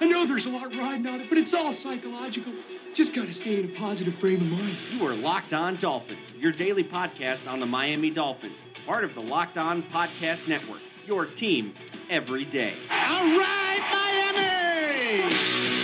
I 0.00 0.06
know 0.06 0.26
there's 0.26 0.46
a 0.46 0.50
lot 0.50 0.74
riding 0.74 1.06
on 1.06 1.20
it, 1.20 1.28
but 1.28 1.36
it's 1.36 1.52
all 1.52 1.72
psychological. 1.72 2.52
Just 2.94 3.14
got 3.14 3.26
to 3.26 3.34
stay 3.34 3.58
in 3.60 3.66
a 3.66 3.68
positive 3.68 4.14
frame 4.14 4.40
of 4.40 4.50
mind. 4.50 4.74
You 4.92 5.06
are 5.06 5.14
Locked 5.14 5.52
On 5.52 5.76
Dolphins, 5.76 6.18
your 6.38 6.52
daily 6.52 6.84
podcast 6.84 7.46
on 7.46 7.60
the 7.60 7.66
Miami 7.66 8.10
Dolphins, 8.10 8.54
part 8.86 9.04
of 9.04 9.14
the 9.14 9.20
Locked 9.20 9.58
On 9.58 9.82
Podcast 9.82 10.48
Network, 10.48 10.80
your 11.06 11.26
team 11.26 11.74
every 12.08 12.46
day. 12.46 12.74
All 12.90 13.38
right, 13.38 13.78
Miami! 13.92 15.79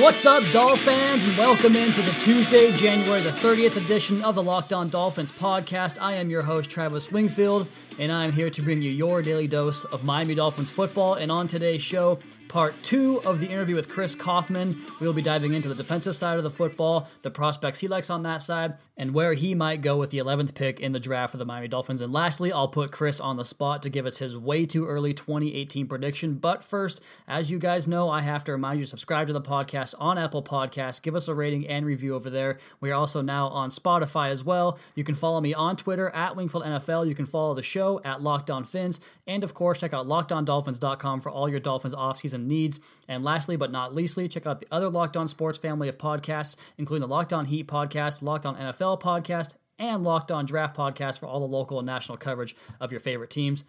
What's 0.00 0.24
up, 0.24 0.42
Dolphins, 0.52 1.26
and 1.26 1.36
welcome 1.36 1.76
into 1.76 2.00
the 2.02 2.12
Tuesday, 2.12 2.72
January 2.72 3.20
the 3.20 3.30
30th 3.30 3.76
edition 3.76 4.22
of 4.22 4.34
the 4.34 4.42
Locked 4.42 4.72
On 4.72 4.88
Dolphins 4.88 5.32
podcast. 5.32 6.00
I 6.00 6.14
am 6.14 6.30
your 6.30 6.42
host, 6.42 6.70
Travis 6.70 7.12
Wingfield, 7.12 7.68
and 7.98 8.10
I'm 8.10 8.32
here 8.32 8.48
to 8.48 8.62
bring 8.62 8.80
you 8.80 8.90
your 8.90 9.20
daily 9.20 9.46
dose 9.46 9.84
of 9.84 10.02
Miami 10.02 10.34
Dolphins 10.34 10.70
football. 10.70 11.14
And 11.14 11.30
on 11.30 11.46
today's 11.46 11.82
show, 11.82 12.20
part 12.52 12.74
two 12.82 13.18
of 13.22 13.40
the 13.40 13.46
interview 13.48 13.74
with 13.74 13.88
Chris 13.88 14.14
Kauffman. 14.14 14.76
We'll 15.00 15.14
be 15.14 15.22
diving 15.22 15.54
into 15.54 15.70
the 15.70 15.74
defensive 15.74 16.14
side 16.14 16.36
of 16.36 16.44
the 16.44 16.50
football, 16.50 17.08
the 17.22 17.30
prospects 17.30 17.78
he 17.78 17.88
likes 17.88 18.10
on 18.10 18.24
that 18.24 18.42
side, 18.42 18.74
and 18.94 19.14
where 19.14 19.32
he 19.32 19.54
might 19.54 19.80
go 19.80 19.96
with 19.96 20.10
the 20.10 20.18
11th 20.18 20.54
pick 20.54 20.78
in 20.78 20.92
the 20.92 21.00
draft 21.00 21.30
for 21.30 21.38
the 21.38 21.46
Miami 21.46 21.68
Dolphins. 21.68 22.02
And 22.02 22.12
lastly, 22.12 22.52
I'll 22.52 22.68
put 22.68 22.92
Chris 22.92 23.20
on 23.20 23.38
the 23.38 23.44
spot 23.44 23.82
to 23.82 23.88
give 23.88 24.04
us 24.04 24.18
his 24.18 24.36
way 24.36 24.66
too 24.66 24.86
early 24.86 25.14
2018 25.14 25.86
prediction. 25.86 26.34
But 26.34 26.62
first, 26.62 27.00
as 27.26 27.50
you 27.50 27.58
guys 27.58 27.88
know, 27.88 28.10
I 28.10 28.20
have 28.20 28.44
to 28.44 28.52
remind 28.52 28.80
you 28.80 28.84
to 28.84 28.90
subscribe 28.90 29.28
to 29.28 29.32
the 29.32 29.40
podcast 29.40 29.94
on 29.98 30.18
Apple 30.18 30.42
Podcasts. 30.42 31.00
Give 31.00 31.16
us 31.16 31.28
a 31.28 31.34
rating 31.34 31.66
and 31.66 31.86
review 31.86 32.14
over 32.14 32.28
there. 32.28 32.58
We 32.80 32.90
are 32.90 32.94
also 32.94 33.22
now 33.22 33.48
on 33.48 33.70
Spotify 33.70 34.28
as 34.28 34.44
well. 34.44 34.78
You 34.94 35.04
can 35.04 35.14
follow 35.14 35.40
me 35.40 35.54
on 35.54 35.76
Twitter 35.76 36.10
at 36.10 36.36
Wingfield 36.36 36.64
NFL. 36.64 37.08
You 37.08 37.14
can 37.14 37.24
follow 37.24 37.54
the 37.54 37.62
show 37.62 38.02
at 38.04 38.20
Locked 38.20 38.50
On 38.50 38.62
Phins. 38.62 39.00
And 39.26 39.42
of 39.42 39.54
course, 39.54 39.80
check 39.80 39.94
out 39.94 40.06
LockedOnDolphins.com 40.06 41.22
for 41.22 41.30
all 41.30 41.48
your 41.48 41.58
Dolphins 41.58 41.94
offseason 41.94 42.41
needs. 42.46 42.80
And 43.08 43.24
lastly, 43.24 43.56
but 43.56 43.70
not 43.70 43.94
leastly, 43.94 44.28
check 44.28 44.46
out 44.46 44.60
the 44.60 44.68
other 44.70 44.88
Locked 44.88 45.16
On 45.16 45.28
Sports 45.28 45.58
family 45.58 45.88
of 45.88 45.98
podcasts, 45.98 46.56
including 46.78 47.08
the 47.08 47.14
Locked 47.14 47.32
On 47.32 47.46
Heat 47.46 47.66
podcast, 47.66 48.22
Locked 48.22 48.46
On 48.46 48.56
NFL 48.56 49.00
podcast, 49.00 49.54
and 49.78 50.02
Locked 50.02 50.30
On 50.30 50.46
Draft 50.46 50.76
podcast 50.76 51.18
for 51.18 51.26
all 51.26 51.40
the 51.40 51.46
local 51.46 51.78
and 51.78 51.86
national 51.86 52.18
coverage 52.18 52.54
of 52.80 52.90
your 52.90 53.00
favorite 53.00 53.30
teams. 53.30 53.64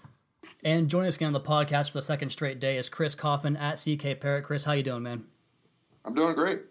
And 0.63 0.89
joining 0.89 1.07
us 1.07 1.15
again 1.15 1.27
on 1.27 1.33
the 1.33 1.41
podcast 1.41 1.87
for 1.87 1.99
the 1.99 2.01
second 2.01 2.31
straight 2.31 2.59
day 2.59 2.77
is 2.77 2.89
Chris 2.89 3.15
Kauffman 3.15 3.55
at 3.57 3.75
CK 3.75 4.19
Parrot. 4.19 4.43
Chris, 4.43 4.65
how 4.65 4.73
you 4.73 4.83
doing, 4.83 5.03
man? 5.03 5.25
I'm 6.05 6.13
doing 6.13 6.35
great. 6.35 6.61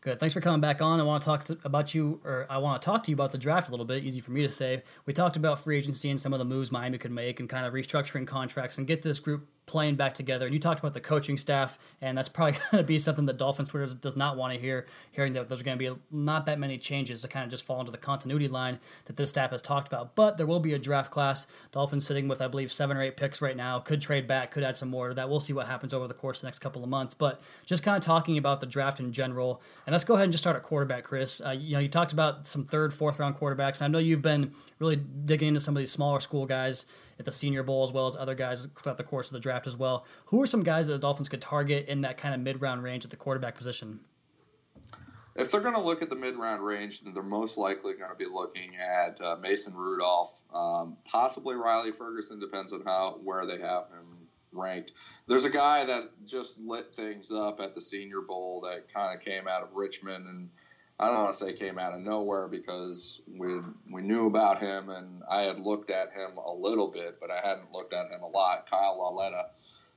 Good. 0.00 0.20
Thanks 0.20 0.32
for 0.32 0.40
coming 0.40 0.60
back 0.60 0.80
on. 0.80 1.00
I 1.00 1.02
want 1.02 1.22
to 1.22 1.26
talk 1.26 1.44
to, 1.46 1.58
about 1.64 1.92
you, 1.92 2.20
or 2.24 2.46
I 2.48 2.58
want 2.58 2.80
to 2.80 2.86
talk 2.86 3.02
to 3.04 3.10
you 3.10 3.16
about 3.16 3.32
the 3.32 3.38
draft 3.38 3.68
a 3.68 3.70
little 3.72 3.84
bit. 3.84 4.04
Easy 4.04 4.20
for 4.20 4.30
me 4.30 4.42
to 4.42 4.48
say. 4.48 4.82
We 5.06 5.12
talked 5.12 5.36
about 5.36 5.58
free 5.58 5.76
agency 5.76 6.08
and 6.08 6.20
some 6.20 6.32
of 6.32 6.38
the 6.38 6.44
moves 6.44 6.70
Miami 6.70 6.98
could 6.98 7.10
make, 7.10 7.40
and 7.40 7.48
kind 7.48 7.66
of 7.66 7.72
restructuring 7.72 8.26
contracts 8.26 8.78
and 8.78 8.86
get 8.86 9.02
this 9.02 9.18
group 9.18 9.48
playing 9.68 9.94
back 9.94 10.14
together. 10.14 10.46
And 10.46 10.54
you 10.54 10.58
talked 10.58 10.80
about 10.80 10.94
the 10.94 11.00
coaching 11.00 11.36
staff, 11.36 11.78
and 12.00 12.18
that's 12.18 12.28
probably 12.28 12.58
going 12.72 12.82
to 12.82 12.86
be 12.86 12.98
something 12.98 13.26
that 13.26 13.36
Dolphins 13.36 13.68
Twitter 13.68 13.94
does 13.94 14.16
not 14.16 14.36
want 14.36 14.52
to 14.52 14.58
hear. 14.58 14.86
Hearing 15.12 15.34
that 15.34 15.46
there's 15.46 15.62
going 15.62 15.78
to 15.78 15.94
be 15.94 16.00
not 16.10 16.46
that 16.46 16.58
many 16.58 16.78
changes 16.78 17.22
to 17.22 17.28
kind 17.28 17.44
of 17.44 17.50
just 17.50 17.64
fall 17.64 17.78
into 17.78 17.92
the 17.92 17.98
continuity 17.98 18.48
line 18.48 18.80
that 19.04 19.16
this 19.16 19.30
staff 19.30 19.52
has 19.52 19.62
talked 19.62 19.86
about. 19.86 20.16
But 20.16 20.38
there 20.38 20.46
will 20.46 20.58
be 20.58 20.72
a 20.72 20.78
draft 20.78 21.12
class. 21.12 21.46
Dolphins 21.70 22.06
sitting 22.06 22.26
with 22.26 22.40
I 22.40 22.48
believe 22.48 22.72
seven 22.72 22.96
or 22.96 23.02
eight 23.02 23.16
picks 23.16 23.40
right 23.40 23.56
now. 23.56 23.78
Could 23.78 24.00
trade 24.00 24.26
back. 24.26 24.50
Could 24.50 24.64
add 24.64 24.76
some 24.76 24.88
more. 24.88 25.10
to 25.10 25.14
That 25.14 25.28
we'll 25.28 25.40
see 25.40 25.52
what 25.52 25.66
happens 25.66 25.94
over 25.94 26.08
the 26.08 26.14
course 26.14 26.38
of 26.38 26.42
the 26.42 26.46
next 26.46 26.58
couple 26.58 26.82
of 26.82 26.88
months. 26.88 27.14
But 27.14 27.40
just 27.64 27.82
kind 27.82 27.96
of 27.96 28.02
talking 28.02 28.38
about 28.38 28.60
the 28.60 28.66
draft 28.66 28.98
in 28.98 29.12
general. 29.12 29.62
And 29.86 29.92
let's 29.92 30.04
go 30.04 30.14
ahead 30.14 30.24
and 30.24 30.32
just 30.32 30.42
start 30.42 30.56
at 30.56 30.62
quarterback, 30.62 31.04
Chris. 31.04 31.40
Uh, 31.44 31.50
you 31.50 31.74
know, 31.74 31.80
you 31.80 31.88
talked 31.88 32.12
about 32.12 32.46
some 32.46 32.64
third, 32.64 32.92
fourth 32.94 33.18
round 33.18 33.36
quarterbacks. 33.36 33.82
I 33.82 33.88
know 33.88 33.98
you've 33.98 34.22
been 34.22 34.52
really 34.78 34.96
digging 34.96 35.48
into 35.48 35.60
some 35.60 35.76
of 35.76 35.80
these 35.80 35.92
smaller 35.92 36.20
school 36.20 36.46
guys 36.46 36.86
at 37.18 37.24
the 37.24 37.32
Senior 37.32 37.62
Bowl 37.62 37.82
as 37.84 37.92
well 37.92 38.06
as 38.06 38.16
other 38.16 38.34
guys 38.34 38.66
throughout 38.80 38.96
the 38.96 39.04
course 39.04 39.28
of 39.28 39.32
the 39.34 39.40
draft 39.40 39.66
as 39.66 39.76
well. 39.76 40.06
Who 40.26 40.40
are 40.42 40.46
some 40.46 40.62
guys 40.62 40.86
that 40.86 40.92
the 40.94 40.98
Dolphins 40.98 41.28
could 41.28 41.40
target 41.40 41.88
in 41.88 42.02
that 42.02 42.16
kind 42.16 42.34
of 42.34 42.40
mid 42.40 42.60
round 42.60 42.82
range 42.82 43.04
at 43.04 43.10
the 43.10 43.16
quarterback 43.16 43.54
position? 43.56 44.00
If 45.36 45.52
they're 45.52 45.60
going 45.60 45.74
to 45.74 45.80
look 45.80 46.02
at 46.02 46.10
the 46.10 46.16
mid 46.16 46.36
round 46.36 46.64
range, 46.64 47.02
then 47.02 47.14
they're 47.14 47.22
most 47.22 47.56
likely 47.56 47.94
going 47.94 48.10
to 48.10 48.16
be 48.16 48.26
looking 48.26 48.76
at 48.76 49.20
uh, 49.20 49.36
Mason 49.36 49.74
Rudolph, 49.74 50.42
um, 50.52 50.96
possibly 51.04 51.54
Riley 51.54 51.92
Ferguson, 51.92 52.40
depends 52.40 52.72
on 52.72 52.82
how 52.84 53.20
where 53.22 53.46
they 53.46 53.58
have 53.58 53.84
him 53.84 54.26
ranked. 54.52 54.92
There's 55.28 55.44
a 55.44 55.50
guy 55.50 55.84
that 55.84 56.10
just 56.26 56.58
lit 56.58 56.92
things 56.94 57.30
up 57.30 57.60
at 57.60 57.74
the 57.74 57.80
Senior 57.80 58.20
Bowl 58.20 58.62
that 58.62 58.92
kind 58.92 59.16
of 59.16 59.24
came 59.24 59.46
out 59.46 59.62
of 59.62 59.74
Richmond 59.74 60.26
and 60.26 60.48
I 61.00 61.06
don't 61.06 61.22
want 61.22 61.38
to 61.38 61.44
say 61.44 61.52
came 61.52 61.78
out 61.78 61.94
of 61.94 62.00
nowhere 62.00 62.48
because 62.48 63.20
we 63.28 63.60
we 63.90 64.02
knew 64.02 64.26
about 64.26 64.60
him 64.60 64.90
and 64.90 65.22
I 65.30 65.42
had 65.42 65.60
looked 65.60 65.90
at 65.90 66.12
him 66.12 66.36
a 66.38 66.52
little 66.52 66.88
bit, 66.88 67.18
but 67.20 67.30
I 67.30 67.40
hadn't 67.46 67.72
looked 67.72 67.92
at 67.92 68.10
him 68.10 68.22
a 68.22 68.26
lot. 68.26 68.68
Kyle 68.68 68.98
Lauletta, 68.98 69.46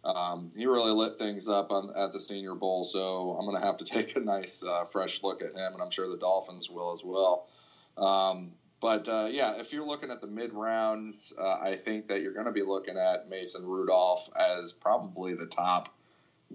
um, 0.04 0.52
he 0.56 0.68
really 0.68 0.92
lit 0.92 1.18
things 1.18 1.48
up 1.48 1.72
on, 1.72 1.92
at 1.96 2.12
the 2.14 2.20
Senior 2.20 2.54
Bowl, 2.54 2.84
so 2.84 3.32
I'm 3.32 3.46
going 3.46 3.60
to 3.60 3.66
have 3.66 3.78
to 3.78 3.86
take 3.94 4.16
a 4.16 4.20
nice 4.20 4.64
uh, 4.64 4.86
fresh 4.86 5.24
look 5.24 5.42
at 5.42 5.56
him, 5.56 5.74
and 5.74 5.82
I'm 5.82 5.90
sure 5.90 6.08
the 6.08 6.18
Dolphins 6.18 6.70
will 6.70 6.92
as 6.92 7.04
well. 7.04 7.48
Um, 7.98 8.52
but 8.80 9.08
uh, 9.08 9.28
yeah, 9.32 9.60
if 9.60 9.74
you're 9.74 9.86
looking 9.86 10.12
at 10.12 10.22
the 10.22 10.28
mid 10.28 10.54
rounds, 10.54 11.34
uh, 11.38 11.58
I 11.62 11.78
think 11.84 12.08
that 12.10 12.22
you're 12.22 12.34
going 12.34 12.46
to 12.46 12.52
be 12.52 12.64
looking 12.64 12.98
at 12.98 13.28
Mason 13.28 13.66
Rudolph 13.66 14.30
as 14.36 14.72
probably 14.72 15.34
the 15.34 15.48
top 15.48 15.96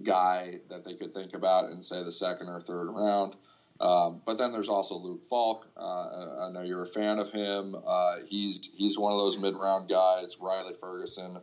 guy 0.03 0.59
that 0.69 0.85
they 0.85 0.93
could 0.93 1.13
think 1.13 1.33
about 1.33 1.71
in 1.71 1.81
say 1.81 2.03
the 2.03 2.11
second 2.11 2.47
or 2.47 2.61
third 2.61 2.89
round. 2.89 3.35
Um, 3.79 4.21
but 4.25 4.37
then 4.37 4.51
there's 4.51 4.69
also 4.69 4.95
Luke 4.95 5.23
Falk. 5.23 5.67
Uh, 5.77 6.47
I 6.47 6.51
know 6.51 6.61
you're 6.61 6.83
a 6.83 6.87
fan 6.87 7.19
of 7.19 7.31
him. 7.31 7.75
Uh, 7.85 8.17
he's 8.27 8.69
he's 8.73 8.97
one 8.97 9.11
of 9.11 9.19
those 9.19 9.37
mid 9.37 9.55
round 9.55 9.87
guys. 9.89 10.37
Riley 10.39 10.73
Ferguson, 10.73 11.37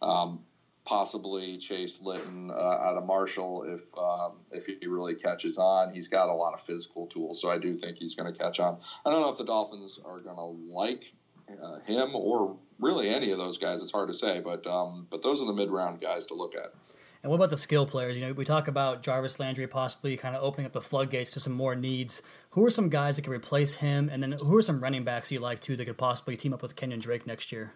um, 0.00 0.40
possibly 0.84 1.58
Chase 1.58 2.00
Litton 2.00 2.50
uh, 2.50 2.54
out 2.54 2.96
of 2.96 3.04
Marshall 3.06 3.64
if 3.64 3.82
um, 3.98 4.34
if 4.52 4.66
he 4.66 4.86
really 4.86 5.14
catches 5.16 5.58
on. 5.58 5.92
He's 5.92 6.06
got 6.06 6.28
a 6.28 6.34
lot 6.34 6.54
of 6.54 6.60
physical 6.60 7.06
tools, 7.06 7.40
so 7.40 7.50
I 7.50 7.58
do 7.58 7.76
think 7.76 7.98
he's 7.98 8.14
going 8.14 8.32
to 8.32 8.38
catch 8.38 8.60
on. 8.60 8.78
I 9.04 9.10
don't 9.10 9.20
know 9.20 9.30
if 9.30 9.38
the 9.38 9.44
Dolphins 9.44 9.98
are 10.04 10.20
going 10.20 10.36
to 10.36 10.72
like 10.72 11.12
uh, 11.60 11.80
him 11.80 12.14
or 12.14 12.56
really 12.78 13.08
any 13.08 13.32
of 13.32 13.38
those 13.38 13.58
guys. 13.58 13.82
It's 13.82 13.90
hard 13.90 14.08
to 14.08 14.14
say, 14.14 14.40
but 14.40 14.66
um, 14.66 15.06
but 15.10 15.22
those 15.22 15.42
are 15.42 15.46
the 15.46 15.52
mid 15.52 15.70
round 15.70 16.00
guys 16.00 16.26
to 16.26 16.34
look 16.34 16.54
at. 16.54 16.72
And 17.22 17.30
what 17.30 17.36
about 17.36 17.50
the 17.50 17.56
skill 17.58 17.86
players? 17.86 18.16
You 18.16 18.26
know, 18.26 18.32
we 18.32 18.44
talk 18.44 18.66
about 18.66 19.02
Jarvis 19.02 19.38
Landry 19.38 19.66
possibly 19.66 20.16
kind 20.16 20.34
of 20.34 20.42
opening 20.42 20.66
up 20.66 20.72
the 20.72 20.80
floodgates 20.80 21.30
to 21.32 21.40
some 21.40 21.52
more 21.52 21.74
needs. 21.74 22.22
Who 22.50 22.64
are 22.64 22.70
some 22.70 22.88
guys 22.88 23.16
that 23.16 23.22
can 23.22 23.32
replace 23.32 23.74
him? 23.74 24.08
And 24.10 24.22
then 24.22 24.32
who 24.32 24.56
are 24.56 24.62
some 24.62 24.80
running 24.80 25.04
backs 25.04 25.30
you 25.30 25.38
like 25.38 25.60
too 25.60 25.76
that 25.76 25.84
could 25.84 25.98
possibly 25.98 26.36
team 26.36 26.54
up 26.54 26.62
with 26.62 26.76
Kenyon 26.76 27.00
Drake 27.00 27.26
next 27.26 27.52
year? 27.52 27.74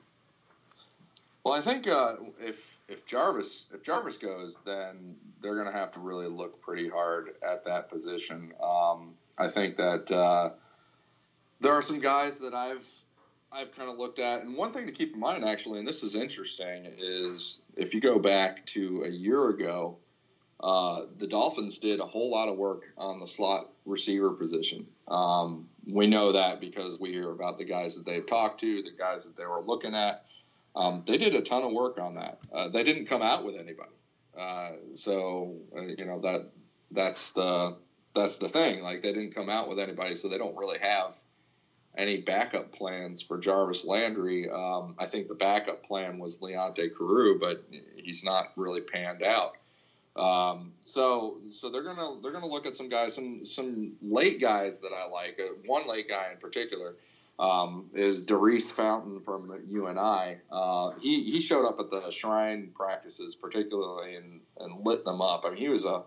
Well, 1.44 1.52
I 1.52 1.60
think 1.60 1.86
uh, 1.86 2.14
if 2.40 2.78
if 2.88 3.04
Jarvis 3.04 3.66
if 3.72 3.82
Jarvis 3.82 4.16
goes, 4.16 4.58
then 4.64 5.16
they're 5.42 5.54
going 5.54 5.70
to 5.70 5.78
have 5.78 5.92
to 5.92 6.00
really 6.00 6.26
look 6.26 6.60
pretty 6.62 6.88
hard 6.88 7.34
at 7.46 7.64
that 7.64 7.90
position. 7.90 8.52
Um, 8.62 9.14
I 9.36 9.48
think 9.48 9.76
that 9.76 10.10
uh, 10.10 10.50
there 11.60 11.72
are 11.72 11.82
some 11.82 12.00
guys 12.00 12.38
that 12.38 12.54
I've 12.54 12.88
I've 13.54 13.74
kind 13.76 13.88
of 13.88 13.98
looked 13.98 14.18
at, 14.18 14.42
and 14.42 14.56
one 14.56 14.72
thing 14.72 14.86
to 14.86 14.92
keep 14.92 15.14
in 15.14 15.20
mind, 15.20 15.44
actually, 15.44 15.78
and 15.78 15.86
this 15.86 16.02
is 16.02 16.16
interesting, 16.16 16.86
is 16.98 17.60
if 17.76 17.94
you 17.94 18.00
go 18.00 18.18
back 18.18 18.66
to 18.66 19.04
a 19.04 19.08
year 19.08 19.48
ago, 19.50 19.98
uh, 20.58 21.02
the 21.18 21.28
Dolphins 21.28 21.78
did 21.78 22.00
a 22.00 22.04
whole 22.04 22.30
lot 22.30 22.48
of 22.48 22.56
work 22.56 22.82
on 22.98 23.20
the 23.20 23.28
slot 23.28 23.70
receiver 23.84 24.30
position. 24.32 24.86
Um, 25.06 25.68
we 25.86 26.08
know 26.08 26.32
that 26.32 26.60
because 26.60 26.98
we 26.98 27.12
hear 27.12 27.30
about 27.30 27.58
the 27.58 27.64
guys 27.64 27.94
that 27.94 28.04
they've 28.04 28.26
talked 28.26 28.60
to, 28.60 28.82
the 28.82 28.90
guys 28.90 29.24
that 29.24 29.36
they 29.36 29.46
were 29.46 29.62
looking 29.62 29.94
at. 29.94 30.24
Um, 30.74 31.04
they 31.06 31.16
did 31.16 31.36
a 31.36 31.40
ton 31.40 31.62
of 31.62 31.70
work 31.70 32.00
on 32.00 32.16
that. 32.16 32.40
Uh, 32.52 32.68
they 32.68 32.82
didn't 32.82 33.06
come 33.06 33.22
out 33.22 33.44
with 33.44 33.54
anybody, 33.54 33.94
uh, 34.36 34.70
so 34.94 35.54
uh, 35.76 35.82
you 35.82 36.04
know 36.04 36.20
that 36.22 36.50
that's 36.90 37.30
the 37.30 37.76
that's 38.14 38.38
the 38.38 38.48
thing. 38.48 38.82
Like 38.82 39.02
they 39.04 39.12
didn't 39.12 39.36
come 39.36 39.48
out 39.48 39.68
with 39.68 39.78
anybody, 39.78 40.16
so 40.16 40.28
they 40.28 40.38
don't 40.38 40.56
really 40.56 40.78
have 40.80 41.14
any 41.96 42.18
backup 42.18 42.72
plans 42.72 43.22
for 43.22 43.38
Jarvis 43.38 43.84
Landry. 43.84 44.50
Um, 44.50 44.94
I 44.98 45.06
think 45.06 45.28
the 45.28 45.34
backup 45.34 45.84
plan 45.84 46.18
was 46.18 46.38
Leonte 46.38 46.90
Carroo, 46.96 47.38
but 47.38 47.64
he's 47.96 48.24
not 48.24 48.52
really 48.56 48.80
panned 48.80 49.22
out. 49.22 49.56
Um, 50.16 50.72
so 50.80 51.38
so 51.52 51.70
they're 51.70 51.82
gonna 51.82 52.20
they're 52.22 52.32
gonna 52.32 52.46
look 52.46 52.66
at 52.66 52.76
some 52.76 52.88
guys, 52.88 53.14
some 53.14 53.44
some 53.44 53.92
late 54.00 54.40
guys 54.40 54.80
that 54.80 54.92
I 54.92 55.08
like. 55.08 55.40
Uh, 55.40 55.54
one 55.66 55.88
late 55.88 56.08
guy 56.08 56.30
in 56.32 56.38
particular, 56.38 56.94
um, 57.38 57.90
is 57.94 58.22
Daurice 58.22 58.70
Fountain 58.70 59.20
from 59.20 59.52
UNI. 59.68 60.36
Uh, 60.52 60.92
he 61.00 61.24
he 61.24 61.40
showed 61.40 61.66
up 61.66 61.80
at 61.80 61.90
the 61.90 62.10
Shrine 62.10 62.70
practices 62.74 63.34
particularly 63.34 64.14
and, 64.14 64.40
and 64.58 64.86
lit 64.86 65.04
them 65.04 65.20
up. 65.20 65.42
I 65.44 65.50
mean, 65.50 65.58
he 65.58 65.68
was 65.68 65.84
a 65.84 66.02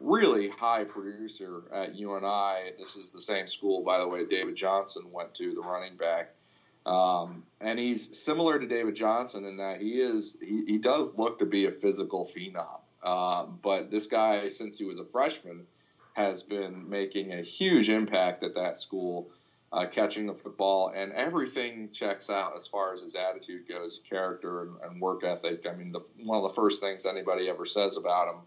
really 0.00 0.48
high 0.48 0.84
producer 0.84 1.62
at 1.72 1.94
UNI. 1.94 2.72
This 2.78 2.96
is 2.96 3.10
the 3.10 3.20
same 3.20 3.46
school, 3.46 3.82
by 3.82 3.98
the 3.98 4.08
way, 4.08 4.24
David 4.26 4.56
Johnson 4.56 5.10
went 5.12 5.34
to, 5.34 5.54
the 5.54 5.60
running 5.60 5.96
back. 5.96 6.34
Um, 6.86 7.42
and 7.60 7.78
he's 7.78 8.18
similar 8.18 8.58
to 8.58 8.66
David 8.66 8.94
Johnson 8.94 9.44
in 9.44 9.58
that 9.58 9.80
he 9.80 10.00
is 10.00 10.38
he, 10.40 10.64
he 10.66 10.78
does 10.78 11.14
look 11.16 11.38
to 11.40 11.46
be 11.46 11.66
a 11.66 11.70
physical 11.70 12.30
phenom. 12.34 12.80
Um, 13.06 13.58
but 13.62 13.90
this 13.90 14.06
guy, 14.06 14.48
since 14.48 14.78
he 14.78 14.84
was 14.84 14.98
a 14.98 15.04
freshman, 15.04 15.66
has 16.14 16.42
been 16.42 16.88
making 16.88 17.32
a 17.32 17.42
huge 17.42 17.90
impact 17.90 18.42
at 18.42 18.54
that 18.54 18.78
school 18.78 19.30
uh, 19.70 19.86
catching 19.86 20.26
the 20.26 20.34
football, 20.34 20.92
and 20.94 21.12
everything 21.12 21.90
checks 21.92 22.30
out 22.30 22.56
as 22.56 22.66
far 22.66 22.94
as 22.94 23.02
his 23.02 23.14
attitude 23.14 23.68
goes, 23.68 24.00
character 24.08 24.62
and, 24.62 24.76
and 24.82 25.00
work 25.00 25.24
ethic. 25.24 25.66
I 25.70 25.74
mean, 25.74 25.92
the, 25.92 26.00
one 26.24 26.38
of 26.38 26.42
the 26.42 26.54
first 26.54 26.80
things 26.80 27.04
anybody 27.04 27.50
ever 27.50 27.66
says 27.66 27.98
about 27.98 28.28
him 28.28 28.40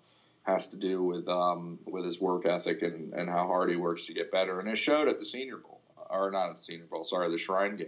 has 0.44 0.68
to 0.70 0.78
do 0.78 1.04
with 1.04 1.28
um, 1.28 1.80
with 1.86 2.06
his 2.06 2.20
work 2.20 2.46
ethic 2.46 2.82
and, 2.82 3.14
and 3.14 3.30
how 3.30 3.48
hard 3.48 3.70
he 3.70 3.76
works 3.76 4.06
to 4.08 4.14
get 4.14 4.32
better, 4.32 4.60
and 4.60 4.70
it 4.70 4.78
showed 4.78 5.08
at 5.08 5.20
the 5.20 5.26
Senior 5.26 5.58
Bowl, 5.58 5.82
or 6.10 6.32
not 6.32 6.50
at 6.50 6.56
the 6.56 6.62
Senior 6.62 6.86
Bowl, 6.86 7.04
sorry, 7.04 7.30
the 7.30 7.38
Shrine 7.38 7.78
game. 7.78 7.88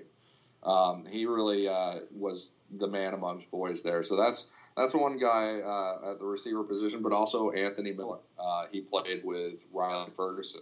Um, 0.64 1.06
he 1.06 1.26
really 1.26 1.68
uh, 1.68 2.00
was 2.12 2.52
the 2.80 2.88
man 2.88 3.14
amongst 3.14 3.52
boys 3.52 3.84
there. 3.84 4.04
So 4.04 4.16
that's 4.16 4.46
that's 4.78 4.94
one 4.94 5.18
guy 5.18 5.60
uh, 5.60 6.12
at 6.12 6.20
the 6.20 6.26
receiver 6.26 6.64
position, 6.64 7.02
but 7.02 7.12
also 7.12 7.52
Anthony 7.52 7.92
Miller. 7.92 8.20
Uh, 8.40 8.66
he 8.72 8.82
played 8.82 9.24
with 9.24 9.66
Riley 9.74 10.12
Ferguson 10.16 10.62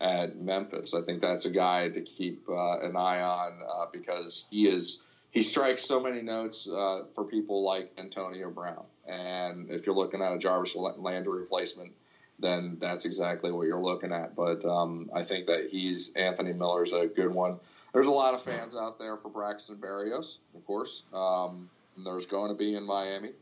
at 0.00 0.36
Memphis. 0.36 0.94
I 0.94 1.02
think 1.02 1.20
that's 1.20 1.44
a 1.44 1.50
guy 1.50 1.88
to 1.88 2.00
keep 2.00 2.48
uh, 2.48 2.78
an 2.80 2.96
eye 2.96 3.20
on 3.20 3.60
uh, 3.62 3.86
because 3.92 4.44
he 4.50 4.66
is 4.66 5.00
he 5.30 5.42
strikes 5.42 5.84
so 5.84 6.00
many 6.00 6.22
notes 6.22 6.68
uh, 6.68 7.04
for 7.14 7.24
people 7.24 7.64
like 7.64 7.92
Antonio 7.98 8.50
Brown. 8.50 8.84
And 9.06 9.70
if 9.70 9.86
you're 9.86 9.94
looking 9.94 10.22
at 10.22 10.32
a 10.32 10.38
Jarvis 10.38 10.74
Landry 10.74 11.40
replacement, 11.40 11.92
then 12.38 12.78
that's 12.80 13.04
exactly 13.04 13.52
what 13.52 13.66
you're 13.66 13.82
looking 13.82 14.12
at. 14.12 14.34
But 14.34 14.64
um, 14.64 15.10
I 15.14 15.22
think 15.22 15.46
that 15.46 15.68
he's 15.70 16.12
Anthony 16.14 16.52
Miller's 16.52 16.92
a 16.92 17.06
good 17.06 17.32
one. 17.32 17.58
There's 17.92 18.06
a 18.06 18.12
lot 18.12 18.34
of 18.34 18.42
fans 18.42 18.74
out 18.74 18.98
there 18.98 19.16
for 19.16 19.28
Braxton 19.28 19.76
Berrios, 19.76 20.38
of 20.54 20.64
course. 20.64 21.04
Um, 21.12 21.68
there's 22.04 22.26
going 22.26 22.50
to 22.50 22.56
be 22.56 22.74
in 22.74 22.84
Miami. 22.84 23.32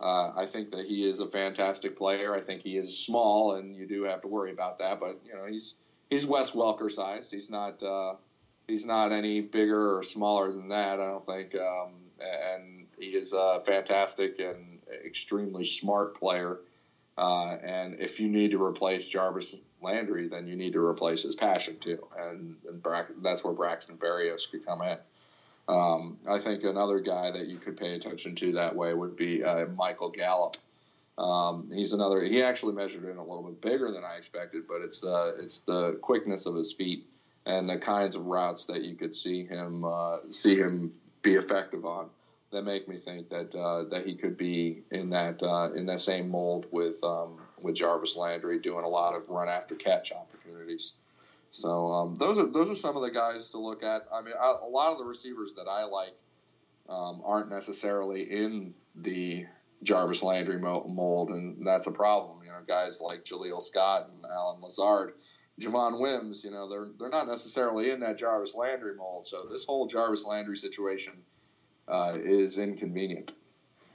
Uh, 0.00 0.32
I 0.36 0.46
think 0.46 0.70
that 0.72 0.86
he 0.86 1.08
is 1.08 1.20
a 1.20 1.26
fantastic 1.26 1.96
player. 1.96 2.34
I 2.34 2.40
think 2.40 2.62
he 2.62 2.76
is 2.76 2.98
small, 2.98 3.54
and 3.54 3.74
you 3.74 3.86
do 3.86 4.02
have 4.04 4.20
to 4.22 4.28
worry 4.28 4.52
about 4.52 4.78
that. 4.78 5.00
But 5.00 5.20
you 5.26 5.34
know, 5.34 5.46
he's 5.46 5.74
he's 6.10 6.26
Wes 6.26 6.52
Welker 6.52 6.90
sized. 6.90 7.32
He's 7.32 7.50
not 7.50 7.82
uh, 7.82 8.14
he's 8.66 8.84
not 8.84 9.12
any 9.12 9.40
bigger 9.40 9.98
or 9.98 10.02
smaller 10.02 10.52
than 10.52 10.68
that. 10.68 11.00
I 11.00 11.06
don't 11.06 11.26
think. 11.26 11.54
Um, 11.54 11.94
and 12.20 12.86
he 12.98 13.08
is 13.08 13.32
a 13.32 13.62
fantastic 13.64 14.38
and 14.38 14.78
extremely 15.04 15.64
smart 15.64 16.18
player. 16.18 16.58
Uh, 17.18 17.56
and 17.62 17.98
if 17.98 18.20
you 18.20 18.28
need 18.28 18.50
to 18.50 18.62
replace 18.62 19.08
Jarvis 19.08 19.56
Landry, 19.82 20.28
then 20.28 20.46
you 20.46 20.56
need 20.56 20.72
to 20.72 20.84
replace 20.84 21.22
his 21.22 21.34
passion 21.34 21.78
too, 21.78 22.06
and, 22.18 22.56
and 22.68 22.82
that's 23.22 23.42
where 23.42 23.54
Braxton 23.54 23.96
Berrios 23.96 24.50
could 24.50 24.66
come 24.66 24.82
in. 24.82 24.98
Um, 25.68 26.18
I 26.28 26.38
think 26.38 26.62
another 26.62 27.00
guy 27.00 27.30
that 27.30 27.46
you 27.46 27.58
could 27.58 27.76
pay 27.76 27.94
attention 27.94 28.34
to 28.36 28.52
that 28.52 28.76
way 28.76 28.92
would 28.94 29.16
be 29.16 29.42
uh, 29.42 29.66
Michael 29.66 30.10
Gallup. 30.10 30.56
Um, 31.18 31.70
he's 31.74 31.92
another. 31.92 32.22
He 32.22 32.42
actually 32.42 32.74
measured 32.74 33.04
in 33.04 33.16
a 33.16 33.24
little 33.24 33.42
bit 33.42 33.60
bigger 33.62 33.90
than 33.90 34.04
I 34.04 34.16
expected, 34.16 34.68
but 34.68 34.82
it's 34.82 35.00
the 35.00 35.36
it's 35.40 35.60
the 35.60 35.98
quickness 36.02 36.44
of 36.44 36.54
his 36.54 36.72
feet 36.72 37.06
and 37.46 37.70
the 37.70 37.78
kinds 37.78 38.16
of 38.16 38.26
routes 38.26 38.66
that 38.66 38.82
you 38.82 38.96
could 38.96 39.14
see 39.14 39.44
him 39.46 39.84
uh, 39.84 40.18
see 40.30 40.56
him 40.56 40.92
be 41.22 41.34
effective 41.34 41.86
on 41.86 42.10
that 42.50 42.62
make 42.62 42.88
me 42.88 42.98
think 42.98 43.30
that 43.30 43.54
uh, 43.54 43.84
that 43.84 44.06
he 44.06 44.16
could 44.16 44.36
be 44.36 44.82
in 44.90 45.10
that 45.10 45.42
uh, 45.42 45.72
in 45.72 45.86
that 45.86 46.00
same 46.00 46.28
mold 46.28 46.66
with 46.70 47.02
um, 47.02 47.40
with 47.60 47.76
Jarvis 47.76 48.16
Landry 48.16 48.58
doing 48.58 48.84
a 48.84 48.88
lot 48.88 49.14
of 49.14 49.28
run 49.28 49.48
after 49.48 49.74
catch 49.74 50.12
opportunities. 50.12 50.92
So 51.50 51.88
um, 51.88 52.16
those 52.16 52.38
are 52.38 52.46
those 52.46 52.68
are 52.68 52.74
some 52.74 52.96
of 52.96 53.02
the 53.02 53.10
guys 53.10 53.50
to 53.50 53.58
look 53.58 53.82
at. 53.82 54.02
I 54.12 54.20
mean, 54.20 54.34
I, 54.38 54.54
a 54.62 54.68
lot 54.68 54.92
of 54.92 54.98
the 54.98 55.04
receivers 55.04 55.54
that 55.54 55.68
I 55.68 55.84
like 55.84 56.14
um, 56.88 57.22
aren't 57.24 57.50
necessarily 57.50 58.22
in 58.22 58.74
the 58.94 59.46
Jarvis 59.82 60.22
Landry 60.22 60.58
mold, 60.58 61.30
and 61.30 61.66
that's 61.66 61.86
a 61.86 61.92
problem. 61.92 62.42
You 62.44 62.50
know, 62.50 62.60
guys 62.66 63.00
like 63.00 63.24
Jaleel 63.24 63.62
Scott 63.62 64.08
and 64.08 64.24
Allen 64.30 64.60
Lazard, 64.60 65.14
Javon 65.60 65.98
Wims, 66.00 66.44
you 66.44 66.50
know, 66.50 66.68
they're 66.68 66.88
they're 66.98 67.08
not 67.08 67.26
necessarily 67.26 67.90
in 67.90 68.00
that 68.00 68.18
Jarvis 68.18 68.54
Landry 68.54 68.94
mold. 68.94 69.26
So 69.26 69.46
this 69.50 69.64
whole 69.64 69.86
Jarvis 69.86 70.24
Landry 70.24 70.56
situation 70.56 71.14
uh, 71.88 72.14
is 72.22 72.58
inconvenient. 72.58 73.32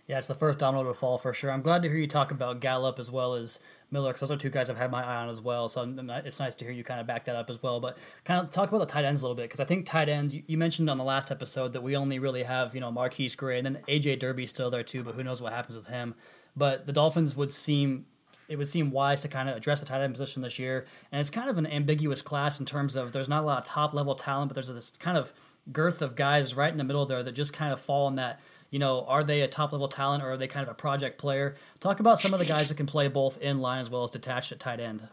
Yeah, 0.08 0.18
it's 0.18 0.28
the 0.28 0.36
first 0.36 0.60
domino 0.60 0.84
to 0.84 0.94
fall 0.94 1.18
for 1.18 1.34
sure. 1.34 1.52
I'm 1.52 1.62
glad 1.62 1.84
to 1.84 1.88
hear 1.88 1.98
you 1.98 2.08
talk 2.08 2.32
about 2.32 2.60
Gallup 2.60 3.00
as 3.00 3.10
well 3.10 3.36
as 3.36 3.60
Miller, 3.92 4.10
because 4.12 4.28
those 4.28 4.32
are 4.32 4.40
two 4.40 4.50
guys 4.50 4.70
I've 4.70 4.78
had 4.78 4.92
my 4.92 5.04
eye 5.04 5.18
on 5.18 5.30
as 5.30 5.40
well. 5.40 5.70
So 5.70 5.94
it's 6.26 6.40
nice 6.40 6.56
to 6.56 6.66
hear 6.66 6.74
you 6.74 6.84
kind 6.84 7.00
of 7.00 7.08
back 7.08 7.26
that 7.26 7.36
up 7.36 7.50
as 7.50 7.62
well. 7.62 7.80
But 7.80 7.98
kind 8.26 8.44
of 8.44 8.52
talk 8.52 8.68
about 8.68 8.80
the 8.80 8.88
tight 8.88 9.06
ends 9.06 9.22
a 9.22 9.26
little 9.26 9.36
bit, 9.36 9.44
because 9.44 9.60
I 9.60 9.66
think 9.66 9.86
tight 9.86 10.10
ends, 10.10 10.36
you 10.48 10.58
mentioned 10.58 10.90
on 10.90 10.98
the 10.98 11.04
last 11.04 11.32
episode 11.32 11.72
that 11.74 11.82
we 11.82 11.96
only 11.96 12.20
really 12.20 12.44
have, 12.44 12.74
you 12.74 12.82
know, 12.82 12.92
MarQueis 12.92 13.38
Gray, 13.38 13.58
and 13.58 13.66
then 13.66 13.84
AJ 13.88 14.20
Derby 14.20 14.48
still 14.48 14.70
there 14.70 14.84
too, 14.84 15.04
but 15.04 15.16
who 15.16 15.24
knows 15.24 15.42
what 15.42 15.54
happens 15.54 15.78
with 15.78 15.88
him. 15.88 16.16
But 16.58 16.88
the 16.88 16.94
Dolphins 16.94 17.38
would 17.38 17.54
seem 17.54 18.06
it 18.52 18.58
would 18.58 18.68
seem 18.68 18.92
wise 18.92 19.22
to 19.22 19.30
kind 19.30 19.48
of 19.48 19.56
address 19.56 19.80
the 19.80 19.86
tight 19.86 20.02
end 20.02 20.14
position 20.14 20.42
this 20.42 20.60
year. 20.60 20.86
And 21.12 21.22
it's 21.22 21.30
kind 21.30 21.50
of 21.50 21.58
an 21.58 21.66
ambiguous 21.66 22.22
class 22.22 22.60
in 22.60 22.66
terms 22.66 22.98
of 22.98 23.14
there's 23.14 23.30
not 23.30 23.44
a 23.44 23.46
lot 23.46 23.60
of 23.60 23.64
top 23.64 23.94
level 23.94 24.14
talent, 24.14 24.50
but 24.50 24.56
there's 24.56 24.68
this 24.68 24.92
kind 25.00 25.18
of 25.18 25.32
girth 25.72 26.02
of 26.02 26.16
guys 26.16 26.54
right 26.54 26.72
in 26.72 26.78
the 26.78 26.84
middle 26.84 27.06
there 27.06 27.24
that 27.24 27.32
just 27.32 27.54
kind 27.54 27.72
of 27.72 27.80
fall 27.80 28.08
in 28.10 28.16
that 28.16 28.42
you 28.72 28.80
know, 28.80 29.06
are 29.06 29.24
they 29.24 29.42
a 29.42 29.48
top 29.48 29.74
level 29.74 29.90
talent 29.90 30.24
or 30.24 30.32
are 30.32 30.38
they 30.38 30.48
kind 30.48 30.64
of 30.64 30.72
a 30.72 30.74
project 30.74 31.18
player? 31.18 31.56
Talk 31.80 32.00
about 32.00 32.20
some 32.20 32.34
of 32.34 32.40
the 32.40 32.46
guys 32.46 32.70
that 32.70 32.76
can 32.76 32.86
play 32.86 33.10
both 33.10 33.38
in 33.40 33.60
line 33.60 33.82
as 33.82 33.90
well 33.90 34.04
as 34.04 34.12
detached 34.12 34.54
at 34.54 34.60
tight 34.60 34.80
end. 34.80 35.08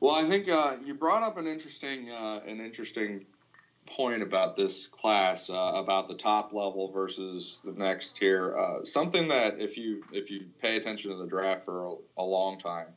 Well, 0.00 0.14
I 0.14 0.28
think 0.28 0.48
uh, 0.48 0.76
you 0.84 0.94
brought 0.94 1.24
up 1.24 1.38
an 1.38 1.48
interesting 1.48 2.08
uh, 2.10 2.40
an 2.46 2.60
interesting 2.60 3.26
point 3.96 4.22
about 4.22 4.56
this 4.56 4.86
class 4.88 5.50
uh, 5.50 5.72
about 5.74 6.08
the 6.08 6.14
top 6.14 6.52
level 6.52 6.90
versus 6.90 7.60
the 7.64 7.72
next 7.72 8.14
tier. 8.14 8.56
Uh, 8.56 8.84
something 8.84 9.28
that 9.28 9.60
if 9.60 9.76
you 9.76 10.04
if 10.12 10.30
you 10.30 10.46
pay 10.60 10.76
attention 10.76 11.10
to 11.10 11.16
the 11.16 11.26
draft 11.26 11.64
for 11.64 11.86
a, 11.86 11.94
a 12.18 12.22
long 12.22 12.58
time, 12.58 12.88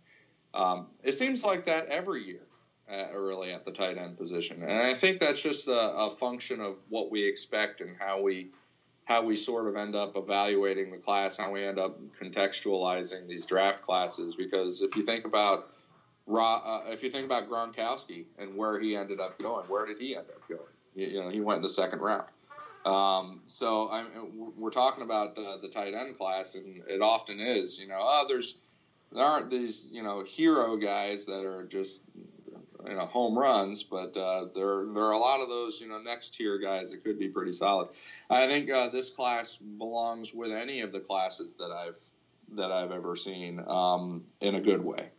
um, 0.54 0.88
it 1.04 1.14
seems 1.14 1.44
like 1.44 1.66
that 1.66 1.88
every 1.88 2.24
year. 2.26 2.42
At, 2.90 3.14
really 3.14 3.54
at 3.54 3.64
the 3.64 3.72
tight 3.72 3.98
end 3.98 4.18
position, 4.18 4.64
and 4.64 4.74
I 4.74 4.94
think 4.96 5.22
that's 5.22 5.42
just 5.42 5.70
a, 5.70 5.72
a 5.72 6.10
function 6.10 6.60
of 6.60 6.76
what 6.90 7.10
we 7.10 7.24
expect 7.24 7.80
and 7.80 7.96
how 7.98 8.22
we 8.22 8.52
how 9.06 9.24
we 9.24 9.38
sort 9.38 9.68
of 9.68 9.78
end 9.78 9.96
up 9.96 10.18
evaluating 10.18 10.92
the 10.92 10.98
class, 10.98 11.38
how 11.38 11.52
we 11.52 11.64
end 11.64 11.80
up 11.80 12.00
contextualizing 12.22 13.28
these 13.28 13.46
draft 13.46 13.82
classes. 13.84 14.36
Because 14.36 14.82
if 14.82 14.98
you 14.98 15.06
think 15.06 15.24
about 15.24 15.70
uh, 16.30 16.82
if 16.88 17.04
you 17.04 17.10
think 17.10 17.26
about 17.26 17.50
Gronkowski 17.50 18.26
and 18.38 18.56
where 18.56 18.80
he 18.80 18.96
ended 18.96 19.20
up 19.20 19.40
going, 19.40 19.66
where 19.68 19.86
did 19.86 20.00
he 20.00 20.16
end 20.16 20.28
up 20.30 20.48
going? 20.48 20.62
You, 20.96 21.24
know, 21.24 21.30
he 21.30 21.40
went 21.40 21.58
in 21.58 21.64
the 21.64 21.70
second 21.70 22.00
round. 22.00 22.26
Um, 22.86 23.42
so 23.46 23.90
I'm, 23.92 24.08
we're 24.58 24.72
talking 24.72 25.04
about 25.04 25.38
uh, 25.38 25.58
the 25.62 25.70
tight 25.70 25.94
end 25.94 26.18
class, 26.18 26.56
and 26.56 26.82
it 26.88 27.02
often 27.02 27.40
is. 27.40 27.78
You 27.78 27.88
know, 27.88 28.00
oh, 28.00 28.26
there's 28.28 28.56
there 29.12 29.24
aren't 29.24 29.50
these 29.50 29.86
you 29.92 30.04
know 30.04 30.24
hero 30.24 30.78
guys 30.78 31.26
that 31.26 31.46
are 31.46 31.64
just 31.66 32.02
you 32.88 32.94
know 32.94 33.06
home 33.06 33.38
runs, 33.38 33.84
but 33.84 34.16
uh, 34.18 34.46
there 34.56 34.86
there 34.94 35.04
are 35.04 35.12
a 35.12 35.20
lot 35.20 35.42
of 35.42 35.50
those 35.50 35.80
you 35.80 35.88
know 35.88 36.02
next 36.02 36.36
tier 36.36 36.58
guys 36.58 36.92
that 36.92 37.04
could 37.04 37.20
be 37.20 37.28
pretty 37.28 37.54
solid. 37.54 37.90
I 38.30 38.48
think 38.48 38.72
uh, 38.72 38.90
this 38.90 39.10
class 39.10 39.58
belongs 39.58 40.34
with 40.34 40.52
any 40.52 40.82
of 40.82 40.92
the 40.92 41.00
classes 41.00 41.56
that 41.56 41.72
I've 41.72 42.00
that 42.56 42.72
I've 42.72 42.92
ever 42.92 43.16
seen 43.16 43.64
um, 43.68 44.24
in 44.42 44.56
a 44.56 44.62
good 44.62 44.84
way. 44.84 45.10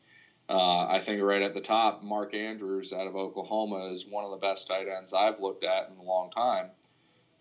Uh, 0.53 0.87
I 0.87 1.01
think 1.01 1.23
right 1.23 1.41
at 1.41 1.55
the 1.55 1.63
top, 1.63 2.03
Mark 2.03 2.35
Andrews 2.35 2.93
out 2.93 3.07
of 3.07 3.17
Oklahoma 3.17 3.91
is 3.91 4.07
one 4.07 4.27
of 4.27 4.33
the 4.33 4.37
best 4.37 4.69
tight 4.69 4.87
ends 4.87 5.15
I've 5.15 5.41
looked 5.41 5.65
at 5.65 5.89
in 5.89 5.97
a 5.97 6.03
long 6.03 6.31
time. 6.31 6.67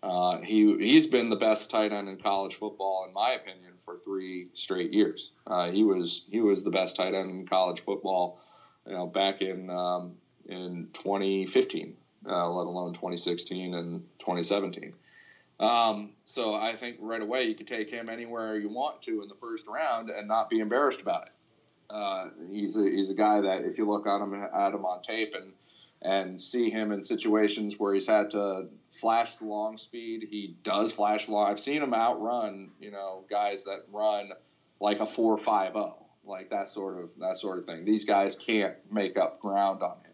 Uh, 0.02 0.38
he 0.38 0.78
he's 0.78 1.06
been 1.06 1.28
the 1.28 1.36
best 1.36 1.68
tight 1.68 1.92
end 1.92 2.08
in 2.08 2.16
college 2.16 2.54
football, 2.54 3.04
in 3.06 3.12
my 3.12 3.32
opinion, 3.32 3.74
for 3.84 3.98
three 3.98 4.48
straight 4.54 4.94
years. 4.94 5.32
Uh, 5.46 5.70
he 5.70 5.84
was 5.84 6.24
he 6.30 6.40
was 6.40 6.64
the 6.64 6.70
best 6.70 6.96
tight 6.96 7.12
end 7.12 7.30
in 7.30 7.46
college 7.46 7.80
football 7.80 8.40
you 8.86 8.94
know, 8.94 9.06
back 9.06 9.42
in 9.42 9.68
um, 9.68 10.14
in 10.48 10.88
2015, 10.94 11.94
uh, 12.26 12.48
let 12.48 12.66
alone 12.66 12.94
2016 12.94 13.74
and 13.74 14.02
2017. 14.20 14.94
Um, 15.60 16.14
so 16.24 16.54
I 16.54 16.74
think 16.74 16.96
right 16.98 17.20
away 17.20 17.44
you 17.44 17.54
could 17.54 17.68
take 17.68 17.90
him 17.90 18.08
anywhere 18.08 18.56
you 18.56 18.70
want 18.70 19.02
to 19.02 19.22
in 19.22 19.28
the 19.28 19.36
first 19.36 19.66
round 19.66 20.08
and 20.08 20.26
not 20.26 20.48
be 20.48 20.60
embarrassed 20.60 21.02
about 21.02 21.26
it. 21.26 21.32
Uh, 21.92 22.28
he's 22.50 22.76
a, 22.76 22.82
he's 22.82 23.10
a 23.10 23.14
guy 23.14 23.40
that 23.42 23.62
if 23.64 23.76
you 23.76 23.86
look 23.86 24.06
at 24.06 24.20
him 24.20 24.34
at 24.34 24.72
him 24.72 24.84
on 24.84 25.02
tape 25.02 25.34
and 25.34 25.52
and 26.00 26.40
see 26.40 26.68
him 26.68 26.90
in 26.90 27.00
situations 27.02 27.74
where 27.78 27.94
he's 27.94 28.06
had 28.06 28.30
to 28.30 28.66
flash 28.90 29.36
the 29.36 29.44
long 29.44 29.78
speed, 29.78 30.26
he 30.28 30.56
does 30.64 30.92
flash 30.92 31.28
long. 31.28 31.48
I've 31.48 31.60
seen 31.60 31.82
him 31.82 31.94
outrun 31.94 32.70
you 32.80 32.90
know 32.90 33.24
guys 33.28 33.64
that 33.64 33.84
run 33.92 34.30
like 34.80 35.00
a 35.00 35.06
four 35.06 35.36
five 35.36 35.74
zero 35.74 35.96
like 36.24 36.50
that 36.50 36.68
sort 36.68 37.02
of 37.02 37.10
that 37.18 37.36
sort 37.36 37.58
of 37.58 37.66
thing. 37.66 37.84
These 37.84 38.04
guys 38.04 38.34
can't 38.34 38.74
make 38.90 39.18
up 39.18 39.40
ground 39.40 39.82
on 39.82 39.96
him. 39.98 40.12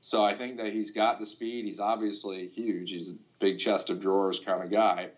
So 0.00 0.24
I 0.24 0.34
think 0.34 0.56
that 0.56 0.72
he's 0.72 0.90
got 0.90 1.20
the 1.20 1.26
speed. 1.26 1.64
He's 1.64 1.78
obviously 1.78 2.48
huge. 2.48 2.90
He's 2.90 3.10
a 3.10 3.14
big 3.38 3.58
chest 3.58 3.90
of 3.90 4.00
drawers 4.00 4.40
kind 4.40 4.62
of 4.62 4.70
guy, 4.70 5.10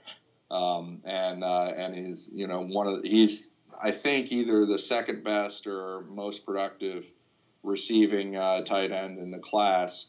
um, 0.50 1.00
and 1.04 1.42
uh, 1.42 1.72
and 1.76 1.94
he's 1.94 2.28
you 2.32 2.46
know 2.46 2.60
one 2.60 2.86
of 2.86 3.02
the, 3.02 3.08
he's 3.08 3.48
I 3.83 3.90
think 3.90 4.33
either 4.33 4.66
the 4.66 4.78
second 4.78 5.25
best 5.25 5.66
or 5.66 6.02
most 6.02 6.45
productive 6.45 7.07
receiving 7.62 8.37
uh, 8.37 8.62
tight 8.62 8.93
end 8.93 9.19
in 9.19 9.31
the 9.31 9.38
class 9.38 10.07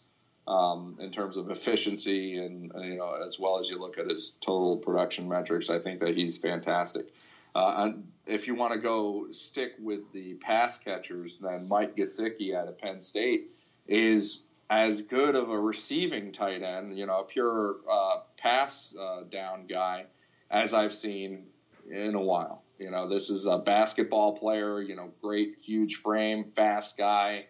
um, 0.48 0.98
in 1.00 1.12
terms 1.12 1.38
of 1.38 1.50
efficiency 1.50 2.38
and 2.38 2.72
you 2.84 2.98
know 2.98 3.14
as 3.26 3.40
well 3.40 3.60
as 3.60 3.70
you 3.70 3.80
look 3.80 3.98
at 3.98 4.08
his 4.08 4.34
total 4.42 4.78
production 4.78 5.28
metrics. 5.28 5.70
I 5.70 5.80
think 5.80 6.00
that 6.02 6.16
he's 6.16 6.38
fantastic. 6.38 7.08
Uh, 7.56 7.94
if 8.26 8.48
you 8.48 8.56
want 8.56 8.74
to 8.74 8.80
go 8.80 9.28
stick 9.32 9.74
with 9.80 10.12
the 10.12 10.34
pass 10.36 10.78
catchers, 10.78 11.38
then 11.38 11.68
Mike 11.68 11.96
Gesicki 11.96 12.54
out 12.54 12.68
of 12.68 12.78
Penn 12.78 13.00
State 13.00 13.52
is 13.88 14.44
as 14.70 15.02
good 15.02 15.36
of 15.36 15.50
a 15.50 15.60
receiving 15.60 16.34
tight 16.34 16.64
end, 16.64 16.98
you 16.98 17.06
know, 17.06 17.20
a 17.20 17.24
pure 17.24 17.78
uh, 17.90 18.18
pass 18.38 18.94
uh, 19.00 19.22
down 19.32 19.68
guy 19.68 20.06
as 20.52 20.74
I've 20.74 20.94
seen 20.94 21.46
in 21.90 22.16
a 22.16 22.22
while. 22.22 22.65
You 22.78 22.92
know, 22.92 23.08
this 23.08 23.30
is 23.30 23.46
a 23.46 23.58
basketball 23.58 24.38
player, 24.38 24.82
you 24.82 24.96
know, 24.96 25.12
great, 25.22 25.56
huge 25.62 25.96
frame, 25.96 26.52
fast 26.56 26.98
guy, 26.98 27.46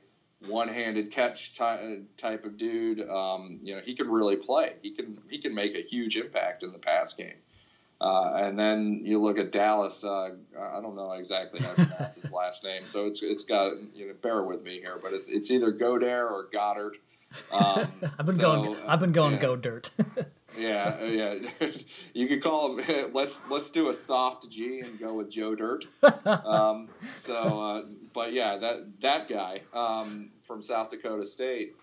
one 0.48 0.68
handed 0.68 1.12
catch 1.12 1.56
ty- 1.56 2.00
type 2.18 2.46
of 2.46 2.58
dude. 2.58 3.08
Um, 3.10 3.60
you 3.62 3.76
know, 3.76 3.82
he 3.84 3.96
can 3.96 4.10
really 4.10 4.36
play. 4.36 4.74
He 4.82 4.92
can 4.92 5.18
he 5.30 5.40
can 5.40 5.54
make 5.54 5.76
a 5.76 5.82
huge 5.82 6.18
impact 6.18 6.64
in 6.64 6.72
the 6.72 6.78
pass 6.78 7.14
game. 7.14 7.36
Uh, 8.02 8.34
and 8.36 8.60
then 8.60 9.02
you 9.04 9.22
look 9.22 9.38
at 9.38 9.52
Dallas. 9.52 10.04
Uh, 10.04 10.32
I 10.60 10.82
don't 10.82 10.96
know 10.96 11.14
exactly 11.14 11.62
how 11.62 11.74
to 11.74 11.86
pronounce 11.86 12.16
his 12.16 12.32
last 12.32 12.64
name, 12.64 12.86
so 12.86 13.08
it's 13.08 13.22
it's 13.24 13.44
got 13.44 13.74
you 13.96 14.08
know 14.08 14.14
bear 14.22 14.44
with 14.44 14.64
me 14.64 14.80
here, 14.80 15.00
but 15.02 15.14
it's 15.14 15.28
it's 15.28 15.50
either 15.50 15.72
Godare 15.72 16.30
or 16.30 16.48
Goddard. 16.52 16.98
Um, 17.52 17.92
I've 18.18 18.26
been 18.26 18.36
so, 18.36 18.42
going. 18.42 18.78
I've 18.88 19.00
been 19.02 19.12
going 19.12 19.34
yeah. 19.34 19.40
go 19.40 19.56
dirt. 19.58 19.90
yeah, 20.58 21.04
yeah. 21.04 21.36
you 22.14 22.28
could 22.28 22.44
call 22.44 22.78
him. 22.78 23.12
Let's 23.14 23.38
let's 23.50 23.70
do 23.72 23.90
a 23.90 23.94
soft 23.94 24.50
G 24.50 24.80
and 24.80 25.00
go 25.00 25.14
with 25.14 25.30
Joe 25.30 25.56
Dirt. 25.56 25.86
Um, 26.26 26.90
so, 27.24 27.34
uh, 27.34 27.84
but 28.14 28.34
yeah, 28.34 28.58
that 28.58 29.02
that 29.02 29.28
guy 29.28 29.62
um, 29.74 30.32
from 30.44 30.62
South 30.62 30.92
Dakota 30.92 31.26
State. 31.26 31.76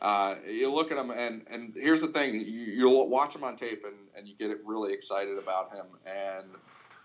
Uh, 0.00 0.36
you 0.48 0.72
look 0.72 0.92
at 0.92 0.98
him, 0.98 1.10
and 1.10 1.44
and 1.50 1.74
here's 1.74 2.00
the 2.00 2.08
thing: 2.08 2.34
you, 2.34 2.40
you'll 2.40 3.08
watch 3.08 3.34
him 3.34 3.44
on 3.44 3.56
tape, 3.56 3.84
and 3.84 3.96
and 4.16 4.28
you 4.28 4.34
get 4.36 4.56
really 4.64 4.92
excited 4.92 5.38
about 5.38 5.72
him, 5.72 5.86
and 6.06 6.46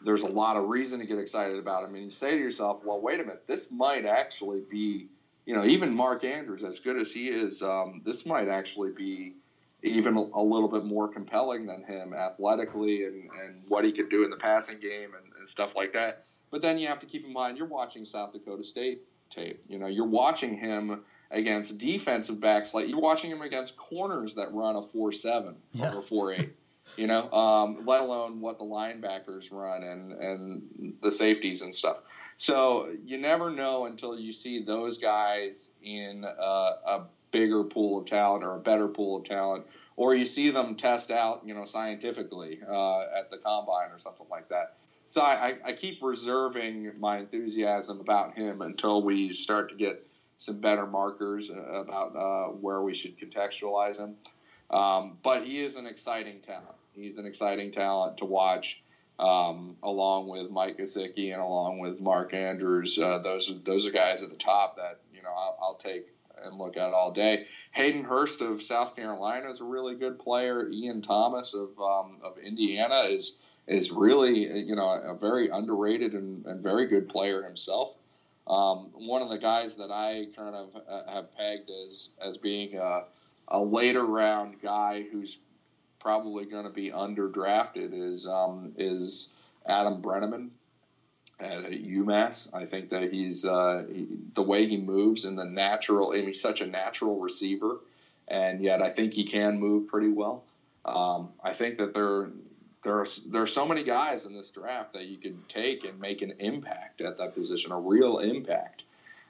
there's 0.04 0.22
a 0.22 0.28
lot 0.28 0.58
of 0.58 0.68
reason 0.68 1.00
to 1.00 1.06
get 1.06 1.18
excited 1.18 1.58
about 1.58 1.84
him, 1.84 1.96
and 1.96 2.04
you 2.04 2.10
say 2.10 2.32
to 2.32 2.38
yourself, 2.38 2.82
well, 2.84 3.02
wait 3.02 3.20
a 3.22 3.24
minute, 3.24 3.48
this 3.48 3.72
might 3.72 4.06
actually 4.06 4.62
be 4.70 5.08
you 5.46 5.54
know, 5.54 5.66
even 5.66 5.94
Mark 5.94 6.24
Andrews, 6.24 6.64
as 6.64 6.80
good 6.80 6.98
as 6.98 7.12
he 7.12 7.28
is, 7.28 7.62
um, 7.62 8.02
this 8.06 8.26
might 8.26 8.48
actually 8.48 8.92
be 8.92 9.34
even 9.84 10.16
a 10.16 10.42
little 10.42 10.70
bit 10.70 10.86
more 10.86 11.08
compelling 11.08 11.66
than 11.66 11.84
him 11.84 12.14
athletically 12.14 13.04
and, 13.04 13.30
and 13.44 13.62
what 13.68 13.84
he 13.84 13.92
could 13.92 14.10
do 14.10 14.24
in 14.24 14.30
the 14.30 14.38
passing 14.38 14.80
game 14.80 15.10
and, 15.14 15.34
and 15.38 15.48
stuff 15.48 15.76
like 15.76 15.94
that. 15.94 16.24
But 16.52 16.62
then 16.62 16.78
you 16.78 16.88
have 16.88 17.00
to 17.00 17.06
keep 17.06 17.26
in 17.26 17.34
mind 17.34 17.58
you're 17.58 17.68
watching 17.68 18.06
South 18.06 18.32
Dakota 18.32 18.64
State 18.64 19.02
tape. 19.30 19.62
You 19.68 19.80
know, 19.80 19.88
you're 19.88 20.08
watching 20.08 20.58
him 20.58 21.02
against 21.32 21.78
defensive 21.78 22.40
backs 22.40 22.74
like 22.74 22.88
you're 22.88 23.02
watching 23.02 23.32
him 23.32 23.42
against 23.42 23.76
corners 23.76 24.36
that 24.36 24.54
run 24.54 24.76
a 24.76 24.82
four 24.82 25.12
seven 25.12 25.56
yeah. 25.74 25.94
or 25.94 26.02
four 26.02 26.34
eight. 26.34 26.54
you 26.98 27.08
know, 27.08 27.32
um, 27.32 27.86
let 27.86 28.02
alone 28.02 28.40
what 28.40 28.60
the 28.60 28.66
linebackers 28.66 29.52
run 29.52 29.84
and 29.84 30.14
and 30.14 30.94
the 31.02 31.12
safeties 31.12 31.62
and 31.62 31.74
stuff. 31.74 31.98
So 32.38 32.94
you 33.06 33.18
never 33.18 33.50
know 33.50 33.86
until 33.86 34.18
you 34.18 34.32
see 34.32 34.64
those 34.64 34.98
guys 34.98 35.70
in 35.82 36.24
a, 36.24 36.42
a 36.42 37.06
bigger 37.34 37.66
pool 37.66 38.00
of 38.00 38.06
talent 38.06 38.46
or 38.46 38.56
a 38.56 38.60
better 38.60 38.88
pool 38.88 39.18
of 39.18 39.26
talent, 39.26 39.66
or 39.98 40.16
you 40.16 40.26
see 40.26 40.52
them 40.52 40.76
test 40.76 41.12
out, 41.12 41.42
you 41.46 41.54
know, 41.54 41.66
scientifically 41.66 42.62
uh, 42.66 43.02
at 43.18 43.30
the 43.30 43.38
combine 43.38 43.92
or 43.92 44.00
something 44.00 44.28
like 44.32 44.48
that. 44.48 44.78
So 45.06 45.22
I, 45.22 45.56
I, 45.66 45.74
keep 45.74 46.02
reserving 46.02 46.94
my 46.98 47.18
enthusiasm 47.18 48.00
about 48.00 48.36
him 48.36 48.62
until 48.62 49.04
we 49.04 49.34
start 49.34 49.70
to 49.70 49.76
get 49.76 50.08
some 50.38 50.62
better 50.62 50.88
markers 50.88 51.50
uh, 51.50 51.56
about 51.56 52.16
uh, 52.16 52.54
where 52.54 52.82
we 52.82 52.94
should 52.94 53.20
contextualize 53.20 53.98
him. 53.98 54.16
Um, 54.70 55.18
but 55.22 55.44
he 55.44 55.62
is 55.62 55.76
an 55.76 55.88
exciting 55.88 56.40
talent. 56.40 56.78
He's 56.94 57.18
an 57.18 57.26
exciting 57.26 57.74
talent 57.74 58.18
to 58.20 58.26
watch 58.26 58.82
um, 59.20 59.76
along 59.84 60.30
with 60.30 60.50
Mike 60.50 60.78
Gesicki 60.78 61.32
and 61.32 61.42
along 61.42 61.80
with 61.80 62.00
Mark 62.00 62.34
Andrews. 62.34 62.98
Uh, 62.98 63.20
those 63.20 63.50
are, 63.50 63.56
those 63.66 63.86
are 63.86 63.92
guys 63.92 64.24
at 64.24 64.30
the 64.30 64.36
top 64.36 64.78
that 64.78 65.02
you 65.14 65.22
know 65.22 65.30
I'll, 65.30 65.58
I'll, 65.62 65.76
take 65.76 66.08
and 66.44 66.58
look 66.58 66.78
at 66.78 66.94
all 66.94 67.12
day. 67.12 67.46
Hayden 67.72 68.04
Hurst 68.04 68.42
of 68.42 68.62
South 68.62 68.96
Carolina 68.96 69.50
is 69.50 69.62
a 69.62 69.66
really 69.66 69.96
good 69.96 70.20
player. 70.20 70.68
Ian 70.70 71.02
Thomas 71.02 71.54
of 71.54 71.70
um, 71.80 72.18
of 72.24 72.38
Indiana 72.38 73.02
is 73.10 73.36
is 73.68 73.92
really 73.92 74.40
you 74.40 74.76
know 74.76 74.90
a 74.90 75.16
very 75.16 75.50
underrated 75.50 76.14
and, 76.14 76.46
and 76.46 76.62
very 76.62 76.88
good 76.88 77.10
player 77.10 77.44
himself. 77.44 77.96
Um, 78.46 78.92
one 78.94 79.22
of 79.22 79.30
the 79.30 79.38
guys 79.38 79.78
that 79.78 79.90
I 79.90 80.26
kind 80.36 80.56
of 80.56 80.76
uh, 80.76 81.12
have 81.12 81.36
pegged 81.36 81.70
as 81.70 82.10
as 82.22 82.38
being 82.38 82.76
a, 82.76 83.04
a 83.48 83.60
later 83.60 84.06
round 84.06 84.62
guy 84.62 85.06
who's 85.12 85.38
probably 86.00 86.46
going 86.46 86.66
to 86.66 86.70
be 86.70 86.92
underdrafted 86.92 87.92
is 87.94 88.28
um, 88.28 88.74
is 88.78 89.30
Adam 89.66 90.02
Breneman 90.02 90.50
at 91.40 91.72
UMass. 91.72 92.54
I 92.54 92.66
think 92.66 92.90
that 92.90 93.12
he's 93.12 93.46
uh, 93.46 93.86
he, 93.88 94.08
the 94.34 94.44
way 94.44 94.68
he 94.68 94.78
moves 94.78 95.26
and 95.26 95.38
the 95.38 95.46
natural. 95.46 96.12
I 96.12 96.18
mean, 96.18 96.28
he's 96.28 96.42
such 96.42 96.62
a 96.62 96.66
natural 96.66 97.20
receiver, 97.20 97.80
and 98.28 98.62
yet 98.62 98.82
I 98.82 98.90
think 98.90 99.14
he 99.14 99.26
can 99.26 99.60
move 99.60 99.88
pretty 99.88 100.10
well. 100.10 100.44
Um, 100.86 101.32
I 101.44 101.54
think 101.54 101.78
that 101.78 101.94
there 101.94 102.30
there 102.84 103.00
are 103.00 103.08
there 103.28 103.42
are 103.42 103.48
so 103.48 103.66
many 103.66 103.84
guys 103.84 104.26
in 104.26 104.34
this 104.34 104.52
draft 104.52 104.94
that 104.94 105.06
you 105.06 105.18
could 105.18 105.48
take 105.50 105.84
and 105.86 106.00
make 106.00 106.22
an 106.22 106.34
impact 106.40 107.02
at 107.02 107.18
that 107.18 107.34
position, 107.34 107.72
a 107.72 107.80
real 107.80 108.20
impact 108.20 108.84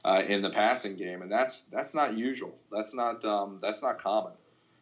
uh, 0.04 0.22
in 0.28 0.42
the 0.42 0.50
passing 0.50 0.96
game, 0.96 1.22
and 1.22 1.32
that's 1.32 1.64
that's 1.72 1.94
not 1.94 2.18
usual. 2.18 2.56
That's 2.72 2.94
not 2.94 3.24
um, 3.26 3.60
that's 3.62 3.82
not 3.82 4.00
common. 4.00 4.34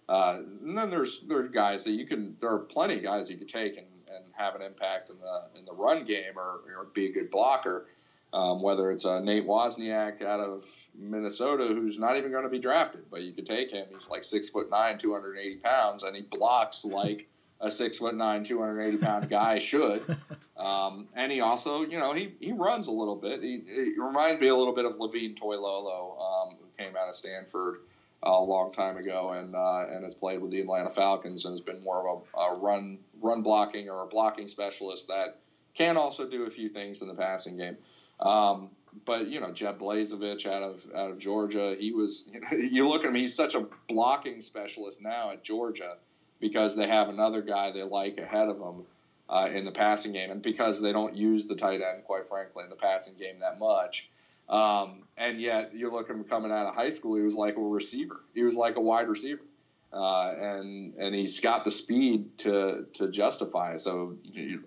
Uh, 0.09 0.39
and 0.61 0.77
then 0.77 0.89
there's 0.89 1.21
there 1.27 1.39
are 1.39 1.47
guys 1.47 1.83
that 1.83 1.91
you 1.91 2.05
can 2.05 2.35
there 2.39 2.51
are 2.51 2.59
plenty 2.59 2.97
of 2.97 3.03
guys 3.03 3.29
you 3.29 3.37
could 3.37 3.49
take 3.49 3.77
and 3.77 3.85
have 4.41 4.55
an 4.55 4.61
impact 4.61 5.09
in 5.09 5.17
the 5.19 5.59
in 5.59 5.65
the 5.65 5.73
run 5.73 6.05
game 6.05 6.37
or, 6.37 6.61
or 6.77 6.85
be 6.93 7.07
a 7.07 7.11
good 7.11 7.29
blocker. 7.29 7.87
Um, 8.33 8.61
whether 8.61 8.91
it's 8.91 9.03
a 9.03 9.19
Nate 9.19 9.45
Wozniak 9.45 10.21
out 10.21 10.39
of 10.39 10.63
Minnesota 10.97 11.65
who's 11.67 11.99
not 11.99 12.15
even 12.15 12.31
going 12.31 12.43
to 12.45 12.49
be 12.49 12.59
drafted, 12.59 13.03
but 13.11 13.23
you 13.23 13.33
could 13.33 13.45
take 13.45 13.71
him. 13.71 13.85
He's 13.93 14.07
like 14.07 14.23
six 14.23 14.49
foot 14.49 14.69
nine, 14.69 14.97
280 14.97 15.57
pounds, 15.57 16.03
and 16.03 16.15
he 16.15 16.21
blocks 16.21 16.85
like 16.85 17.27
a 17.59 17.69
six 17.69 17.97
foot 17.97 18.15
nine, 18.15 18.45
280 18.45 18.97
pound 18.97 19.29
guy 19.29 19.59
should. 19.59 20.03
Um, 20.57 21.07
and 21.15 21.31
he 21.31 21.41
also, 21.41 21.81
you 21.81 21.97
know, 21.97 22.13
he, 22.13 22.35
he 22.39 22.51
runs 22.51 22.85
a 22.85 22.91
little 22.91 23.15
bit. 23.15 23.41
He, 23.41 23.63
he 23.65 23.99
reminds 23.99 24.39
me 24.39 24.49
a 24.49 24.55
little 24.55 24.75
bit 24.75 24.85
of 24.85 24.99
Levine 24.99 25.33
Toilolo, 25.33 26.21
um, 26.21 26.57
who 26.59 26.67
came 26.77 26.95
out 26.95 27.09
of 27.09 27.15
Stanford 27.15 27.79
a 28.23 28.31
long 28.31 28.71
time 28.71 28.97
ago, 28.97 29.31
and 29.31 29.55
uh, 29.55 29.85
and 29.89 30.03
has 30.03 30.13
played 30.13 30.41
with 30.41 30.51
the 30.51 30.61
Atlanta 30.61 30.89
Falcons 30.89 31.45
and 31.45 31.53
has 31.53 31.61
been 31.61 31.83
more 31.83 32.07
of 32.07 32.23
a, 32.35 32.39
a, 32.39 32.59
run 32.59 32.99
run 33.19 33.41
blocking 33.41 33.89
or 33.89 34.03
a 34.03 34.07
blocking 34.07 34.47
specialist 34.47 35.07
that 35.07 35.39
can 35.73 35.97
also 35.97 36.27
do 36.27 36.43
a 36.43 36.51
few 36.51 36.69
things 36.69 37.01
in 37.01 37.07
the 37.07 37.15
passing 37.15 37.57
game. 37.57 37.77
Um, 38.19 38.69
but 39.05 39.27
you 39.27 39.39
know, 39.39 39.51
Jeb 39.51 39.79
Blazevich 39.79 40.45
out 40.45 40.61
of 40.61 40.81
out 40.95 41.11
of 41.11 41.19
Georgia, 41.19 41.75
he 41.79 41.91
was. 41.91 42.25
You 42.51 42.87
look 42.87 43.01
at 43.01 43.07
him; 43.07 43.15
he's 43.15 43.35
such 43.35 43.55
a 43.55 43.65
blocking 43.87 44.41
specialist 44.41 45.01
now 45.01 45.31
at 45.31 45.43
Georgia 45.43 45.95
because 46.39 46.75
they 46.75 46.87
have 46.87 47.09
another 47.09 47.41
guy 47.41 47.71
they 47.71 47.83
like 47.83 48.17
ahead 48.17 48.49
of 48.49 48.57
him. 48.57 48.85
Uh, 49.29 49.47
in 49.47 49.63
the 49.63 49.71
passing 49.71 50.11
game, 50.11 50.29
and 50.29 50.41
because 50.41 50.81
they 50.81 50.91
don't 50.91 51.15
use 51.15 51.47
the 51.47 51.55
tight 51.55 51.79
end, 51.79 52.03
quite 52.03 52.27
frankly, 52.27 52.65
in 52.65 52.69
the 52.69 52.75
passing 52.75 53.13
game 53.13 53.39
that 53.39 53.57
much, 53.59 54.10
um, 54.51 55.03
and 55.17 55.39
yet, 55.39 55.73
you 55.73 55.91
look 55.91 56.09
at 56.09 56.15
him 56.15 56.23
coming 56.23 56.51
out 56.51 56.65
of 56.65 56.75
high 56.75 56.89
school, 56.89 57.15
he 57.15 57.21
was 57.21 57.35
like 57.35 57.55
a 57.55 57.61
receiver. 57.61 58.21
He 58.33 58.43
was 58.43 58.55
like 58.55 58.75
a 58.75 58.81
wide 58.81 59.07
receiver. 59.07 59.41
Uh, 59.93 60.33
and 60.39 60.93
and 60.95 61.13
he's 61.13 61.41
got 61.41 61.65
the 61.65 61.71
speed 61.71 62.37
to 62.37 62.85
to 62.93 63.09
justify. 63.09 63.75
So 63.75 64.15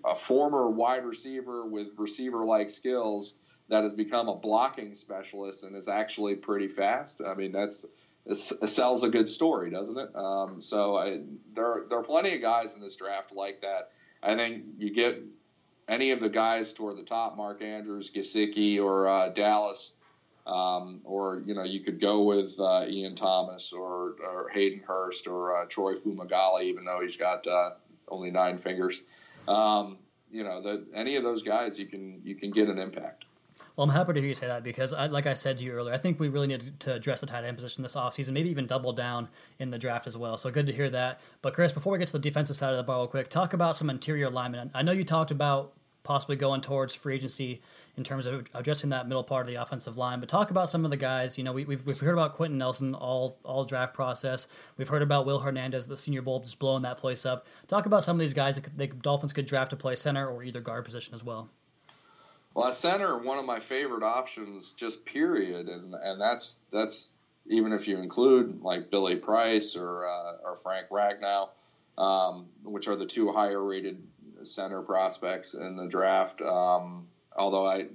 a 0.03 0.15
former 0.15 0.69
wide 0.69 1.03
receiver 1.03 1.65
with 1.65 1.87
receiver 1.97 2.45
like 2.45 2.69
skills 2.69 3.33
that 3.67 3.81
has 3.81 3.93
become 3.93 4.29
a 4.29 4.35
blocking 4.35 4.93
specialist 4.93 5.63
and 5.63 5.75
is 5.75 5.87
actually 5.87 6.35
pretty 6.35 6.67
fast. 6.67 7.21
I 7.25 7.33
mean 7.33 7.51
that's 7.51 7.87
sells 8.33 9.03
a 9.03 9.09
good 9.09 9.27
story, 9.27 9.71
doesn't 9.71 9.97
it? 9.97 10.15
Um, 10.15 10.61
so 10.61 10.95
I, 10.95 11.21
there 11.53 11.85
there 11.89 11.99
are 11.99 12.03
plenty 12.03 12.35
of 12.35 12.41
guys 12.41 12.75
in 12.75 12.81
this 12.81 12.95
draft 12.95 13.31
like 13.31 13.61
that. 13.61 13.89
I 14.21 14.35
think 14.35 14.63
you 14.77 14.93
get 14.93 15.23
any 15.87 16.11
of 16.11 16.19
the 16.19 16.29
guys 16.29 16.73
toward 16.73 16.97
the 16.97 17.03
top, 17.03 17.37
Mark 17.37 17.61
Andrews, 17.61 18.11
Gesicki, 18.13 18.81
or 18.81 19.07
uh, 19.07 19.29
Dallas, 19.29 19.91
um, 20.47 21.01
or 21.03 21.41
you 21.45 21.53
know 21.53 21.63
you 21.63 21.79
could 21.79 21.99
go 21.99 22.23
with 22.23 22.59
uh, 22.59 22.85
Ian 22.87 23.15
Thomas 23.15 23.73
or, 23.73 24.15
or 24.23 24.49
Hayden 24.53 24.81
Hurst 24.85 25.27
or 25.27 25.57
uh, 25.57 25.65
Troy 25.65 25.95
Fumagalli, 25.95 26.63
even 26.63 26.85
though 26.85 27.01
he's 27.01 27.17
got 27.17 27.45
uh, 27.47 27.71
only 28.07 28.31
nine 28.31 28.57
fingers. 28.57 29.03
Um, 29.47 29.97
you 30.31 30.43
know, 30.43 30.61
the, 30.61 30.85
any 30.93 31.15
of 31.15 31.23
those 31.23 31.43
guys, 31.43 31.77
you 31.77 31.85
can 31.85 32.21
you 32.23 32.35
can 32.35 32.51
get 32.51 32.67
an 32.69 32.79
impact. 32.79 33.24
Well, 33.75 33.83
I'm 33.83 33.93
happy 33.93 34.13
to 34.13 34.19
hear 34.21 34.29
you 34.29 34.33
say 34.33 34.47
that 34.47 34.63
because, 34.63 34.93
I, 34.93 35.07
like 35.07 35.25
I 35.25 35.33
said 35.33 35.57
to 35.57 35.63
you 35.65 35.73
earlier, 35.73 35.93
I 35.93 35.97
think 35.97 36.17
we 36.17 36.29
really 36.29 36.47
need 36.47 36.79
to 36.79 36.93
address 36.93 37.19
the 37.19 37.27
tight 37.27 37.43
end 37.43 37.57
position 37.57 37.83
this 37.83 37.95
offseason, 37.95 38.31
maybe 38.31 38.49
even 38.49 38.67
double 38.67 38.93
down 38.93 39.27
in 39.59 39.69
the 39.69 39.77
draft 39.77 40.07
as 40.07 40.15
well. 40.15 40.37
So 40.37 40.49
good 40.49 40.67
to 40.67 40.73
hear 40.73 40.89
that. 40.91 41.19
But, 41.41 41.53
Chris, 41.53 41.73
before 41.73 41.91
we 41.91 41.99
get 41.99 42.07
to 42.07 42.13
the 42.13 42.19
defensive 42.19 42.55
side 42.55 42.71
of 42.71 42.77
the 42.77 42.83
ball, 42.83 43.01
real 43.01 43.07
quick, 43.07 43.29
talk 43.29 43.53
about 43.53 43.75
some 43.75 43.89
interior 43.89 44.29
linemen. 44.29 44.71
I 44.73 44.81
know 44.81 44.93
you 44.93 45.03
talked 45.03 45.31
about 45.31 45.73
possibly 46.03 46.37
going 46.37 46.61
towards 46.61 46.95
free 46.95 47.15
agency 47.15 47.61
in 47.97 48.03
terms 48.03 48.27
of 48.27 48.45
addressing 48.53 48.91
that 48.91 49.07
middle 49.07 49.23
part 49.23 49.41
of 49.41 49.53
the 49.53 49.61
offensive 49.61 49.97
line. 49.97 50.21
But 50.21 50.29
talk 50.29 50.51
about 50.51 50.69
some 50.69 50.85
of 50.85 50.91
the 50.91 50.97
guys. 50.97 51.37
You 51.37 51.43
know, 51.43 51.51
we, 51.51 51.63
have 51.63 51.67
we've, 51.67 51.85
we've 51.85 51.99
heard 51.99 52.13
about 52.13 52.35
Quenton 52.35 52.57
Nelson 52.57 52.95
all 52.95 53.39
all 53.43 53.65
draft 53.65 53.93
process. 53.93 54.47
We've 54.77 54.87
heard 54.87 55.01
about 55.01 55.25
Will 55.25 55.39
Hernandez, 55.39 55.87
the 55.87 55.97
Senior 55.97 56.21
Bowl, 56.21 56.39
just 56.39 56.59
blowing 56.59 56.83
that 56.83 56.97
place 56.97 57.25
up. 57.25 57.45
Talk 57.67 57.87
about 57.87 58.03
some 58.03 58.15
of 58.15 58.19
these 58.19 58.33
guys 58.33 58.55
that 58.55 58.77
the 58.77 58.87
Dolphins 58.87 59.33
could 59.33 59.47
draft 59.47 59.71
to 59.71 59.75
play 59.75 59.95
center 59.95 60.29
or 60.29 60.43
either 60.43 60.61
guard 60.61 60.85
position 60.85 61.13
as 61.13 61.23
well. 61.23 61.49
Well, 62.55 62.67
at 62.69 62.73
center, 62.75 63.17
one 63.17 63.37
of 63.37 63.45
my 63.45 63.59
favorite 63.59 64.03
options, 64.03 64.71
just 64.77 65.03
period, 65.03 65.67
and 65.67 65.93
and 65.93 66.21
that's 66.21 66.59
that's 66.71 67.11
even 67.47 67.73
if 67.73 67.85
you 67.85 67.97
include 67.97 68.61
like 68.61 68.89
Billy 68.89 69.17
Price 69.17 69.75
or 69.75 70.07
uh, 70.07 70.37
or 70.41 70.57
Frank 70.63 70.87
Ragnow, 70.89 71.49
um, 71.97 72.47
which 72.63 72.87
are 72.87 72.95
the 72.95 73.05
two 73.05 73.33
higher 73.33 73.61
rated 73.61 74.01
center 74.43 74.81
prospects 74.81 75.53
in 75.53 75.75
the 75.75 75.87
draft. 75.87 76.41
Um, 76.41 77.07
although 77.35 77.67
I, 77.67 77.87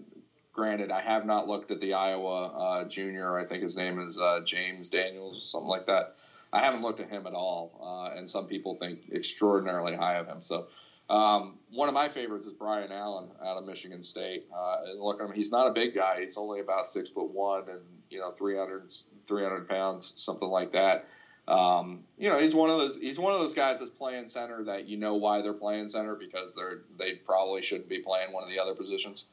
granted, 0.53 0.91
I 0.91 1.01
have 1.01 1.25
not 1.25 1.49
looked 1.49 1.71
at 1.71 1.81
the 1.81 1.95
Iowa 1.95 2.49
uh, 2.49 2.85
junior. 2.85 3.39
I 3.39 3.47
think 3.47 3.63
his 3.63 3.77
name 3.77 3.99
is 3.99 4.19
uh, 4.19 4.41
James 4.45 4.91
Daniels, 4.91 5.39
or 5.39 5.41
something 5.41 5.69
like 5.69 5.87
that. 5.87 6.17
I 6.53 6.61
haven't 6.61 6.83
looked 6.83 7.01
at 7.01 7.09
him 7.09 7.27
at 7.27 7.33
all, 7.33 7.81
uh, 7.83 8.19
and 8.19 8.29
some 8.29 8.47
people 8.47 8.75
think 8.75 9.11
extraordinarily 9.11 9.97
high 9.97 10.17
of 10.17 10.27
him. 10.27 10.43
So, 10.43 10.67
um, 11.11 11.59
one 11.73 11.89
of 11.89 11.95
my 11.95 12.09
favorites 12.09 12.47
is 12.47 12.53
Brian 12.53 12.93
Allen 12.93 13.31
out 13.45 13.57
of 13.57 13.67
Michigan 13.67 14.03
State. 14.03 14.47
Uh, 14.55 14.77
and 14.87 15.01
look 15.01 15.21
at 15.21 15.27
him; 15.27 15.35
he's 15.35 15.51
not 15.51 15.67
a 15.67 15.73
big 15.73 15.95
guy. 15.95 16.21
He's 16.21 16.37
only 16.37 16.61
about 16.61 16.87
six 16.87 17.11
foot 17.11 17.31
one, 17.33 17.69
and 17.69 17.81
you 18.11 18.21
know, 18.21 18.31
300, 18.31 18.93
300 19.27 19.69
pounds, 19.69 20.13
something 20.15 20.49
like 20.49 20.73
that. 20.73 21.07
Um, 21.49 22.05
you 22.17 22.29
know, 22.29 22.39
he's 22.39 22.55
one 22.55 22.71
of 22.71 22.79
those. 22.79 22.97
He's 22.97 23.19
one 23.19 23.35
of 23.35 23.41
those 23.41 23.55
guys 23.55 23.81
that's 23.81 23.91
playing 23.91 24.29
center 24.29 24.63
that 24.65 24.87
you 24.87 24.99
know 24.99 25.17
why 25.17 25.43
they're 25.43 25.53
playing 25.53 25.89
center 25.89 26.15
because 26.15 26.55
they're 26.55 26.83
they 26.97 27.15
probably 27.15 27.63
shouldn't 27.63 27.89
be 27.89 27.99
playing 27.99 28.33
one 28.33 28.45
of 28.45 28.51
the 28.51 28.61
other 28.61 28.75
positions. 28.75 29.25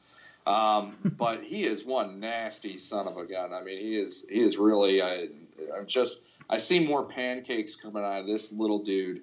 Um, 0.48 0.96
but 1.16 1.44
he 1.44 1.64
is 1.64 1.84
one 1.84 2.18
nasty 2.18 2.78
son 2.78 3.06
of 3.06 3.16
a 3.16 3.24
gun. 3.24 3.52
I 3.52 3.62
mean, 3.62 3.78
he 3.78 3.96
is 3.96 4.26
he 4.28 4.42
is 4.42 4.56
really. 4.56 5.00
I, 5.00 5.28
I'm 5.76 5.86
just 5.86 6.22
I 6.50 6.58
see 6.58 6.80
more 6.80 7.04
pancakes 7.04 7.76
coming 7.76 8.02
out 8.02 8.22
of 8.22 8.26
this 8.26 8.50
little 8.50 8.82
dude 8.82 9.22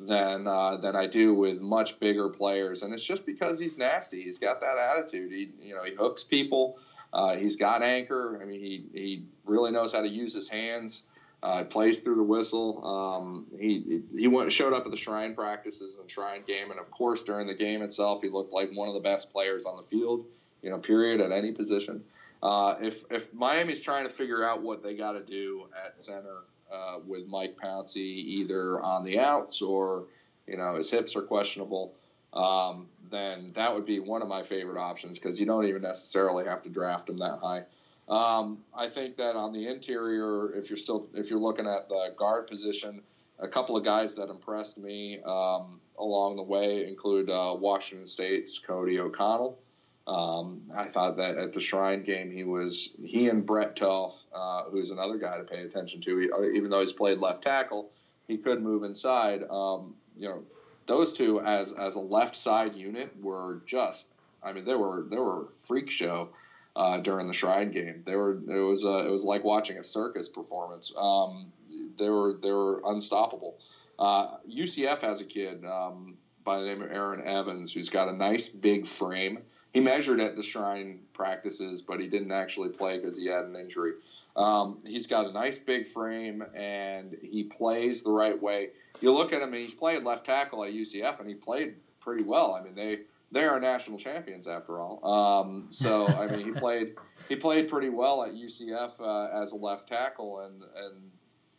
than 0.00 0.46
uh, 0.46 0.76
than 0.76 0.96
I 0.96 1.06
do 1.06 1.34
with 1.34 1.60
much 1.60 1.98
bigger 2.00 2.28
players, 2.28 2.82
and 2.82 2.92
it's 2.92 3.04
just 3.04 3.24
because 3.24 3.58
he's 3.58 3.78
nasty. 3.78 4.22
He's 4.22 4.38
got 4.38 4.60
that 4.60 4.76
attitude. 4.78 5.30
He 5.30 5.52
you 5.60 5.74
know 5.74 5.84
he 5.84 5.94
hooks 5.94 6.24
people. 6.24 6.78
Uh, 7.12 7.36
he's 7.36 7.56
got 7.56 7.82
anchor. 7.82 8.40
I 8.42 8.46
mean, 8.46 8.60
he 8.60 8.86
he 8.92 9.26
really 9.44 9.70
knows 9.70 9.92
how 9.92 10.02
to 10.02 10.08
use 10.08 10.34
his 10.34 10.48
hands. 10.48 11.02
Uh, 11.42 11.62
plays 11.62 12.00
through 12.00 12.16
the 12.16 12.22
whistle. 12.22 12.82
Um, 12.84 13.46
he 13.58 14.00
he 14.16 14.26
went 14.26 14.50
showed 14.52 14.72
up 14.72 14.84
at 14.84 14.90
the 14.90 14.96
Shrine 14.96 15.34
practices 15.34 15.96
and 16.00 16.10
Shrine 16.10 16.42
game, 16.46 16.70
and 16.70 16.80
of 16.80 16.90
course 16.90 17.22
during 17.22 17.46
the 17.46 17.54
game 17.54 17.82
itself, 17.82 18.22
he 18.22 18.30
looked 18.30 18.52
like 18.52 18.70
one 18.72 18.88
of 18.88 18.94
the 18.94 19.00
best 19.00 19.30
players 19.30 19.66
on 19.66 19.76
the 19.76 19.82
field. 19.82 20.26
You 20.62 20.70
know, 20.70 20.78
period 20.78 21.20
at 21.20 21.30
any 21.30 21.52
position. 21.52 22.02
Uh, 22.42 22.76
if 22.80 23.04
if 23.10 23.32
Miami's 23.32 23.80
trying 23.80 24.04
to 24.04 24.12
figure 24.12 24.42
out 24.42 24.62
what 24.62 24.82
they 24.82 24.94
got 24.94 25.12
to 25.12 25.20
do 25.20 25.66
at 25.84 25.98
center 25.98 26.44
uh, 26.74 26.98
with 27.06 27.26
Mike 27.26 27.56
Pouncey, 27.62 27.96
either 27.96 28.80
on 28.80 29.04
the 29.04 29.18
outs 29.18 29.62
or 29.62 30.04
you 30.46 30.56
know 30.56 30.74
his 30.74 30.90
hips 30.90 31.14
are 31.16 31.22
questionable, 31.22 31.94
um, 32.32 32.86
then 33.10 33.52
that 33.54 33.74
would 33.74 33.86
be 33.86 34.00
one 34.00 34.22
of 34.22 34.28
my 34.28 34.42
favorite 34.42 34.80
options 34.80 35.18
because 35.18 35.38
you 35.38 35.46
don't 35.46 35.66
even 35.66 35.82
necessarily 35.82 36.44
have 36.44 36.62
to 36.62 36.68
draft 36.68 37.08
him 37.08 37.18
that 37.18 37.38
high. 37.40 37.62
Um, 38.08 38.58
I 38.76 38.88
think 38.88 39.16
that 39.16 39.34
on 39.36 39.52
the 39.52 39.66
interior, 39.66 40.52
if 40.52 40.68
you're 40.68 40.76
still 40.76 41.08
if 41.14 41.30
you're 41.30 41.38
looking 41.38 41.66
at 41.66 41.88
the 41.88 42.14
guard 42.18 42.46
position, 42.46 43.02
a 43.38 43.48
couple 43.48 43.76
of 43.76 43.84
guys 43.84 44.14
that 44.16 44.28
impressed 44.28 44.78
me 44.78 45.20
um, 45.24 45.80
along 45.98 46.36
the 46.36 46.42
way 46.42 46.86
include 46.86 47.30
uh, 47.30 47.54
Washington 47.58 48.06
State's 48.06 48.58
Cody 48.58 48.98
O'Connell. 48.98 49.58
Um, 50.06 50.62
I 50.76 50.86
thought 50.86 51.16
that 51.16 51.36
at 51.36 51.52
the 51.52 51.60
Shrine 51.60 52.02
game, 52.02 52.30
he 52.30 52.44
was 52.44 52.90
he 53.02 53.28
and 53.28 53.44
Brett 53.44 53.76
Toth, 53.76 54.22
uh, 54.34 54.64
who's 54.64 54.90
another 54.90 55.16
guy 55.16 55.38
to 55.38 55.44
pay 55.44 55.62
attention 55.62 56.00
to. 56.02 56.18
He, 56.18 56.30
uh, 56.30 56.42
even 56.42 56.70
though 56.70 56.80
he's 56.80 56.92
played 56.92 57.18
left 57.18 57.42
tackle, 57.42 57.90
he 58.28 58.36
could 58.36 58.62
move 58.62 58.84
inside. 58.84 59.44
Um, 59.50 59.94
you 60.16 60.28
know, 60.28 60.42
those 60.86 61.12
two 61.14 61.40
as 61.40 61.72
as 61.72 61.94
a 61.94 62.00
left 62.00 62.36
side 62.36 62.74
unit 62.74 63.12
were 63.20 63.62
just. 63.66 64.06
I 64.42 64.52
mean, 64.52 64.66
they 64.66 64.74
were 64.74 65.06
they 65.08 65.16
were 65.16 65.48
freak 65.60 65.90
show 65.90 66.28
uh, 66.76 66.98
during 66.98 67.26
the 67.26 67.34
Shrine 67.34 67.70
game. 67.70 68.02
They 68.04 68.16
were 68.16 68.32
it 68.32 68.60
was 68.60 68.84
uh, 68.84 69.06
it 69.06 69.10
was 69.10 69.24
like 69.24 69.42
watching 69.42 69.78
a 69.78 69.84
circus 69.84 70.28
performance. 70.28 70.92
Um, 70.96 71.52
they 71.96 72.08
were 72.10 72.38
they 72.42 72.52
were 72.52 72.82
unstoppable. 72.84 73.58
Uh, 73.98 74.36
UCF 74.50 75.00
has 75.00 75.20
a 75.20 75.24
kid 75.24 75.64
um, 75.64 76.16
by 76.44 76.60
the 76.60 76.66
name 76.66 76.82
of 76.82 76.90
Aaron 76.90 77.26
Evans 77.26 77.72
who's 77.72 77.88
got 77.88 78.08
a 78.08 78.12
nice 78.12 78.48
big 78.48 78.86
frame. 78.86 79.38
He 79.74 79.80
measured 79.80 80.20
at 80.20 80.36
the 80.36 80.42
Shrine 80.42 81.00
practices, 81.12 81.82
but 81.82 81.98
he 81.98 82.06
didn't 82.06 82.30
actually 82.30 82.68
play 82.68 82.98
because 82.98 83.18
he 83.18 83.26
had 83.26 83.44
an 83.44 83.56
injury. 83.56 83.94
Um, 84.36 84.78
he's 84.86 85.08
got 85.08 85.26
a 85.26 85.32
nice 85.32 85.58
big 85.58 85.88
frame 85.88 86.44
and 86.54 87.16
he 87.20 87.42
plays 87.42 88.02
the 88.02 88.12
right 88.12 88.40
way. 88.40 88.70
You 89.00 89.12
look 89.12 89.32
at 89.32 89.42
him 89.42 89.52
and 89.52 89.62
he's 89.62 89.74
played 89.74 90.04
left 90.04 90.26
tackle 90.26 90.64
at 90.64 90.72
UCF 90.72 91.18
and 91.18 91.28
he 91.28 91.34
played 91.34 91.74
pretty 92.00 92.22
well. 92.22 92.54
I 92.54 92.62
mean, 92.62 92.76
they 92.76 93.00
they 93.32 93.44
are 93.44 93.58
national 93.58 93.98
champions 93.98 94.46
after 94.46 94.78
all. 94.78 95.04
Um, 95.04 95.66
so 95.70 96.06
I 96.06 96.28
mean, 96.28 96.44
he 96.44 96.52
played 96.52 96.94
he 97.28 97.34
played 97.34 97.68
pretty 97.68 97.88
well 97.88 98.22
at 98.22 98.32
UCF 98.32 98.92
uh, 99.00 99.42
as 99.42 99.50
a 99.50 99.56
left 99.56 99.88
tackle 99.88 100.40
and 100.40 100.62
and 100.62 101.10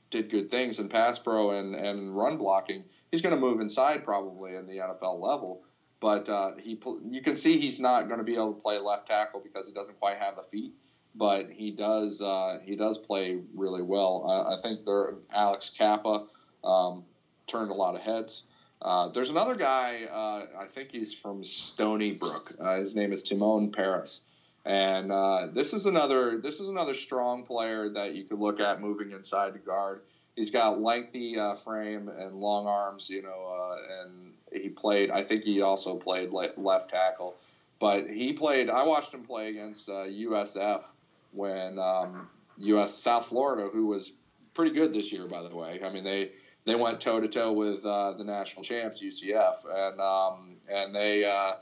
did 0.10 0.32
good 0.32 0.50
things 0.50 0.80
in 0.80 0.88
pass 0.88 1.20
pro 1.20 1.52
and 1.52 1.76
and 1.76 2.16
run 2.16 2.38
blocking. 2.38 2.86
He's 3.12 3.22
going 3.22 3.36
to 3.36 3.42
move 3.42 3.60
inside 3.60 4.06
probably 4.06 4.56
in 4.56 4.68
the 4.68 4.78
NFL 4.78 5.20
level, 5.20 5.64
but 6.00 6.28
uh, 6.30 6.52
he 6.58 6.80
you 7.10 7.22
can 7.22 7.36
see 7.36 7.60
he's 7.60 7.80
not 7.80 8.08
going 8.08 8.20
to 8.20 8.24
be 8.24 8.36
able 8.36 8.54
to 8.54 8.62
play 8.62 8.78
left 8.80 9.08
tackle 9.08 9.40
because 9.40 9.68
he 9.68 9.74
doesn't 9.74 10.00
quite 10.00 10.18
have 10.18 10.36
the 10.36 10.44
feet. 10.44 10.74
But 11.18 11.50
he 11.50 11.72
does 11.72 12.22
uh, 12.22 12.60
he 12.64 12.76
does 12.76 12.98
play 12.98 13.40
really 13.54 13.82
well. 13.82 14.48
I 14.50 14.62
think 14.62 14.86
there 14.86 15.16
Alex 15.34 15.72
Cappa 15.76 16.28
um, 16.64 17.06
turned 17.48 17.72
a 17.72 17.74
lot 17.74 17.96
of 17.96 18.02
heads. 18.02 18.44
Uh, 18.82 19.08
there's 19.10 19.30
another 19.30 19.56
guy, 19.56 20.04
uh, 20.12 20.62
I 20.62 20.66
think 20.66 20.92
he's 20.92 21.14
from 21.14 21.44
Stony 21.44 22.12
Brook. 22.12 22.54
Uh, 22.60 22.78
his 22.80 22.94
name 22.94 23.14
is 23.14 23.24
Timon 23.24 23.72
Parris 23.72 24.26
and 24.66 25.12
uh, 25.12 25.48
this 25.54 25.74
is 25.74 25.86
another 25.86 26.40
this 26.42 26.60
is 26.60 26.68
another 26.70 26.96
strong 26.96 27.44
player 27.44 27.90
that 27.90 28.16
you 28.16 28.24
could 28.24 28.40
look 28.40 28.60
at 28.60 28.82
moving 28.82 29.12
inside 29.12 29.54
the 29.54 29.60
guard. 29.60 30.02
He's 30.36 30.50
got 30.50 30.82
lengthy 30.82 31.40
uh, 31.40 31.56
frame 31.56 32.10
and 32.10 32.36
long 32.36 32.68
arms, 32.68 33.10
you 33.10 33.22
know, 33.22 33.78
and 34.02 34.34
he 34.52 34.70
played. 34.70 35.10
I 35.10 35.24
think 35.24 35.44
he 35.44 35.62
also 35.62 35.96
played 35.96 36.32
left 36.32 36.90
tackle, 36.90 37.36
but 37.80 38.10
he 38.10 38.34
played. 38.34 38.70
I 38.70 38.84
watched 38.84 39.14
him 39.14 39.24
play 39.24 39.50
against 39.50 39.88
USF 39.88 40.84
when 41.32 41.80
um, 41.80 42.28
US 42.58 42.94
South 42.94 43.28
Florida, 43.28 43.70
who 43.72 43.88
was 43.88 44.12
pretty 44.54 44.72
good 44.72 44.94
this 44.94 45.12
year, 45.12 45.26
by 45.26 45.42
the 45.42 45.56
way. 45.56 45.82
I 45.84 45.90
mean 45.90 46.04
they 46.04 46.32
they 46.66 46.76
went 46.76 47.00
toe 47.00 47.20
to 47.20 47.28
toe 47.28 47.54
with 47.54 47.86
uh, 47.86 48.14
the 48.14 48.24
national 48.24 48.64
champs 48.64 49.02
UCF, 49.02 49.58
and 49.72 50.02
um, 50.02 50.56
and 50.68 50.94
they 50.96 51.24
uh, 51.24 51.58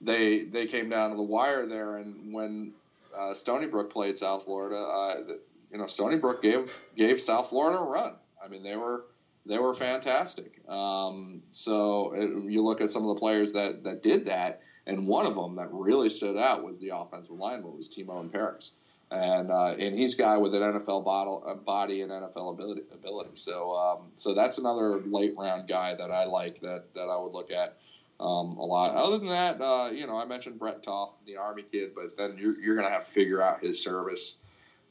they 0.00 0.44
they 0.44 0.66
came 0.66 0.88
down 0.88 1.10
to 1.10 1.16
the 1.16 1.22
wire 1.22 1.66
there. 1.66 1.96
And 1.96 2.32
when 2.32 2.72
uh, 3.16 3.32
Stony 3.32 3.66
Brook 3.66 3.90
played 3.90 4.16
South 4.16 4.44
Florida, 4.44 4.76
uh, 4.76 5.34
you 5.72 5.78
know 5.78 5.86
Stony 5.86 6.16
Brook 6.16 6.42
gave 6.42 6.72
gave 6.96 7.20
South 7.20 7.48
Florida 7.48 7.78
a 7.78 7.84
run. 7.84 8.14
I 8.42 8.48
mean 8.48 8.62
they 8.62 8.76
were 8.76 9.06
they 9.46 9.58
were 9.58 9.74
fantastic. 9.74 10.60
Um, 10.68 11.42
so 11.50 12.12
it, 12.14 12.50
you 12.50 12.62
look 12.62 12.80
at 12.80 12.90
some 12.90 13.02
of 13.02 13.14
the 13.14 13.18
players 13.18 13.52
that 13.52 13.82
that 13.84 14.02
did 14.02 14.26
that, 14.26 14.60
and 14.86 15.06
one 15.06 15.26
of 15.26 15.34
them 15.34 15.56
that 15.56 15.72
really 15.72 16.10
stood 16.10 16.36
out 16.36 16.62
was 16.62 16.78
the 16.78 16.90
offensive 16.94 17.32
lineman 17.34 17.76
was 17.76 17.88
Timon 17.88 18.28
Parris 18.28 18.72
and 19.12 19.50
uh, 19.50 19.74
and 19.78 19.98
he's 19.98 20.14
a 20.14 20.16
guy 20.16 20.38
with 20.38 20.54
an 20.54 20.62
NFL 20.62 21.04
bottle, 21.04 21.44
uh, 21.46 21.54
body 21.54 22.00
and 22.00 22.10
NFL 22.10 22.54
ability. 22.54 22.82
ability. 22.92 23.30
So 23.34 23.74
um, 23.76 24.10
so 24.14 24.34
that's 24.34 24.58
another 24.58 25.00
late 25.00 25.34
round 25.36 25.68
guy 25.68 25.94
that 25.94 26.10
I 26.10 26.24
like 26.24 26.60
that 26.60 26.94
that 26.94 27.08
I 27.08 27.20
would 27.20 27.32
look 27.32 27.50
at 27.50 27.76
um, 28.18 28.56
a 28.56 28.64
lot. 28.64 28.94
Other 28.94 29.18
than 29.18 29.28
that, 29.28 29.60
uh, 29.60 29.90
you 29.92 30.06
know, 30.06 30.16
I 30.16 30.24
mentioned 30.24 30.58
Brett 30.58 30.82
Toth, 30.82 31.14
the 31.26 31.36
Army 31.36 31.64
kid, 31.70 31.90
but 31.94 32.16
then 32.16 32.38
you're, 32.38 32.58
you're 32.60 32.76
going 32.76 32.86
to 32.86 32.92
have 32.92 33.04
to 33.04 33.10
figure 33.10 33.42
out 33.42 33.62
his 33.62 33.82
service 33.82 34.36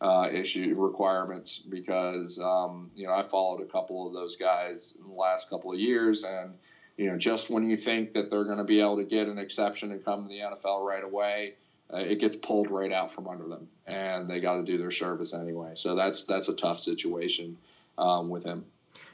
uh, 0.01 0.27
issue 0.31 0.75
requirements 0.77 1.61
because 1.69 2.39
um, 2.39 2.91
you 2.95 3.05
know 3.05 3.13
I 3.13 3.23
followed 3.23 3.61
a 3.61 3.65
couple 3.65 4.07
of 4.07 4.13
those 4.13 4.35
guys 4.35 4.97
in 4.99 5.07
the 5.07 5.15
last 5.15 5.49
couple 5.49 5.71
of 5.71 5.79
years 5.79 6.23
and. 6.23 6.53
You 6.97 7.09
know, 7.09 7.17
just 7.17 7.49
when 7.49 7.67
you 7.67 7.77
think 7.77 8.13
that 8.13 8.29
they're 8.29 8.43
going 8.43 8.59
to 8.59 8.63
be 8.63 8.79
able 8.79 8.97
to 8.97 9.05
get 9.05 9.27
an 9.27 9.39
exception 9.39 9.91
and 9.91 10.05
come 10.05 10.23
to 10.23 10.29
the 10.29 10.39
NFL 10.39 10.85
right 10.85 11.03
away, 11.03 11.55
uh, 11.91 11.97
it 11.97 12.19
gets 12.19 12.35
pulled 12.35 12.69
right 12.69 12.91
out 12.91 13.11
from 13.11 13.27
under 13.27 13.47
them, 13.47 13.67
and 13.87 14.29
they 14.29 14.39
got 14.39 14.57
to 14.57 14.63
do 14.63 14.77
their 14.77 14.91
service 14.91 15.33
anyway. 15.33 15.71
So 15.75 15.95
that's 15.95 16.23
that's 16.23 16.47
a 16.47 16.53
tough 16.53 16.79
situation 16.79 17.57
um, 17.97 18.29
with 18.29 18.43
him. 18.43 18.65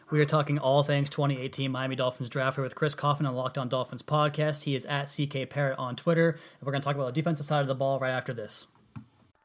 We 0.10 0.20
are 0.22 0.26
talking 0.26 0.58
all 0.58 0.84
things 0.84 1.10
2018 1.10 1.72
Miami 1.72 1.96
Dolphins 1.96 2.30
draft 2.30 2.56
here 2.56 2.64
with 2.64 2.76
Chris 2.76 2.96
Coffin 2.96 3.26
on 3.26 3.36
Locked 3.36 3.58
On 3.58 3.68
Dolphins 3.68 4.04
podcast. 4.04 4.64
He 4.64 4.76
is 4.76 4.86
at 4.86 5.06
CK 5.06 5.50
Parrot 5.50 5.78
on 5.78 5.96
Twitter, 5.96 6.30
and 6.30 6.66
we're 6.66 6.72
going 6.72 6.82
to 6.82 6.86
talk 6.86 6.96
about 6.96 7.08
the 7.08 7.12
defensive 7.12 7.46
side 7.46 7.62
of 7.62 7.68
the 7.68 7.76
ball 7.76 8.00
right 8.00 8.12
after 8.12 8.34
this. 8.34 8.68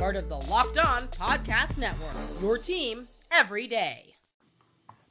part 0.00 0.16
of 0.16 0.30
the 0.30 0.36
Locked 0.50 0.78
On 0.78 1.02
Podcast 1.08 1.76
Network. 1.76 2.14
Your 2.40 2.56
team 2.56 3.06
every 3.30 3.68
day. 3.68 4.14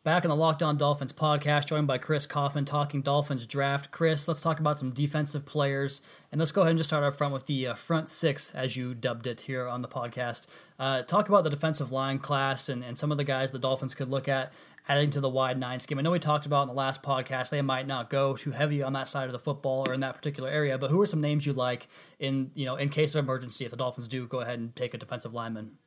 Back 0.04 0.26
in 0.26 0.30
the 0.30 0.36
Locked 0.36 0.64
On 0.64 0.78
Dolphins 0.78 1.14
podcast, 1.14 1.68
joined 1.68 1.86
by 1.86 2.00
Chris 2.00 2.26
Coffin, 2.26 2.66
talking 2.66 3.04
Dolphins 3.04 3.46
draft. 3.46 3.92
Chris, 3.92 4.28
let's 4.28 4.42
talk 4.42 4.60
about 4.60 4.80
some 4.80 4.90
defensive 4.90 5.46
players, 5.46 6.02
and 6.32 6.40
let's 6.40 6.52
go 6.52 6.62
ahead 6.62 6.72
and 6.72 6.80
just 6.80 6.90
start 6.90 7.04
up 7.04 7.16
front 7.16 7.36
with 7.36 7.46
the 7.46 7.68
uh, 7.68 7.76
front 7.76 8.08
six, 8.08 8.52
as 8.56 8.78
you 8.78 8.96
dubbed 8.96 9.28
it 9.28 9.42
here 9.42 9.68
on 9.68 9.84
the 9.84 9.88
podcast. 9.88 10.48
Uh, 10.80 11.04
talk 11.04 11.30
about 11.30 11.44
the 11.44 11.52
defensive 11.52 11.92
line 11.92 12.18
class 12.18 12.68
and, 12.68 12.84
and 12.84 12.98
some 12.98 13.12
of 13.12 13.20
the 13.20 13.24
guys 13.24 13.52
the 13.52 13.60
Dolphins 13.60 13.94
could 13.94 14.10
look 14.10 14.28
at 14.28 14.52
adding 14.90 15.12
to 15.12 15.22
the 15.22 15.30
wide 15.30 15.60
nine 15.60 15.80
scheme. 15.80 16.00
I 16.00 16.02
know 16.02 16.12
we 16.12 16.20
talked 16.20 16.48
about 16.48 16.64
in 16.64 16.68
the 16.68 16.74
last 16.74 17.04
podcast 17.04 17.52
they 17.52 17.62
might 17.62 17.86
not 17.86 18.10
go 18.10 18.36
too 18.36 18.52
heavy 18.52 18.82
on 18.82 18.94
that 18.94 19.08
side 19.08 19.28
of 19.28 19.32
the 19.32 19.40
football 19.40 19.88
or 19.88 19.94
in 19.94 20.00
that 20.00 20.16
particular 20.16 20.50
area, 20.50 20.78
but 20.80 20.90
who 20.90 21.00
are 21.00 21.06
some 21.06 21.22
names 21.22 21.46
you 21.46 21.54
like 21.54 21.88
in 22.18 22.52
you 22.56 22.66
know 22.66 22.76
in 22.76 22.90
case 22.90 23.14
of 23.14 23.24
emergency 23.24 23.64
if 23.64 23.72
the 23.72 23.78
Dolphins 23.78 24.08
do 24.08 24.28
go 24.28 24.42
ahead 24.42 24.60
and 24.60 24.76
take 24.76 24.94
a 24.94 24.98
defensive 24.98 25.34
lineman? 25.34 25.78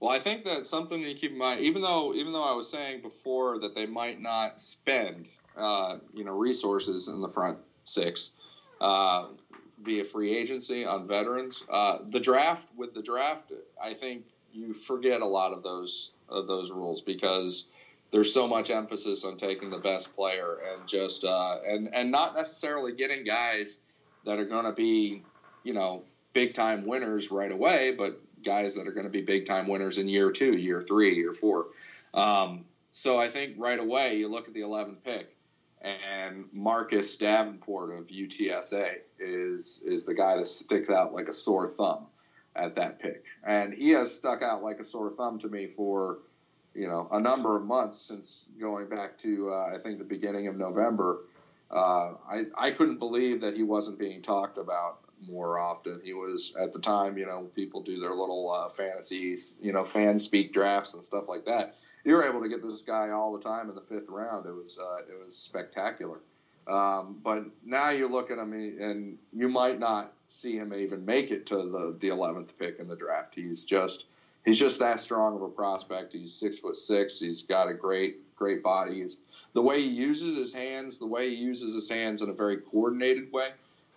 Well, 0.00 0.10
I 0.10 0.18
think 0.18 0.44
that's 0.44 0.68
something 0.68 1.02
to 1.02 1.14
keep 1.14 1.32
in 1.32 1.38
mind. 1.38 1.60
Even 1.60 1.82
though, 1.82 2.14
even 2.14 2.32
though 2.32 2.42
I 2.42 2.54
was 2.54 2.68
saying 2.68 3.02
before 3.02 3.58
that 3.60 3.74
they 3.74 3.86
might 3.86 4.20
not 4.20 4.60
spend, 4.60 5.28
uh, 5.56 5.98
you 6.12 6.24
know, 6.24 6.32
resources 6.32 7.08
in 7.08 7.20
the 7.20 7.28
front 7.28 7.58
six 7.84 8.32
uh, 8.80 9.28
via 9.82 10.04
free 10.04 10.36
agency 10.36 10.84
on 10.84 11.06
veterans, 11.06 11.62
uh, 11.70 11.98
the 12.08 12.20
draft 12.20 12.68
with 12.76 12.94
the 12.94 13.02
draft, 13.02 13.52
I 13.82 13.94
think 13.94 14.24
you 14.52 14.72
forget 14.72 15.20
a 15.20 15.26
lot 15.26 15.52
of 15.52 15.62
those 15.62 16.12
of 16.28 16.46
those 16.46 16.70
rules 16.70 17.02
because 17.02 17.66
there's 18.14 18.32
so 18.32 18.46
much 18.46 18.70
emphasis 18.70 19.24
on 19.24 19.36
taking 19.36 19.70
the 19.70 19.78
best 19.78 20.14
player 20.14 20.60
and 20.72 20.86
just 20.86 21.24
uh, 21.24 21.56
and 21.66 21.92
and 21.92 22.12
not 22.12 22.32
necessarily 22.36 22.92
getting 22.92 23.24
guys 23.24 23.80
that 24.24 24.38
are 24.38 24.44
going 24.44 24.64
to 24.64 24.72
be, 24.72 25.24
you 25.64 25.72
know, 25.74 26.04
big 26.32 26.54
time 26.54 26.84
winners 26.84 27.32
right 27.32 27.50
away, 27.50 27.90
but 27.90 28.20
guys 28.44 28.76
that 28.76 28.86
are 28.86 28.92
going 28.92 29.04
to 29.04 29.10
be 29.10 29.20
big 29.20 29.46
time 29.46 29.66
winners 29.66 29.98
in 29.98 30.06
year 30.06 30.30
two, 30.30 30.56
year 30.56 30.80
three, 30.86 31.16
year 31.16 31.34
four. 31.34 31.66
Um, 32.14 32.66
so 32.92 33.18
I 33.18 33.28
think 33.28 33.56
right 33.58 33.80
away 33.80 34.18
you 34.18 34.28
look 34.28 34.46
at 34.46 34.54
the 34.54 34.60
11th 34.60 35.02
pick, 35.02 35.34
and 35.82 36.44
Marcus 36.52 37.16
Davenport 37.16 37.98
of 37.98 38.06
UTSA 38.06 38.98
is 39.18 39.82
is 39.84 40.04
the 40.04 40.14
guy 40.14 40.36
that 40.36 40.46
sticks 40.46 40.88
out 40.88 41.12
like 41.12 41.26
a 41.26 41.32
sore 41.32 41.66
thumb 41.66 42.06
at 42.54 42.76
that 42.76 43.00
pick, 43.00 43.24
and 43.44 43.74
he 43.74 43.90
has 43.90 44.14
stuck 44.14 44.40
out 44.40 44.62
like 44.62 44.78
a 44.78 44.84
sore 44.84 45.10
thumb 45.10 45.40
to 45.40 45.48
me 45.48 45.66
for 45.66 46.18
you 46.74 46.88
know 46.88 47.08
a 47.12 47.20
number 47.20 47.56
of 47.56 47.64
months 47.64 47.98
since 47.98 48.44
going 48.60 48.88
back 48.88 49.18
to 49.18 49.50
uh, 49.50 49.74
I 49.74 49.78
think 49.82 49.98
the 49.98 50.04
beginning 50.04 50.48
of 50.48 50.56
November. 50.56 51.20
Uh, 51.70 52.14
I 52.28 52.44
I 52.56 52.70
couldn't 52.70 52.98
believe 52.98 53.40
that 53.40 53.56
he 53.56 53.62
wasn't 53.62 53.98
being 53.98 54.22
talked 54.22 54.58
about 54.58 54.98
more 55.26 55.58
often. 55.58 56.00
He 56.04 56.12
was 56.12 56.54
at 56.58 56.72
the 56.72 56.78
time, 56.78 57.16
you 57.16 57.26
know, 57.26 57.48
people 57.54 57.82
do 57.82 57.98
their 57.98 58.10
little 58.10 58.52
uh, 58.52 58.68
fantasies, 58.68 59.56
you 59.60 59.72
know, 59.72 59.84
fan 59.84 60.18
speak 60.18 60.52
drafts 60.52 60.94
and 60.94 61.04
stuff 61.04 61.24
like 61.28 61.44
that. 61.46 61.76
You 62.04 62.14
were 62.14 62.28
able 62.28 62.42
to 62.42 62.48
get 62.48 62.62
this 62.62 62.82
guy 62.82 63.10
all 63.10 63.32
the 63.32 63.42
time 63.42 63.68
in 63.68 63.74
the 63.74 63.80
fifth 63.80 64.08
round. 64.08 64.46
It 64.46 64.54
was 64.54 64.78
uh, 64.78 64.98
it 65.10 65.18
was 65.18 65.36
spectacular. 65.36 66.18
Um, 66.66 67.20
but 67.22 67.44
now 67.64 67.90
you 67.90 68.08
look 68.08 68.30
at 68.30 68.38
him 68.38 68.52
and 68.52 69.18
you 69.32 69.48
might 69.48 69.78
not 69.78 70.12
see 70.28 70.56
him 70.56 70.72
even 70.72 71.04
make 71.04 71.30
it 71.30 71.46
to 71.46 71.56
the 71.56 71.96
the 72.00 72.08
eleventh 72.08 72.58
pick 72.58 72.78
in 72.78 72.88
the 72.88 72.96
draft. 72.96 73.34
He's 73.34 73.64
just 73.64 74.06
he's 74.44 74.58
just 74.58 74.78
that 74.80 75.00
strong 75.00 75.36
of 75.36 75.42
a 75.42 75.48
prospect. 75.48 76.12
He's 76.12 76.34
six 76.34 76.58
foot 76.58 76.76
six. 76.76 77.18
He's 77.20 77.42
got 77.42 77.68
a 77.68 77.74
great 77.74 78.34
great 78.36 78.62
body. 78.62 79.00
He's, 79.00 79.18
the 79.52 79.62
way 79.62 79.80
he 79.80 79.88
uses 79.88 80.36
his 80.36 80.52
hands, 80.52 80.98
the 80.98 81.06
way 81.06 81.30
he 81.30 81.36
uses 81.36 81.72
his 81.72 81.88
hands 81.88 82.20
in 82.20 82.28
a 82.28 82.32
very 82.32 82.56
coordinated 82.56 83.32
way 83.32 83.50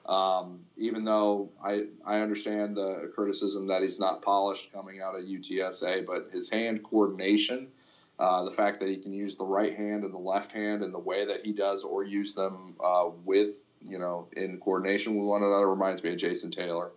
um, 0.07 0.61
even 0.77 1.03
though 1.03 1.49
I, 1.63 1.87
I 2.05 2.19
understand 2.19 2.77
the 2.77 3.11
criticism 3.13 3.67
that 3.67 3.81
he's 3.81 3.99
not 3.99 4.21
polished 4.21 4.71
coming 4.71 5.01
out 5.01 5.15
of 5.15 5.23
UTSA, 5.23 6.05
but 6.05 6.29
his 6.31 6.49
hand 6.49 6.83
coordination, 6.83 7.67
uh, 8.17 8.43
the 8.43 8.51
fact 8.51 8.79
that 8.79 8.89
he 8.89 8.97
can 8.97 9.13
use 9.13 9.35
the 9.35 9.45
right 9.45 9.75
hand 9.75 10.03
and 10.03 10.13
the 10.13 10.19
left 10.19 10.51
hand 10.51 10.81
in 10.81 10.91
the 10.91 10.99
way 10.99 11.25
that 11.25 11.45
he 11.45 11.51
does, 11.51 11.83
or 11.83 12.03
use 12.03 12.33
them 12.33 12.75
uh, 12.83 13.09
with, 13.25 13.57
you 13.85 13.99
know, 13.99 14.27
in 14.33 14.57
coordination 14.59 15.15
with 15.15 15.27
one 15.27 15.43
another, 15.43 15.69
reminds 15.69 16.01
me 16.01 16.11
of 16.11 16.17
Jason 16.17 16.51
Taylor. 16.51 16.91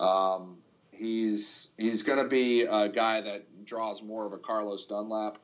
Um, 0.00 0.56
he's 0.96 1.70
he's 1.76 2.02
going 2.02 2.18
to 2.18 2.28
be 2.28 2.62
a 2.62 2.88
guy 2.88 3.20
that 3.20 3.64
draws 3.64 4.02
more 4.02 4.26
of 4.26 4.32
a 4.32 4.38
Carlos 4.38 4.86
Dunlap, 4.86 5.38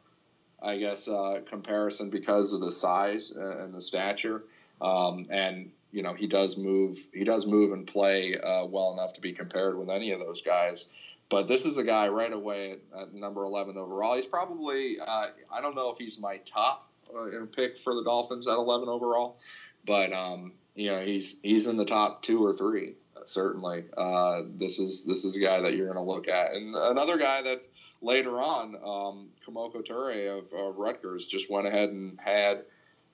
I 0.63 0.77
guess, 0.77 1.09
uh, 1.09 1.41
comparison 1.49 2.11
because 2.11 2.53
of 2.53 2.61
the 2.61 2.73
size 2.73 3.31
and 3.31 3.75
the 3.75 3.81
stature. 3.81 4.45
Um, 4.81 5.27
and 5.31 5.71
you 5.93 6.03
know 6.03 6.15
he 6.15 6.27
does 6.27 6.57
move 6.57 6.99
he 7.13 7.25
does 7.25 7.47
move 7.47 7.73
and 7.73 7.87
play 7.87 8.39
uh, 8.39 8.65
well 8.65 8.93
enough 8.93 9.15
to 9.15 9.21
be 9.21 9.33
compared 9.33 9.79
with 9.79 9.91
any 9.91 10.13
of 10.13 10.21
those 10.21 10.43
guys. 10.43 10.87
But 11.29 11.47
this 11.47 11.65
is 11.65 11.77
the 11.77 11.85
guy 11.85 12.09
right 12.09 12.33
away 12.33 12.73
at, 12.73 13.01
at 13.01 13.15
number 13.15 13.45
11 13.45 13.77
overall. 13.77 14.17
He's 14.17 14.27
probably 14.27 14.99
uh, 15.01 15.27
I 15.53 15.61
don't 15.61 15.75
know 15.75 15.91
if 15.91 15.99
he's 15.99 16.19
my 16.19 16.39
top 16.39 16.89
uh, 17.15 17.45
pick 17.55 17.79
for 17.79 17.95
the 17.95 18.05
Dolphins 18.05 18.47
at 18.47 18.55
11 18.55 18.89
overall, 18.89 19.39
but 19.85 20.13
um, 20.13 20.53
you 20.75 20.89
know 20.89 21.05
he's 21.05 21.37
he's 21.43 21.67
in 21.67 21.77
the 21.77 21.85
top 21.85 22.23
two 22.23 22.45
or 22.45 22.55
three 22.55 22.95
certainly. 23.26 23.85
Uh, 23.96 24.42
this 24.56 24.78
is 24.78 25.04
this 25.04 25.24
is 25.24 25.37
a 25.37 25.40
guy 25.40 25.61
that 25.61 25.74
you're 25.74 25.92
going 25.92 26.04
to 26.04 26.12
look 26.12 26.28
at, 26.28 26.52
and 26.52 26.74
another 26.74 27.18
guy 27.18 27.42
that 27.42 27.62
later 28.02 28.40
on, 28.40 28.76
um, 28.76 29.28
Kemoko 29.46 29.87
Turay 29.87 30.38
of 30.38 30.52
uh, 30.52 30.70
Rutgers 30.72 31.26
just 31.26 31.50
went 31.50 31.66
ahead 31.66 31.90
and 31.90 32.18
had 32.20 32.64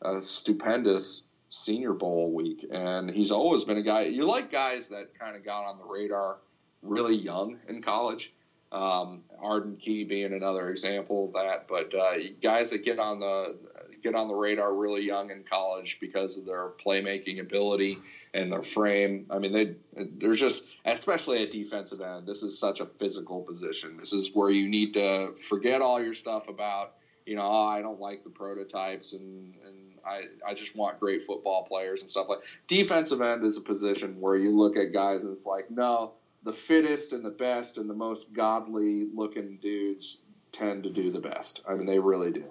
a 0.02 0.22
stupendous 0.22 1.22
Senior 1.48 1.92
Bowl 1.92 2.32
week, 2.32 2.66
and 2.70 3.10
he's 3.10 3.30
always 3.30 3.64
been 3.64 3.78
a 3.78 3.82
guy. 3.82 4.02
You 4.02 4.26
like 4.26 4.50
guys 4.50 4.88
that 4.88 5.18
kind 5.18 5.36
of 5.36 5.44
got 5.44 5.64
on 5.64 5.78
the 5.78 5.84
radar 5.84 6.38
really 6.82 7.14
young 7.14 7.58
in 7.68 7.82
college. 7.82 8.32
Um, 8.72 9.22
Arden 9.40 9.76
Key 9.76 10.04
being 10.04 10.32
another 10.32 10.70
example 10.70 11.26
of 11.26 11.32
that, 11.34 11.68
but 11.68 11.94
uh, 11.94 12.14
guys 12.42 12.70
that 12.70 12.84
get 12.84 12.98
on 12.98 13.20
the 13.20 13.56
get 14.02 14.14
on 14.14 14.28
the 14.28 14.34
radar 14.34 14.74
really 14.74 15.02
young 15.02 15.30
in 15.30 15.44
college 15.48 15.98
because 16.00 16.36
of 16.36 16.44
their 16.44 16.70
playmaking 16.84 17.40
ability 17.40 17.98
and 18.36 18.52
their 18.52 18.62
frame. 18.62 19.26
I 19.30 19.38
mean, 19.38 19.52
they 19.52 19.74
they're 20.18 20.34
just 20.34 20.64
especially 20.84 21.42
at 21.42 21.50
defensive 21.50 22.00
end. 22.00 22.26
This 22.26 22.42
is 22.42 22.58
such 22.58 22.80
a 22.80 22.86
physical 22.86 23.42
position. 23.42 23.96
This 23.96 24.12
is 24.12 24.30
where 24.32 24.50
you 24.50 24.68
need 24.68 24.94
to 24.94 25.32
forget 25.48 25.82
all 25.82 26.02
your 26.02 26.14
stuff 26.14 26.48
about 26.48 26.92
you 27.26 27.34
know, 27.34 27.42
oh, 27.42 27.66
I 27.66 27.82
don't 27.82 28.00
like 28.00 28.22
the 28.22 28.30
prototypes 28.30 29.12
and, 29.12 29.54
and 29.66 29.98
I, 30.06 30.26
I 30.48 30.54
just 30.54 30.76
want 30.76 31.00
great 31.00 31.24
football 31.24 31.64
players 31.64 32.00
and 32.00 32.08
stuff 32.08 32.28
like 32.28 32.38
defensive 32.68 33.20
end 33.20 33.44
is 33.44 33.56
a 33.56 33.60
position 33.60 34.20
where 34.20 34.36
you 34.36 34.56
look 34.56 34.76
at 34.76 34.92
guys 34.92 35.24
and 35.24 35.32
it's 35.32 35.44
like, 35.44 35.68
no, 35.68 36.12
the 36.44 36.52
fittest 36.52 37.12
and 37.12 37.24
the 37.24 37.30
best 37.30 37.78
and 37.78 37.90
the 37.90 37.94
most 37.94 38.32
godly 38.32 39.08
looking 39.12 39.58
dudes 39.60 40.18
tend 40.52 40.84
to 40.84 40.90
do 40.90 41.10
the 41.10 41.18
best. 41.18 41.62
I 41.68 41.74
mean, 41.74 41.86
they 41.86 41.98
really 41.98 42.30
do. 42.30 42.44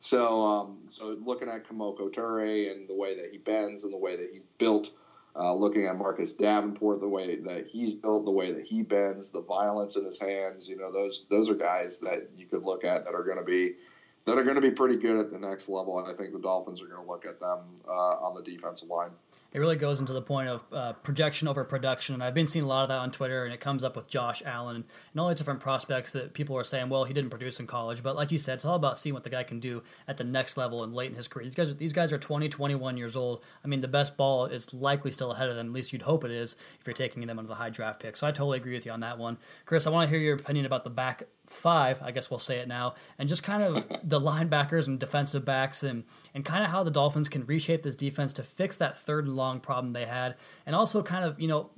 So, 0.00 0.42
um, 0.42 0.78
so 0.88 1.16
looking 1.22 1.48
at 1.48 1.68
Kemoko 1.68 2.12
Turay 2.12 2.72
and 2.72 2.88
the 2.88 2.94
way 2.94 3.14
that 3.14 3.30
he 3.30 3.38
bends 3.38 3.84
and 3.84 3.92
the 3.92 3.98
way 3.98 4.16
that 4.16 4.30
he's 4.32 4.46
built, 4.58 4.90
uh, 5.34 5.54
looking 5.54 5.86
at 5.86 5.96
Marcus 5.96 6.32
Davenport, 6.32 7.00
the 7.00 7.08
way 7.08 7.36
that 7.36 7.66
he's 7.66 7.94
built, 7.94 8.24
the 8.24 8.30
way 8.30 8.52
that 8.52 8.64
he 8.64 8.82
bends, 8.82 9.30
the 9.30 9.40
violence 9.40 9.96
in 9.96 10.04
his 10.04 10.18
hands, 10.18 10.68
you 10.68 10.76
know, 10.76 10.92
those 10.92 11.24
those 11.30 11.48
are 11.48 11.54
guys 11.54 11.98
that 12.00 12.28
you 12.36 12.46
could 12.46 12.64
look 12.64 12.84
at 12.84 13.04
that 13.04 13.14
are 13.14 13.24
going 13.24 13.38
to 13.38 13.44
be 13.44 13.74
that 14.24 14.38
are 14.38 14.44
going 14.44 14.56
to 14.56 14.60
be 14.60 14.70
pretty 14.70 14.96
good 14.96 15.18
at 15.18 15.30
the 15.30 15.38
next 15.38 15.68
level. 15.68 15.98
And 15.98 16.08
I 16.08 16.12
think 16.12 16.32
the 16.32 16.38
Dolphins 16.38 16.82
are 16.82 16.86
going 16.86 17.04
to 17.04 17.10
look 17.10 17.24
at 17.24 17.40
them 17.40 17.60
uh, 17.88 17.90
on 17.90 18.34
the 18.34 18.42
defensive 18.42 18.88
line. 18.88 19.10
It 19.52 19.58
really 19.58 19.76
goes 19.76 20.00
into 20.00 20.12
the 20.12 20.22
point 20.22 20.48
of 20.48 20.64
uh, 20.72 20.92
projection 20.94 21.46
over 21.48 21.62
production. 21.64 22.14
And 22.14 22.22
I've 22.22 22.34
been 22.34 22.46
seeing 22.46 22.64
a 22.64 22.68
lot 22.68 22.82
of 22.82 22.88
that 22.88 22.98
on 22.98 23.10
Twitter, 23.10 23.44
and 23.44 23.52
it 23.52 23.60
comes 23.60 23.84
up 23.84 23.96
with 23.96 24.08
Josh 24.08 24.42
Allen 24.46 24.84
and 25.12 25.20
all 25.20 25.28
these 25.28 25.36
different 25.36 25.60
prospects 25.60 26.12
that 26.12 26.32
people 26.32 26.56
are 26.56 26.64
saying, 26.64 26.88
well, 26.88 27.04
he 27.04 27.12
didn't 27.12 27.30
produce 27.30 27.60
in 27.60 27.66
college. 27.66 28.02
But 28.02 28.16
like 28.16 28.32
you 28.32 28.38
said, 28.38 28.54
it's 28.54 28.64
all 28.64 28.76
about 28.76 28.98
seeing 28.98 29.14
what 29.14 29.24
the 29.24 29.30
guy 29.30 29.42
can 29.42 29.60
do 29.60 29.82
at 30.08 30.16
the 30.16 30.24
next 30.24 30.56
level 30.56 30.82
and 30.82 30.94
late 30.94 31.10
in 31.10 31.16
his 31.16 31.28
career. 31.28 31.44
These 31.44 31.54
guys, 31.54 31.70
are, 31.70 31.74
these 31.74 31.92
guys 31.92 32.12
are 32.12 32.18
20, 32.18 32.48
21 32.48 32.96
years 32.96 33.16
old. 33.16 33.44
I 33.64 33.68
mean, 33.68 33.80
the 33.80 33.88
best 33.88 34.16
ball 34.16 34.46
is 34.46 34.72
likely 34.72 35.10
still 35.10 35.32
ahead 35.32 35.48
of 35.48 35.56
them. 35.56 35.66
At 35.66 35.72
least 35.72 35.92
you'd 35.92 36.02
hope 36.02 36.24
it 36.24 36.30
is 36.30 36.56
if 36.80 36.86
you're 36.86 36.94
taking 36.94 37.26
them 37.26 37.38
under 37.38 37.48
the 37.48 37.54
high 37.56 37.70
draft 37.70 38.00
pick. 38.00 38.16
So 38.16 38.26
I 38.26 38.30
totally 38.30 38.58
agree 38.58 38.72
with 38.72 38.86
you 38.86 38.92
on 38.92 39.00
that 39.00 39.18
one. 39.18 39.38
Chris, 39.66 39.86
I 39.86 39.90
want 39.90 40.08
to 40.08 40.16
hear 40.16 40.24
your 40.24 40.36
opinion 40.36 40.66
about 40.66 40.82
the 40.82 40.90
back 40.90 41.24
five, 41.46 42.00
I 42.02 42.10
guess 42.10 42.30
we'll 42.30 42.38
say 42.38 42.58
it 42.58 42.68
now, 42.68 42.94
and 43.18 43.28
just 43.28 43.42
kind 43.42 43.62
of 43.62 43.86
the 44.04 44.20
linebackers 44.20 44.86
and 44.86 44.98
defensive 44.98 45.44
backs 45.44 45.82
and, 45.82 46.04
and 46.34 46.44
kind 46.44 46.64
of 46.64 46.70
how 46.70 46.82
the 46.82 46.90
Dolphins 46.90 47.28
can 47.28 47.44
reshape 47.46 47.82
this 47.82 47.94
defense 47.94 48.32
to 48.34 48.42
fix 48.42 48.76
that 48.78 48.98
third 48.98 49.26
and 49.26 49.36
long 49.42 49.60
problem 49.60 49.92
they 49.92 50.06
had. 50.06 50.36
And 50.66 50.74
also 50.76 51.02
kind 51.02 51.24
of, 51.24 51.40
you 51.40 51.48
know, 51.48 51.70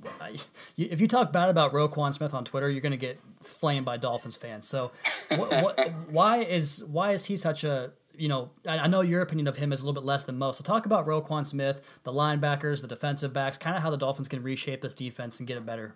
if 0.77 1.01
you 1.01 1.07
talk 1.07 1.33
bad 1.33 1.49
about 1.49 1.73
Roquan 1.73 2.13
Smith 2.13 2.33
on 2.33 2.45
Twitter, 2.45 2.69
you're 2.69 2.81
going 2.81 2.91
to 2.91 2.97
get 2.97 3.19
flamed 3.41 3.85
by 3.85 3.97
Dolphins 3.97 4.37
fans. 4.37 4.67
So 4.67 4.91
what, 5.29 5.49
what, 5.51 5.93
why 6.09 6.37
is 6.43 6.83
why 6.83 7.11
is 7.11 7.25
he 7.25 7.37
such 7.37 7.63
a 7.63 7.91
you 8.17 8.29
know, 8.29 8.49
I 8.65 8.87
know 8.87 9.01
your 9.01 9.21
opinion 9.21 9.47
of 9.47 9.57
him 9.57 9.73
is 9.73 9.81
a 9.81 9.85
little 9.85 10.01
bit 10.01 10.05
less 10.05 10.23
than 10.23 10.37
most. 10.37 10.57
So 10.57 10.63
talk 10.63 10.85
about 10.85 11.05
Roquan 11.05 11.45
Smith, 11.45 11.81
the 12.03 12.13
linebackers, 12.13 12.81
the 12.81 12.87
defensive 12.87 13.33
backs, 13.33 13.57
kind 13.57 13.75
of 13.75 13.83
how 13.83 13.89
the 13.89 13.97
Dolphins 13.97 14.29
can 14.29 14.41
reshape 14.41 14.81
this 14.81 14.93
defense 14.93 15.39
and 15.39 15.47
get 15.47 15.57
it 15.57 15.65
better. 15.65 15.95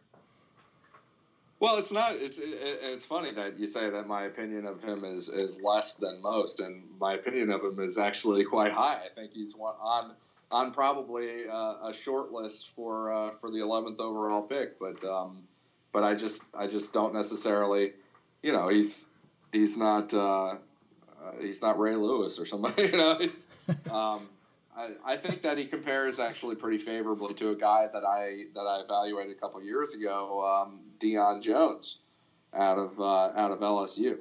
Well, 1.59 1.77
it's 1.77 1.91
not. 1.91 2.15
It's 2.15 2.37
it, 2.37 2.57
it's 2.61 3.03
funny 3.03 3.33
that 3.33 3.57
you 3.57 3.67
say 3.67 3.89
that 3.89 4.07
my 4.07 4.23
opinion 4.23 4.65
of 4.65 4.81
him 4.81 5.03
is 5.03 5.27
is 5.27 5.61
less 5.61 5.95
than 5.95 6.21
most, 6.21 6.61
and 6.61 6.83
my 6.99 7.15
opinion 7.15 7.51
of 7.51 7.61
him 7.61 7.79
is 7.81 7.97
actually 7.97 8.45
quite 8.45 8.71
high. 8.71 9.01
I 9.05 9.09
think 9.13 9.33
he's 9.33 9.53
on 9.59 10.11
on 10.51 10.71
probably 10.71 11.47
uh, 11.47 11.87
a 11.87 11.93
short 11.93 12.31
list 12.31 12.69
for 12.75 13.11
uh, 13.11 13.31
for 13.39 13.51
the 13.51 13.59
11th 13.59 13.99
overall 13.99 14.41
pick, 14.41 14.79
but 14.79 15.03
um, 15.03 15.43
but 15.91 16.03
I 16.03 16.15
just 16.15 16.41
I 16.53 16.67
just 16.67 16.93
don't 16.93 17.13
necessarily, 17.13 17.93
you 18.41 18.51
know, 18.51 18.67
he's 18.67 19.05
he's 19.51 19.77
not 19.77 20.13
uh, 20.13 20.47
uh 20.47 20.57
he's 21.39 21.61
not 21.61 21.79
Ray 21.79 21.95
Lewis 21.95 22.39
or 22.39 22.45
somebody, 22.45 22.83
you 22.91 22.97
know. 22.97 23.19
um, 23.91 24.27
I, 24.75 24.91
I 25.05 25.17
think 25.17 25.41
that 25.41 25.57
he 25.57 25.65
compares 25.65 26.19
actually 26.19 26.55
pretty 26.55 26.77
favorably 26.77 27.33
to 27.35 27.49
a 27.49 27.55
guy 27.55 27.87
that 27.91 28.05
I 28.05 28.45
that 28.55 28.61
I 28.61 28.81
evaluated 28.81 29.35
a 29.35 29.39
couple 29.39 29.61
years 29.61 29.93
ago, 29.93 30.43
um, 30.45 30.79
Deion 30.99 31.41
Jones, 31.41 31.97
out 32.53 32.77
of 32.77 32.99
uh, 32.99 33.31
out 33.35 33.51
of 33.51 33.59
LSU, 33.59 34.17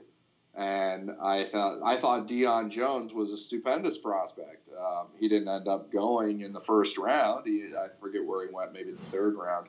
and 0.59 1.13
I 1.23 1.45
thought 1.45 1.79
I 1.85 1.97
thought 1.97 2.27
Deion 2.27 2.69
Jones 2.69 3.15
was 3.15 3.31
a 3.31 3.37
stupendous 3.37 3.97
prospect. 3.97 4.69
Um, 4.77 5.07
he 5.19 5.29
didn't 5.29 5.49
end 5.49 5.69
up 5.69 5.93
going 5.93 6.41
in 6.41 6.53
the 6.53 6.61
first 6.61 6.99
round. 6.99 7.47
He, 7.47 7.67
I 7.79 7.87
forget 8.01 8.25
where 8.25 8.45
he 8.45 8.53
went, 8.53 8.73
maybe 8.73 8.91
the 8.91 9.05
third 9.13 9.37
round. 9.37 9.69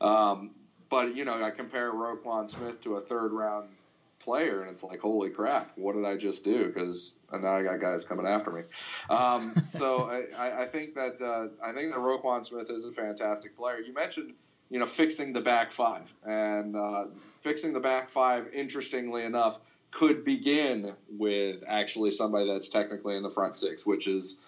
Um, 0.00 0.52
but 0.88 1.14
you 1.14 1.26
know, 1.26 1.44
I 1.44 1.50
compare 1.50 1.92
Roquan 1.92 2.48
Smith 2.48 2.80
to 2.82 2.96
a 2.96 3.02
third 3.02 3.32
round 3.32 3.68
player, 4.18 4.62
and 4.62 4.70
it's 4.70 4.82
like, 4.82 5.00
holy 5.00 5.28
crap, 5.28 5.72
what 5.76 5.94
did 5.94 6.06
I 6.06 6.16
just 6.16 6.42
do? 6.42 6.66
Because 6.66 7.16
now 7.30 7.56
I 7.56 7.62
got 7.62 7.78
guys 7.78 8.02
coming 8.02 8.26
after 8.26 8.50
me. 8.50 8.62
Um, 9.10 9.54
so 9.68 10.10
I, 10.38 10.62
I, 10.62 10.66
think 10.66 10.94
that 10.94 11.20
uh, 11.20 11.48
I 11.62 11.72
think 11.72 11.92
that 11.92 11.98
Roquan 11.98 12.46
Smith 12.46 12.70
is 12.70 12.86
a 12.86 12.92
fantastic 12.92 13.56
player. 13.58 13.76
You 13.78 13.92
mentioned, 13.92 14.32
you 14.70 14.78
know, 14.78 14.86
fixing 14.86 15.34
the 15.34 15.40
back 15.42 15.70
five, 15.70 16.10
and 16.24 16.76
uh, 16.76 17.04
fixing 17.42 17.74
the 17.74 17.80
back 17.80 18.08
five. 18.08 18.48
Interestingly 18.54 19.24
enough, 19.24 19.60
could 19.90 20.24
begin 20.24 20.94
with 21.08 21.62
actually 21.66 22.10
somebody 22.10 22.50
that's 22.50 22.68
technically 22.68 23.16
in 23.16 23.22
the 23.22 23.30
front 23.30 23.56
six, 23.56 23.84
which 23.86 24.06
is. 24.06 24.38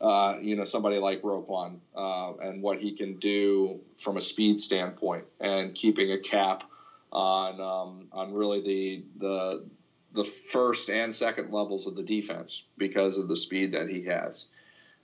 Uh, 0.00 0.36
you 0.40 0.56
know, 0.56 0.64
somebody 0.64 0.98
like 0.98 1.22
Roquan 1.22 1.76
uh, 1.96 2.32
and 2.38 2.60
what 2.60 2.80
he 2.80 2.90
can 2.90 3.14
do 3.18 3.78
from 3.94 4.16
a 4.16 4.20
speed 4.20 4.60
standpoint 4.60 5.22
and 5.38 5.76
keeping 5.76 6.10
a 6.10 6.18
cap 6.18 6.64
on 7.12 7.60
um, 7.60 8.08
on 8.10 8.32
really 8.32 8.60
the 8.60 9.02
the 9.18 9.64
the 10.12 10.24
first 10.24 10.90
and 10.90 11.14
second 11.14 11.52
levels 11.52 11.86
of 11.86 11.96
the 11.96 12.02
defense 12.02 12.64
because 12.76 13.16
of 13.16 13.28
the 13.28 13.36
speed 13.36 13.72
that 13.72 13.88
he 13.88 14.02
has. 14.04 14.46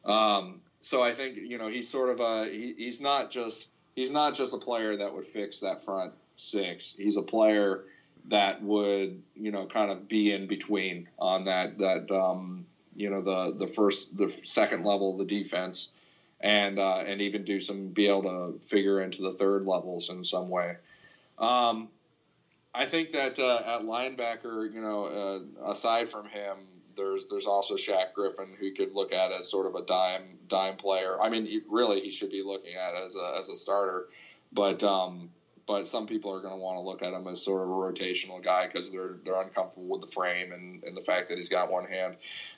Um, 0.04 0.60
so 0.80 1.02
I 1.02 1.12
think 1.12 1.36
you 1.36 1.58
know 1.58 1.68
he's 1.68 1.88
sort 1.88 2.10
of 2.10 2.20
a 2.20 2.50
he, 2.50 2.74
he's 2.76 3.00
not 3.00 3.30
just 3.30 3.66
he's 3.94 4.10
not 4.10 4.34
just 4.34 4.54
a 4.54 4.58
player 4.58 4.96
that 4.96 5.12
would 5.14 5.24
fix 5.24 5.60
that 5.60 5.84
front 5.84 6.12
six. 6.36 6.94
He's 6.96 7.16
a 7.16 7.22
player 7.22 7.84
that 8.28 8.62
would 8.62 9.22
you 9.34 9.50
know 9.50 9.66
kind 9.66 9.90
of 9.90 10.08
be 10.08 10.32
in 10.32 10.46
between 10.46 11.08
on 11.18 11.44
that 11.46 11.78
that 11.78 12.10
um, 12.10 12.66
you 12.94 13.10
know 13.10 13.22
the 13.22 13.58
the 13.58 13.66
first 13.66 14.16
the 14.16 14.28
second 14.28 14.84
level 14.84 15.12
of 15.12 15.18
the 15.18 15.42
defense 15.42 15.88
and 16.40 16.78
uh, 16.78 16.98
and 16.98 17.20
even 17.20 17.44
do 17.44 17.60
some 17.60 17.88
be 17.88 18.06
able 18.06 18.22
to 18.22 18.58
figure 18.60 19.00
into 19.00 19.22
the 19.22 19.32
third 19.32 19.66
levels 19.66 20.10
in 20.10 20.24
some 20.24 20.48
way. 20.48 20.76
Um, 21.38 21.88
I 22.74 22.86
think 22.86 23.12
that 23.12 23.38
uh, 23.38 23.62
at 23.64 23.82
linebacker, 23.82 24.72
you 24.72 24.80
know, 24.80 25.06
uh, 25.64 25.70
aside 25.70 26.08
from 26.10 26.28
him, 26.28 26.56
there's 26.96 27.26
there's 27.26 27.46
also 27.46 27.74
Shaq 27.74 28.12
Griffin 28.12 28.54
who 28.58 28.72
could 28.72 28.92
look 28.92 29.12
at 29.12 29.32
as 29.32 29.50
sort 29.50 29.66
of 29.66 29.74
a 29.74 29.84
dime 29.84 30.38
dime 30.48 30.76
player. 30.76 31.20
I 31.20 31.28
mean, 31.28 31.62
really, 31.68 32.00
he 32.00 32.10
should 32.10 32.30
be 32.30 32.42
looking 32.42 32.74
at 32.74 32.94
as 32.94 33.16
a 33.16 33.36
as 33.38 33.48
a 33.48 33.56
starter, 33.56 34.08
but 34.52 34.82
um, 34.82 35.30
but 35.68 35.86
some 35.86 36.06
people 36.06 36.32
are 36.32 36.40
going 36.40 36.54
to 36.54 36.58
want 36.58 36.76
to 36.76 36.80
look 36.80 37.02
at 37.02 37.12
him 37.12 37.28
as 37.28 37.42
sort 37.42 37.62
of 37.62 37.68
a 37.68 37.72
rotational 37.72 38.42
guy 38.42 38.66
because 38.66 38.90
they're 38.90 39.18
they're 39.24 39.40
uncomfortable 39.40 39.86
with 39.86 40.00
the 40.00 40.06
frame 40.06 40.50
and, 40.50 40.82
and 40.82 40.96
the 40.96 41.02
fact 41.02 41.28
that 41.28 41.36
he's 41.36 41.50
got 41.50 41.70
one 41.70 41.84
hand. 41.84 42.16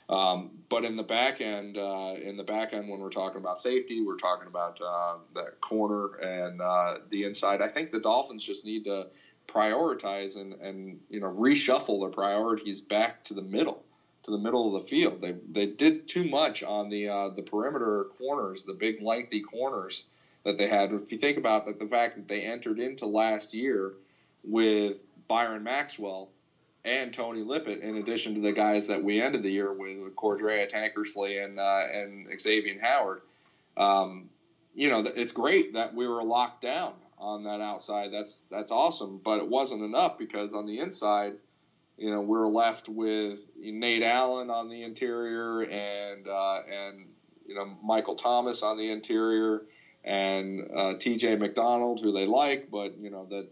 Um, 0.09 0.51
but 0.69 0.85
in 0.85 0.95
the 0.95 1.03
back 1.03 1.41
end, 1.41 1.77
uh, 1.77 2.15
in 2.19 2.37
the 2.37 2.43
back 2.43 2.73
end, 2.73 2.89
when 2.89 3.01
we're 3.01 3.09
talking 3.09 3.37
about 3.37 3.59
safety, 3.59 4.01
we're 4.01 4.17
talking 4.17 4.47
about 4.47 4.79
uh, 4.81 5.17
that 5.35 5.59
corner 5.59 6.15
and 6.15 6.61
uh, 6.61 6.99
the 7.09 7.25
inside. 7.25 7.61
I 7.61 7.67
think 7.67 7.91
the 7.91 7.99
Dolphins 7.99 8.45
just 8.45 8.63
need 8.63 8.85
to 8.85 9.07
prioritize 9.45 10.37
and, 10.37 10.53
and 10.53 11.01
you 11.09 11.19
know 11.19 11.27
reshuffle 11.27 11.99
their 11.99 12.11
priorities 12.11 12.79
back 12.79 13.25
to 13.25 13.33
the 13.33 13.41
middle 13.41 13.83
to 14.23 14.31
the 14.31 14.37
middle 14.37 14.73
of 14.73 14.81
the 14.81 14.87
field. 14.87 15.19
They 15.19 15.35
they 15.51 15.65
did 15.65 16.07
too 16.07 16.23
much 16.23 16.63
on 16.63 16.89
the 16.89 17.09
uh, 17.09 17.29
the 17.29 17.41
perimeter 17.41 18.05
corners, 18.17 18.63
the 18.63 18.73
big 18.73 19.01
lengthy 19.01 19.41
corners 19.41 20.05
that 20.43 20.57
they 20.57 20.67
had. 20.67 20.91
If 20.91 21.11
you 21.11 21.17
think 21.17 21.37
about 21.37 21.65
that, 21.65 21.79
the 21.79 21.85
fact 21.85 22.15
that 22.15 22.27
they 22.27 22.41
entered 22.41 22.79
into 22.79 23.05
last 23.05 23.53
year 23.53 23.93
with 24.43 24.97
Byron 25.27 25.63
Maxwell 25.63 26.29
and 26.83 27.13
Tony 27.13 27.41
Lippett, 27.41 27.81
in 27.81 27.97
addition 27.97 28.33
to 28.35 28.41
the 28.41 28.51
guys 28.51 28.87
that 28.87 29.03
we 29.03 29.21
ended 29.21 29.43
the 29.43 29.51
year 29.51 29.71
with, 29.71 30.15
Cordrea 30.15 30.71
Tankersley 30.71 31.43
and 31.43 31.59
uh, 31.59 31.85
and 31.91 32.27
Xavier 32.39 32.79
Howard. 32.81 33.21
Um, 33.77 34.29
you 34.73 34.89
know, 34.89 34.99
it's 35.15 35.31
great 35.31 35.73
that 35.73 35.93
we 35.93 36.07
were 36.07 36.23
locked 36.23 36.61
down 36.61 36.93
on 37.17 37.43
that 37.43 37.61
outside. 37.61 38.11
That's 38.11 38.41
that's 38.49 38.71
awesome, 38.71 39.19
but 39.23 39.39
it 39.39 39.47
wasn't 39.47 39.83
enough 39.83 40.17
because 40.17 40.53
on 40.53 40.65
the 40.65 40.79
inside, 40.79 41.33
you 41.97 42.09
know, 42.09 42.21
we 42.21 42.37
are 42.37 42.47
left 42.47 42.89
with 42.89 43.39
Nate 43.59 44.03
Allen 44.03 44.49
on 44.49 44.69
the 44.69 44.83
interior 44.83 45.61
and 45.61 46.27
uh, 46.27 46.61
and 46.69 47.07
you 47.45 47.53
know 47.53 47.77
Michael 47.83 48.15
Thomas 48.15 48.63
on 48.63 48.77
the 48.77 48.89
interior 48.89 49.63
and 50.03 50.67
uh, 50.75 50.93
T.J. 50.99 51.35
McDonald, 51.35 52.01
who 52.01 52.11
they 52.11 52.25
like, 52.25 52.71
but 52.71 52.97
you 52.99 53.09
know 53.09 53.27
that 53.29 53.47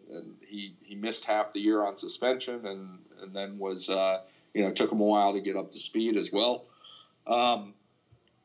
he 0.47 0.75
he 0.81 0.95
missed 0.95 1.25
half 1.25 1.53
the 1.53 1.59
year 1.59 1.83
on 1.83 1.95
suspension 1.97 2.65
and 2.65 2.99
and 3.21 3.35
then 3.35 3.59
was 3.59 3.89
uh, 3.89 4.21
you 4.53 4.63
know 4.63 4.71
took 4.71 4.91
him 4.91 4.99
a 4.99 5.05
while 5.05 5.33
to 5.33 5.41
get 5.41 5.55
up 5.55 5.71
to 5.71 5.79
speed 5.79 6.17
as 6.17 6.31
well. 6.31 6.65
Um, 7.27 7.73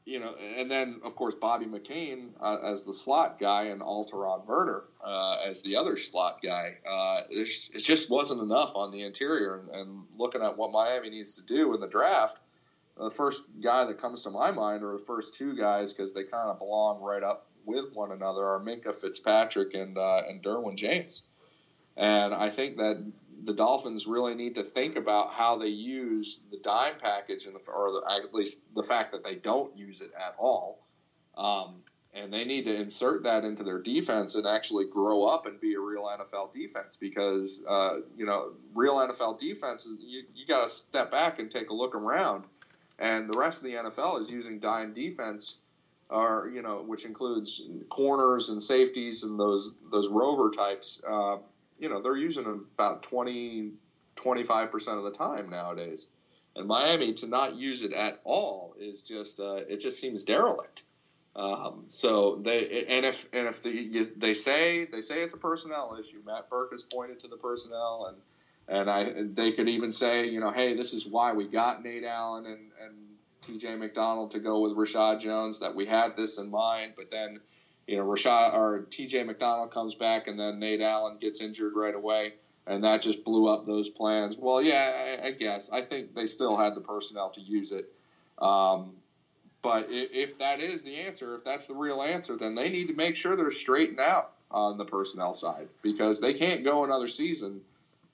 you 0.05 0.21
know, 0.21 0.35
and 0.35 0.71
then 0.71 1.01
of 1.03 1.17
course 1.17 1.35
Bobby 1.35 1.65
McCain 1.65 2.29
uh, 2.41 2.59
as 2.63 2.85
the 2.85 2.93
slot 2.93 3.39
guy 3.41 3.65
and 3.65 3.81
Alterraun 3.81 4.47
Verner 4.47 4.85
uh, 5.03 5.39
as 5.47 5.63
the 5.63 5.77
other 5.77 5.97
slot 5.97 6.43
guy. 6.43 6.75
Uh, 6.87 7.23
it, 7.31 7.83
just 7.83 8.11
wasn't 8.11 8.43
enough 8.43 8.73
on 8.75 8.91
the 8.91 9.03
interior. 9.03 9.61
And, 9.61 9.71
and, 9.71 10.03
looking 10.19 10.43
at 10.43 10.59
what 10.59 10.73
Miami 10.73 11.09
needs 11.09 11.35
to 11.35 11.43
do 11.43 11.75
in 11.75 11.81
the 11.81 11.87
draft, 11.87 12.41
the 12.99 13.11
first 13.11 13.45
guy 13.63 13.85
that 13.85 13.99
comes 13.99 14.23
to 14.23 14.31
my 14.31 14.51
mind, 14.51 14.85
or 14.85 14.93
the 14.93 15.05
first 15.05 15.35
two 15.35 15.57
guys, 15.57 15.93
because 15.93 16.13
they 16.13 16.23
kind 16.23 16.51
of 16.51 16.59
belong 16.59 17.01
right 17.01 17.23
up 17.23 17.49
with 17.67 17.93
one 17.93 18.13
another, 18.13 18.45
are 18.45 18.61
Minkah 18.61 18.95
Fitzpatrick 18.95 19.75
and 19.75 19.99
uh, 19.99 20.23
and 20.29 20.43
Derwin 20.43 20.77
James. 20.77 21.23
And 21.97 22.35
I 22.35 22.51
think 22.51 22.77
that 22.79 23.05
the 23.45 23.53
Dolphins 23.53 24.07
really 24.07 24.35
need 24.35 24.55
to 24.57 24.63
think 24.63 24.97
about 24.97 25.33
how 25.33 25.59
they 25.59 25.69
use 25.69 26.41
the 26.51 26.59
dime 26.59 26.95
package, 27.01 27.47
and 27.47 27.57
or 27.69 27.93
the, 27.93 28.03
at 28.11 28.35
least 28.35 28.59
the 28.75 28.83
fact 28.83 29.13
that 29.13 29.23
they 29.23 29.35
don't 29.35 29.77
use 29.77 30.01
it 30.01 30.11
at 30.17 30.35
all. 30.39 30.81
Um, 31.37 31.83
and 32.15 32.33
they 32.33 32.45
need 32.45 32.65
to 32.65 32.75
insert 32.75 33.25
that 33.25 33.45
into 33.45 33.65
their 33.65 33.81
defense 33.81 34.37
and 34.37 34.47
actually 34.47 34.87
grow 34.87 35.25
up 35.25 35.47
and 35.47 35.61
be 35.61 35.75
a 35.75 35.81
real 35.81 36.05
NFL 36.05 36.53
defense 36.55 36.97
because 36.97 37.63
uh, 37.69 37.97
you 38.17 38.25
know 38.25 38.53
real 38.73 38.97
NFL 38.97 39.39
defense 39.39 39.87
you, 40.01 40.23
you 40.35 40.47
got 40.47 40.65
to 40.65 40.71
step 40.71 41.11
back 41.11 41.41
and 41.41 41.51
take 41.51 41.71
a 41.71 41.75
look 41.75 41.95
around, 41.95 42.45
and 42.99 43.29
the 43.29 43.37
rest 43.37 43.59
of 43.59 43.65
the 43.65 43.75
NFL 43.75 44.21
is 44.21 44.31
using 44.31 44.61
dime 44.61 44.93
defense, 44.93 45.57
or 46.11 46.51
you 46.55 46.63
know 46.63 46.83
which 46.83 47.05
includes 47.05 47.63
corners 47.91 48.49
and 48.51 48.63
safeties 48.63 49.23
and 49.23 49.39
those 49.39 49.73
those 49.91 50.09
rover 50.09 50.51
types. 50.51 51.01
Uh, 51.09 51.37
you 51.79 51.89
know, 51.89 52.01
they're 52.01 52.17
using 52.17 52.47
about 52.47 53.03
20, 53.03 53.73
25% 54.17 54.89
of 54.97 55.05
the 55.05 55.11
time 55.11 55.51
nowadays. 55.51 56.07
And 56.57 56.69
Miami 56.69 57.13
to 57.15 57.27
not 57.27 57.57
use 57.57 57.83
it 57.83 57.93
at 57.93 58.21
all 58.23 58.77
is 58.79 59.03
just 59.03 59.41
uh, 59.41 59.57
it 59.69 59.81
just 59.81 60.01
seems 60.01 60.23
derelict. 60.23 60.83
Um, 61.35 61.87
so 61.89 62.41
they 62.45 62.87
and 62.89 63.05
if 63.05 63.27
and 63.33 63.49
if 63.49 63.61
the, 63.61 64.09
they 64.17 64.35
say 64.35 64.85
they 64.85 65.01
say 65.01 65.23
it's 65.23 65.35
a 65.35 65.37
personnel 65.37 65.97
issue, 65.99 66.23
Matt 66.25 66.49
Burke 66.49 66.71
has 66.71 66.85
pointed 66.85 67.19
to 67.21 67.29
the 67.29 67.37
personnel 67.37 68.07
and 68.09 68.79
and 68.79 68.89
I 68.89 69.25
they 69.35 69.51
could 69.51 69.69
even 69.69 69.93
say 69.93 70.29
you 70.29 70.39
know 70.39 70.53
hey 70.53 70.77
this 70.77 70.93
is 70.93 71.07
why 71.07 71.33
we 71.33 71.49
got 71.49 71.83
Nate 71.83 72.05
Allen 72.05 72.47
and 72.47 72.71
and 72.81 72.95
T.J. 73.47 73.77
McDonald 73.77 74.31
to 74.33 74.39
go 74.39 74.61
with 74.61 74.73
Reshad 74.73 75.21
Jones 75.21 75.59
that 75.61 75.75
we 75.75 75.87
had 75.87 76.17
this 76.17 76.39
in 76.39 76.51
mind, 76.51 76.95
but 76.97 77.11
then 77.11 77.41
you 77.87 77.97
know 77.97 78.05
Reshad 78.05 78.55
or 78.55 78.87
T.J. 78.91 79.25
McDonald 79.25 79.71
comes 79.73 79.95
back 79.95 80.27
and 80.27 80.39
then 80.39 80.59
Nate 80.59 80.81
Allen 80.81 81.19
gets 81.21 81.41
injured 81.41 81.75
right 81.77 81.95
away 81.95 82.35
and 82.67 82.85
that 82.85 83.03
just 83.03 83.25
blew 83.25 83.49
up 83.49 83.67
those 83.67 83.89
plans. 83.89 84.37
Well, 84.39 84.63
yeah, 84.63 85.19
I, 85.23 85.27
I 85.29 85.31
guess 85.33 85.71
I 85.71 85.83
think 85.83 86.15
they 86.15 86.27
still 86.27 86.57
had 86.57 86.75
the 86.75 86.81
personnel 86.81 87.31
to 87.31 87.41
use 87.41 87.73
it. 87.73 87.91
Um, 88.39 88.95
but 89.63 89.87
if 89.91 90.39
that 90.39 90.61
is 90.61 90.83
the 90.83 90.99
answer, 91.01 91.35
if 91.37 91.45
that's 91.45 91.67
the 91.67 91.75
real 91.75 92.03
answer, 92.03 92.37
then 92.37 92.55
they 92.55 92.69
need 92.69 92.89
to 92.89 92.93
make 92.93 93.17
sure 93.17 93.35
they're 93.37 93.51
straightened 93.51 94.01
out 94.01 94.33
on 94.51 94.77
the 94.77 94.85
personnel 94.85 95.33
side 95.33 95.69
because 95.83 96.21
they 96.21 96.35
can't 96.35 96.65
go 96.65 96.85
another 96.85 97.09
season, 97.09 97.63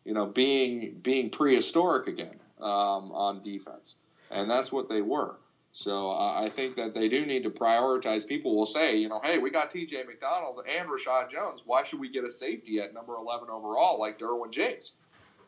you 0.05 0.15
know, 0.15 0.27
being 0.27 1.01
being 1.03 1.29
prehistoric 1.31 2.07
again 2.07 2.39
um, 2.61 3.11
on 3.13 3.43
defense, 3.43 3.97
and 4.31 4.51
that's 4.51 4.73
what 4.73 4.89
they 4.89 5.03
were. 5.03 5.37
So 5.73 6.11
uh, 6.11 6.41
I 6.41 6.51
think 6.51 6.77
that 6.77 6.95
they 6.95 7.09
do 7.09 7.25
need 7.25 7.45
to 7.45 7.51
prioritize. 7.51 8.27
People 8.27 8.57
will 8.57 8.67
say, 8.67 8.97
you 8.97 9.09
know, 9.09 9.21
hey, 9.23 9.39
we 9.39 9.51
got 9.51 9.71
T.J. 9.71 10.03
McDonald 10.05 10.65
and 10.69 10.89
Reshad 10.89 11.31
Jones. 11.31 11.63
Why 11.65 11.85
should 11.85 12.01
we 12.01 12.09
get 12.09 12.25
a 12.25 12.31
safety 12.31 12.81
at 12.81 12.93
number 12.93 13.15
11 13.15 13.49
overall 13.51 13.99
like 13.99 14.19
Derwin 14.19 14.51
James? 14.51 14.93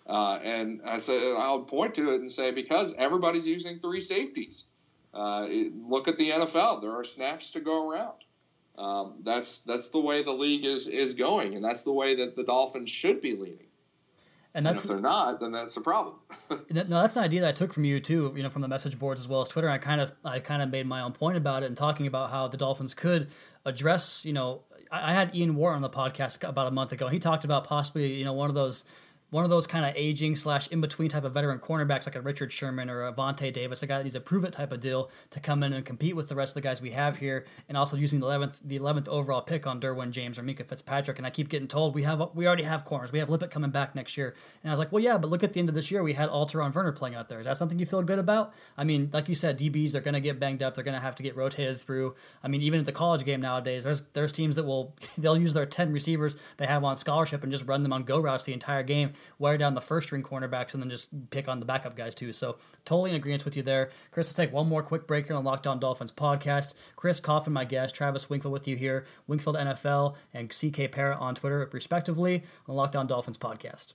Uh, 0.07 0.39
and 0.43 0.81
I 0.87 0.99
said 0.99 1.23
I'll 1.37 1.63
point 1.63 1.95
to 1.97 2.13
it 2.13 2.21
and 2.21 2.31
say 2.31 2.51
because 2.51 2.95
everybody's 2.99 3.47
using 3.47 3.79
three 3.81 4.01
safeties. 4.01 4.65
Uh, 5.15 5.47
it, 5.49 5.73
look 5.77 6.09
at 6.09 6.19
the 6.19 6.31
NFL. 6.31 6.81
There 6.81 6.93
are 6.93 7.05
snaps 7.05 7.51
to 7.53 7.61
go 7.61 7.89
around. 7.89 8.15
Um, 8.79 9.21
that's 9.23 9.59
that's 9.59 9.89
the 9.89 10.01
way 10.01 10.23
the 10.23 10.33
league 10.33 10.65
is 10.65 10.87
is 10.87 11.13
going, 11.13 11.55
and 11.55 11.65
that's 11.65 11.83
the 11.83 11.93
way 11.93 12.17
that 12.17 12.37
the 12.37 12.43
Dolphins 12.43 12.91
should 12.91 13.21
be 13.21 13.37
leading. 13.37 13.67
And, 14.55 14.67
that's, 14.67 14.85
and 14.85 14.91
if 14.91 14.97
they're 14.97 15.11
not, 15.11 15.41
then 15.41 15.51
that's 15.51 15.77
a 15.77 15.81
problem. 15.81 16.17
no, 16.51 16.85
that's 16.85 17.17
an 17.17 17.23
idea 17.23 17.41
that 17.41 17.49
I 17.49 17.53
took 17.53 17.73
from 17.73 17.85
you 17.85 18.01
too. 18.01 18.33
You 18.37 18.43
know, 18.43 18.51
from 18.51 18.63
the 18.63 18.69
message 18.69 18.99
boards 18.99 19.21
as 19.21 19.29
well 19.29 19.41
as 19.41 19.49
Twitter. 19.49 19.71
I 19.71 19.79
kind 19.79 20.01
of 20.01 20.13
I 20.25 20.41
kind 20.41 20.63
of 20.63 20.71
made 20.71 20.87
my 20.87 21.01
own 21.01 21.13
point 21.13 21.37
about 21.39 21.63
it 21.63 21.67
and 21.67 21.77
talking 21.77 22.07
about 22.07 22.31
how 22.31 22.49
the 22.49 22.59
Dolphins 22.59 22.93
could 22.93 23.29
address. 23.65 24.25
You 24.25 24.35
know, 24.35 24.63
I, 24.91 25.11
I 25.11 25.15
had 25.15 25.35
Ian 25.35 25.57
Ward 25.57 25.77
on 25.77 25.83
the 25.83 25.91
podcast 25.91 26.47
about 26.47 26.67
a 26.67 26.71
month 26.71 26.93
ago. 26.93 27.09
He 27.09 27.19
talked 27.19 27.45
about 27.45 27.65
possibly 27.65 28.15
you 28.15 28.25
know 28.25 28.35
one 28.35 28.51
of 28.51 28.55
those 28.55 28.85
one 29.33 29.45
of 29.45 29.51
those 29.51 29.67
kind 29.67 29.87
of 29.87 29.95
aging 29.97 30.37
slash 30.37 30.69
in 30.69 30.83
between 30.83 31.09
type 31.09 31.25
of 31.25 31.33
veteran 31.33 31.59
cornerbacks 31.59 32.05
like 32.05 32.15
a 32.15 32.21
Richard 32.21 32.53
Sherman 32.53 32.91
or 32.91 33.07
a 33.07 33.15
Vontae 33.15 33.51
Davis, 33.51 33.83
a 33.83 33.87
guy 33.87 33.97
that 33.97 34.05
needs 34.05 34.15
a 34.15 34.21
prove 34.21 34.45
it 34.45 34.53
type 34.53 34.73
of 34.73 34.81
deal 34.81 35.11
to 35.31 35.41
come 35.41 35.63
in 35.63 35.73
and 35.73 35.87
compete 35.87 36.15
with 36.15 36.29
the 36.29 36.35
rest 36.35 36.51
of 36.51 36.63
the 36.63 36.69
guys 36.69 36.83
we 36.83 36.91
have 36.91 37.17
here, 37.17 37.47
and 37.67 37.79
also 37.79 37.97
using 37.97 38.21
the 38.21 38.27
eleventh 38.27 38.61
the 38.63 38.77
eleventh 38.77 39.09
overall 39.09 39.41
pick 39.41 39.67
on 39.67 39.81
Derwin 39.81 40.11
James 40.11 40.39
or 40.39 40.43
Minkah 40.43 40.67
Fitzpatrick. 40.67 41.17
And 41.17 41.27
I 41.27 41.31
keep 41.31 41.49
getting 41.49 41.67
told 41.67 41.95
we 41.95 42.03
have 42.03 42.23
we 42.35 42.47
already 42.47 42.65
have 42.65 42.85
corners. 42.85 43.11
We 43.11 43.21
have 43.21 43.31
Lippett 43.31 43.51
coming 43.51 43.71
back 43.71 43.95
next 43.95 44.19
year, 44.19 44.35
and 44.63 44.71
I 44.71 44.73
was 44.75 44.79
like, 44.79 44.93
well, 44.93 45.03
yeah, 45.03 45.17
but 45.17 45.31
look 45.31 45.43
at 45.43 45.55
the 45.55 45.61
end 45.61 45.71
of 45.71 45.75
this 45.75 45.91
year, 45.91 46.03
we 46.03 46.13
had 46.13 46.29
Alterraun 46.29 46.71
Verner 46.71 46.93
playing 46.93 47.15
out 47.15 47.31
there. 47.31 47.41
Is 47.41 47.47
that 47.47 47.57
something 47.57 47.79
you 47.79 47.87
feel 47.87 48.03
good 48.03 48.19
about? 48.19 48.53
I 48.77 48.85
mean, 48.85 49.09
like 49.15 49.31
you 49.31 49.35
said, 49.35 49.59
DBs 49.59 49.93
they're 49.93 50.03
going 50.03 50.13
to 50.13 50.21
get 50.21 50.39
banged 50.39 50.63
up. 50.63 50.75
They're 50.75 50.85
going 50.85 50.99
to 50.99 51.01
have 51.01 51.15
to 51.15 51.23
get 51.23 51.37
rotated 51.37 51.79
through. 51.79 52.17
I 52.43 52.49
mean, 52.49 52.61
even 52.61 52.81
at 52.81 52.85
the 52.85 52.93
college 52.93 53.25
game 53.25 53.41
nowadays, 53.41 53.85
there's 53.85 54.03
there's 54.13 54.33
teams 54.33 54.57
that 54.57 54.65
will 54.65 54.95
they'll 55.17 55.39
use 55.39 55.55
their 55.55 55.65
ten 55.65 55.91
receivers 55.91 56.37
they 56.59 56.67
have 56.67 56.85
on 56.85 56.97
scholarship 56.97 57.43
and 57.43 57.51
just 57.51 57.67
run 57.67 57.83
them 57.83 57.95
on 57.95 58.03
go 58.03 58.19
routes 58.21 58.45
the 58.45 58.53
entire 58.53 58.83
game, 58.83 59.15
wear 59.39 59.59
down 59.59 59.75
the 59.75 59.81
first 59.81 60.07
string 60.09 60.23
cornerbacks 60.23 60.75
and 60.75 60.83
then 60.83 60.91
just 60.91 61.31
pick 61.31 61.49
on 61.49 61.61
the 61.61 61.67
backup 61.67 61.97
guys 61.97 62.15
too. 62.15 62.33
So 62.33 62.57
totally 62.85 63.11
in 63.11 63.17
agreement 63.17 63.45
with 63.45 63.57
you 63.57 63.63
there. 63.63 63.91
Chris, 64.11 64.29
let's 64.29 64.37
take 64.37 64.53
one 64.53 64.69
more 64.69 64.83
quick 64.83 65.07
break 65.07 65.27
here 65.27 65.37
on 65.37 65.45
Locked 65.45 65.67
On 65.67 65.79
Dolphins 65.79 66.13
podcast. 66.13 66.75
Chris 66.97 67.21
Kauffman, 67.21 67.53
my 67.53 67.65
guest, 67.65 67.95
Travis 67.95 68.29
Wingfield 68.29 68.53
with 68.53 68.69
you 68.69 68.77
here, 68.77 69.05
Wingfield 69.29 69.57
NFL 69.57 70.15
and 70.33 70.51
CK 70.51 70.91
Parrot 70.91 71.19
on 71.19 71.35
Twitter, 71.35 71.69
respectively, 71.73 72.43
on 72.69 72.77
Locked 72.77 72.97
On 72.97 73.07
Dolphins 73.07 73.39
podcast. 73.39 73.95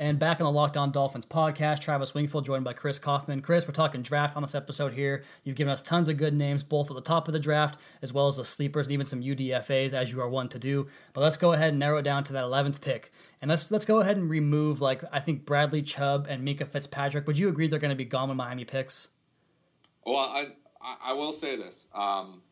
And 0.00 0.16
back 0.16 0.40
on 0.40 0.44
the 0.44 0.52
Locked 0.52 0.76
On 0.76 0.92
Dolphins 0.92 1.26
podcast, 1.26 1.80
Travis 1.80 2.14
Wingfield 2.14 2.44
joined 2.44 2.62
by 2.62 2.72
Chris 2.72 3.00
Kauffman. 3.00 3.42
Chris, 3.42 3.66
we're 3.66 3.72
talking 3.72 4.00
draft 4.00 4.36
on 4.36 4.42
this 4.42 4.54
episode 4.54 4.92
here. 4.92 5.24
You've 5.42 5.56
given 5.56 5.72
us 5.72 5.82
tons 5.82 6.08
of 6.08 6.16
good 6.16 6.34
names, 6.34 6.62
both 6.62 6.88
at 6.88 6.94
the 6.94 7.02
top 7.02 7.26
of 7.26 7.32
the 7.32 7.40
draft 7.40 7.80
as 8.00 8.12
well 8.12 8.28
as 8.28 8.36
the 8.36 8.44
sleepers 8.44 8.86
and 8.86 8.92
even 8.92 9.04
some 9.04 9.20
UDFAs, 9.20 9.92
as 9.92 10.12
you 10.12 10.20
are 10.20 10.28
one 10.28 10.48
to 10.50 10.58
do. 10.60 10.86
But 11.14 11.22
let's 11.22 11.36
go 11.36 11.52
ahead 11.52 11.70
and 11.70 11.80
narrow 11.80 11.98
it 11.98 12.02
down 12.02 12.22
to 12.24 12.32
that 12.34 12.44
11th 12.44 12.80
pick. 12.80 13.10
And 13.42 13.48
let's 13.48 13.72
let's 13.72 13.84
go 13.84 13.98
ahead 13.98 14.16
and 14.16 14.30
remove, 14.30 14.80
like, 14.80 15.02
I 15.10 15.18
think 15.18 15.44
Bradley 15.44 15.82
Chubb 15.82 16.28
and 16.30 16.46
Minkah 16.46 16.68
Fitzpatrick. 16.68 17.26
Would 17.26 17.38
you 17.38 17.48
agree 17.48 17.66
they're 17.66 17.80
going 17.80 17.90
to 17.90 17.96
be 17.96 18.04
gone 18.04 18.28
when 18.28 18.36
Miami 18.36 18.64
picks? 18.64 19.08
Well, 20.06 20.16
I, 20.16 20.52
I 21.02 21.12
will 21.14 21.32
say 21.32 21.56
this. 21.56 21.88
Um, 21.92 22.42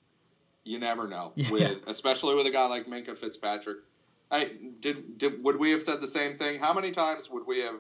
you 0.65 0.81
never 0.81 1.07
know, 1.07 1.31
yeah. 1.37 1.51
with 1.53 1.79
especially 1.87 2.35
with 2.35 2.47
a 2.47 2.51
guy 2.51 2.67
like 2.67 2.87
Minkah 2.87 3.17
Fitzpatrick. 3.17 3.79
I 4.31 4.51
did, 4.81 5.19
did. 5.19 5.43
Would 5.43 5.57
we 5.57 5.71
have 5.71 5.83
said 5.83 6.01
the 6.01 6.09
same 6.09 6.37
thing? 6.37 6.59
How 6.59 6.75
many 6.75 6.91
times 6.91 7.31
would 7.31 7.47
we 7.47 7.61
have 7.61 7.77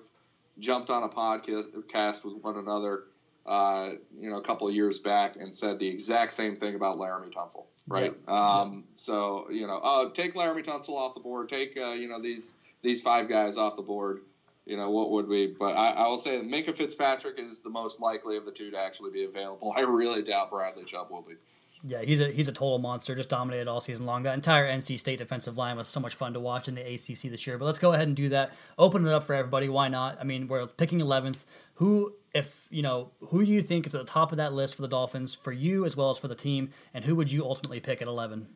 jumped 0.58 0.90
on 0.90 1.02
a 1.02 1.08
podcast 1.08 2.24
with 2.24 2.34
one 2.42 2.56
another? 2.56 3.04
Uh, 3.44 3.92
you 4.16 4.28
know, 4.28 4.38
a 4.38 4.42
couple 4.42 4.66
of 4.66 4.74
years 4.74 4.98
back 4.98 5.36
and 5.36 5.54
said 5.54 5.78
the 5.78 5.86
exact 5.86 6.32
same 6.32 6.56
thing 6.56 6.74
about 6.74 6.98
Laremy 6.98 7.32
Tunsil, 7.32 7.66
right? 7.86 8.12
Um. 8.28 8.84
So 8.94 9.46
you 9.50 9.66
know, 9.66 9.78
uh, 9.78 10.10
take 10.12 10.34
Laremy 10.34 10.64
Tunsil 10.64 10.96
off 10.96 11.14
the 11.14 11.20
board. 11.20 11.48
Take 11.48 11.76
uh, 11.76 11.92
you 11.92 12.08
know 12.08 12.20
these 12.20 12.54
these 12.82 13.00
five 13.00 13.28
guys 13.28 13.56
off 13.56 13.76
the 13.76 13.82
board. 13.82 14.22
You 14.66 14.76
know 14.76 14.90
what 14.90 15.10
would 15.12 15.28
we? 15.28 15.46
But 15.46 15.76
I, 15.76 15.90
I 15.90 16.06
will 16.08 16.18
say 16.18 16.38
that 16.38 16.44
Minkah 16.44 16.76
Fitzpatrick 16.76 17.38
is 17.38 17.60
the 17.60 17.70
most 17.70 18.00
likely 18.00 18.36
of 18.36 18.44
the 18.44 18.50
two 18.50 18.72
to 18.72 18.78
actually 18.78 19.12
be 19.12 19.24
available. 19.24 19.72
I 19.76 19.80
really 19.80 20.22
doubt 20.22 20.50
Bradley 20.50 20.84
Chubb 20.84 21.10
will 21.10 21.22
be. 21.22 21.34
Yeah, 21.84 22.02
he's 22.02 22.20
a 22.20 22.30
he's 22.30 22.48
a 22.48 22.52
total 22.52 22.78
monster. 22.78 23.14
Just 23.14 23.28
dominated 23.28 23.68
all 23.68 23.80
season 23.80 24.06
long. 24.06 24.22
That 24.22 24.34
entire 24.34 24.68
NC 24.68 24.98
State 24.98 25.18
defensive 25.18 25.56
line 25.56 25.76
was 25.76 25.86
so 25.88 26.00
much 26.00 26.14
fun 26.14 26.32
to 26.32 26.40
watch 26.40 26.68
in 26.68 26.74
the 26.74 26.80
ACC 26.80 27.30
this 27.30 27.46
year. 27.46 27.58
But 27.58 27.66
let's 27.66 27.78
go 27.78 27.92
ahead 27.92 28.08
and 28.08 28.16
do 28.16 28.28
that. 28.30 28.52
Open 28.78 29.06
it 29.06 29.12
up 29.12 29.24
for 29.24 29.34
everybody. 29.34 29.68
Why 29.68 29.88
not? 29.88 30.18
I 30.20 30.24
mean, 30.24 30.46
we're 30.46 30.66
picking 30.66 31.00
11th. 31.00 31.44
Who, 31.74 32.14
if 32.34 32.66
you 32.70 32.82
know, 32.82 33.10
who 33.28 33.44
do 33.44 33.52
you 33.52 33.62
think 33.62 33.86
is 33.86 33.94
at 33.94 34.00
the 34.00 34.10
top 34.10 34.32
of 34.32 34.38
that 34.38 34.52
list 34.52 34.74
for 34.74 34.82
the 34.82 34.88
Dolphins 34.88 35.34
for 35.34 35.52
you 35.52 35.84
as 35.84 35.96
well 35.96 36.10
as 36.10 36.18
for 36.18 36.28
the 36.28 36.34
team, 36.34 36.70
and 36.94 37.04
who 37.04 37.14
would 37.14 37.30
you 37.30 37.44
ultimately 37.44 37.80
pick 37.80 38.00
at 38.00 38.08
11? 38.08 38.48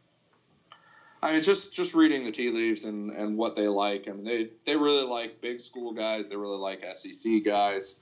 I 1.23 1.33
mean, 1.33 1.43
just 1.43 1.73
just 1.73 1.93
reading 1.93 2.25
the 2.25 2.33
tea 2.33 2.51
leaves 2.51 2.85
and 2.85 3.11
and 3.11 3.37
what 3.37 3.55
they 3.55 3.69
like. 3.69 4.09
I 4.09 4.13
mean, 4.13 4.25
they 4.25 4.49
they 4.65 4.77
really 4.77 5.05
like 5.05 5.41
big 5.41 5.61
school 5.61 5.93
guys. 5.93 6.29
They 6.29 6.37
really 6.37 6.59
like 6.59 6.85
SEC 6.95 7.45
guys. 7.45 7.97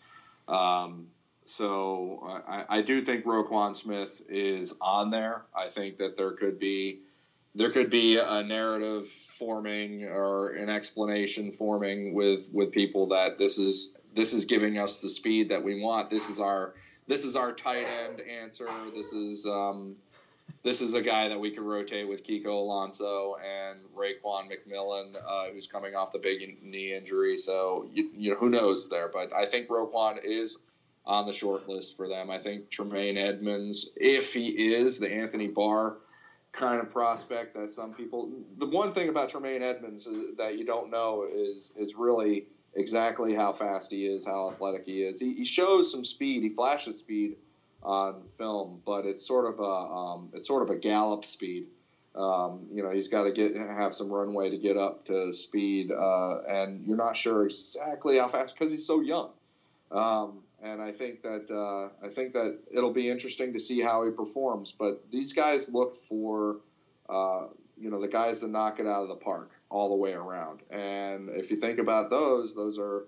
Um, 0.46 1.08
so 1.48 2.42
I, 2.46 2.78
I 2.78 2.82
do 2.82 3.02
think 3.02 3.24
Roquan 3.24 3.74
Smith 3.74 4.22
is 4.28 4.74
on 4.80 5.10
there. 5.10 5.44
I 5.54 5.68
think 5.68 5.98
that 5.98 6.16
there 6.16 6.32
could 6.32 6.58
be 6.58 7.00
there 7.54 7.70
could 7.70 7.90
be 7.90 8.18
a 8.18 8.42
narrative 8.42 9.08
forming 9.08 10.04
or 10.04 10.50
an 10.50 10.68
explanation 10.68 11.50
forming 11.50 12.12
with 12.12 12.48
with 12.52 12.70
people 12.72 13.08
that 13.08 13.38
this 13.38 13.58
is 13.58 13.90
this 14.14 14.32
is 14.32 14.44
giving 14.44 14.78
us 14.78 14.98
the 14.98 15.08
speed 15.08 15.48
that 15.48 15.62
we 15.62 15.80
want. 15.80 16.10
This 16.10 16.28
is 16.28 16.38
our 16.38 16.74
this 17.06 17.24
is 17.24 17.34
our 17.34 17.52
tight 17.52 17.86
end 17.86 18.20
answer. 18.20 18.68
This 18.94 19.12
is 19.12 19.46
um, 19.46 19.96
this 20.62 20.80
is 20.80 20.94
a 20.94 21.00
guy 21.00 21.28
that 21.28 21.40
we 21.40 21.50
can 21.50 21.64
rotate 21.64 22.06
with 22.06 22.26
Kiko 22.26 22.46
Alonso 22.46 23.36
and 23.36 23.78
Raekwon 23.96 24.50
McMillan, 24.50 25.16
uh, 25.16 25.50
who's 25.52 25.66
coming 25.66 25.94
off 25.94 26.12
the 26.12 26.18
big 26.18 26.62
knee 26.62 26.94
injury. 26.94 27.38
So 27.38 27.88
you, 27.92 28.10
you 28.14 28.30
know 28.30 28.36
who 28.36 28.50
knows 28.50 28.88
there, 28.88 29.08
but 29.08 29.32
I 29.32 29.46
think 29.46 29.68
Roquan 29.68 30.18
is 30.22 30.58
on 31.08 31.26
the 31.26 31.32
short 31.32 31.68
list 31.68 31.96
for 31.96 32.06
them. 32.06 32.30
I 32.30 32.38
think 32.38 32.70
Tremaine 32.70 33.16
Edmunds, 33.16 33.88
if 33.96 34.32
he 34.32 34.74
is 34.74 34.98
the 34.98 35.10
Anthony 35.10 35.48
Barr 35.48 35.96
kind 36.52 36.80
of 36.80 36.90
prospect 36.90 37.54
that 37.54 37.70
some 37.70 37.94
people. 37.94 38.30
The 38.58 38.66
one 38.66 38.92
thing 38.92 39.08
about 39.08 39.30
Tremaine 39.30 39.62
Edmunds 39.62 40.06
that 40.36 40.58
you 40.58 40.64
don't 40.64 40.90
know 40.90 41.26
is 41.32 41.72
is 41.76 41.94
really 41.94 42.46
exactly 42.74 43.34
how 43.34 43.52
fast 43.52 43.90
he 43.90 44.06
is, 44.06 44.24
how 44.24 44.50
athletic 44.50 44.84
he 44.84 45.02
is. 45.02 45.18
He, 45.18 45.34
he 45.34 45.44
shows 45.44 45.90
some 45.90 46.04
speed. 46.04 46.42
He 46.42 46.50
flashes 46.50 46.98
speed 46.98 47.36
on 47.82 48.22
film, 48.36 48.82
but 48.84 49.06
it's 49.06 49.26
sort 49.26 49.46
of 49.46 49.60
a 49.60 49.62
um, 49.62 50.30
it's 50.34 50.46
sort 50.46 50.62
of 50.62 50.70
a 50.70 50.76
gallop 50.76 51.24
speed. 51.24 51.66
Um, 52.14 52.66
you 52.72 52.82
know, 52.82 52.90
he's 52.90 53.08
got 53.08 53.24
to 53.24 53.30
get 53.30 53.56
have 53.56 53.94
some 53.94 54.10
runway 54.10 54.50
to 54.50 54.58
get 54.58 54.76
up 54.76 55.04
to 55.06 55.32
speed, 55.32 55.92
uh, 55.92 56.40
and 56.48 56.84
you're 56.86 56.96
not 56.96 57.16
sure 57.16 57.44
exactly 57.44 58.18
how 58.18 58.28
fast 58.28 58.54
because 58.54 58.70
he's 58.70 58.86
so 58.86 59.00
young. 59.00 59.30
Um, 59.90 60.40
and 60.62 60.82
I 60.82 60.92
think 60.92 61.22
that 61.22 61.50
uh, 61.50 62.04
I 62.04 62.08
think 62.08 62.32
that 62.32 62.58
it'll 62.70 62.92
be 62.92 63.08
interesting 63.08 63.52
to 63.52 63.60
see 63.60 63.80
how 63.80 64.04
he 64.04 64.10
performs. 64.10 64.72
But 64.72 65.02
these 65.10 65.32
guys 65.32 65.68
look 65.68 65.94
for 65.94 66.58
uh, 67.08 67.46
you 67.76 67.90
know 67.90 68.00
the 68.00 68.08
guys 68.08 68.40
that 68.40 68.48
knock 68.48 68.80
it 68.80 68.86
out 68.86 69.02
of 69.02 69.08
the 69.08 69.16
park 69.16 69.52
all 69.70 69.88
the 69.88 69.96
way 69.96 70.12
around. 70.12 70.60
And 70.70 71.28
if 71.30 71.50
you 71.50 71.56
think 71.56 71.78
about 71.78 72.10
those, 72.10 72.54
those 72.54 72.78
are 72.78 73.04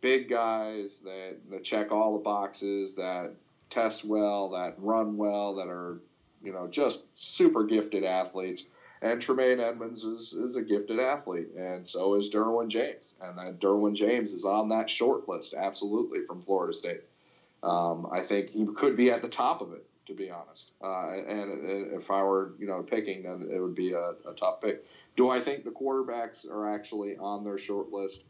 big 0.00 0.28
guys 0.28 1.00
that, 1.04 1.38
that 1.50 1.64
check 1.64 1.90
all 1.90 2.12
the 2.14 2.22
boxes, 2.22 2.94
that 2.94 3.32
test 3.70 4.04
well, 4.04 4.50
that 4.50 4.74
run 4.78 5.16
well, 5.16 5.56
that 5.56 5.68
are, 5.68 6.00
you 6.42 6.52
know, 6.52 6.68
just 6.68 7.02
super 7.14 7.64
gifted 7.64 8.04
athletes. 8.04 8.62
And 9.00 9.20
Tremaine 9.20 9.60
Edmunds 9.60 10.02
is, 10.02 10.32
is 10.32 10.56
a 10.56 10.62
gifted 10.62 10.98
athlete, 10.98 11.48
and 11.56 11.86
so 11.86 12.14
is 12.14 12.30
Derwin 12.30 12.68
James. 12.68 13.14
And 13.20 13.38
that 13.38 13.60
Derwin 13.60 13.94
James 13.94 14.32
is 14.32 14.44
on 14.44 14.68
that 14.70 14.90
short 14.90 15.28
list, 15.28 15.54
absolutely, 15.54 16.20
from 16.26 16.42
Florida 16.42 16.76
State. 16.76 17.02
Um, 17.62 18.08
I 18.12 18.20
think 18.22 18.50
he 18.50 18.66
could 18.66 18.96
be 18.96 19.10
at 19.10 19.22
the 19.22 19.28
top 19.28 19.60
of 19.60 19.72
it, 19.72 19.84
to 20.06 20.14
be 20.14 20.30
honest. 20.30 20.72
Uh, 20.82 21.10
and 21.10 21.92
if 21.94 22.10
I 22.10 22.22
were, 22.22 22.54
you 22.58 22.66
know, 22.66 22.82
picking, 22.82 23.22
then 23.22 23.48
it 23.52 23.60
would 23.60 23.74
be 23.74 23.92
a, 23.92 24.14
a 24.28 24.34
tough 24.36 24.60
pick. 24.60 24.84
Do 25.16 25.30
I 25.30 25.40
think 25.40 25.64
the 25.64 25.70
quarterbacks 25.70 26.48
are 26.48 26.68
actually 26.72 27.16
on 27.18 27.44
their 27.44 27.58
short 27.58 27.92
list? 27.92 28.24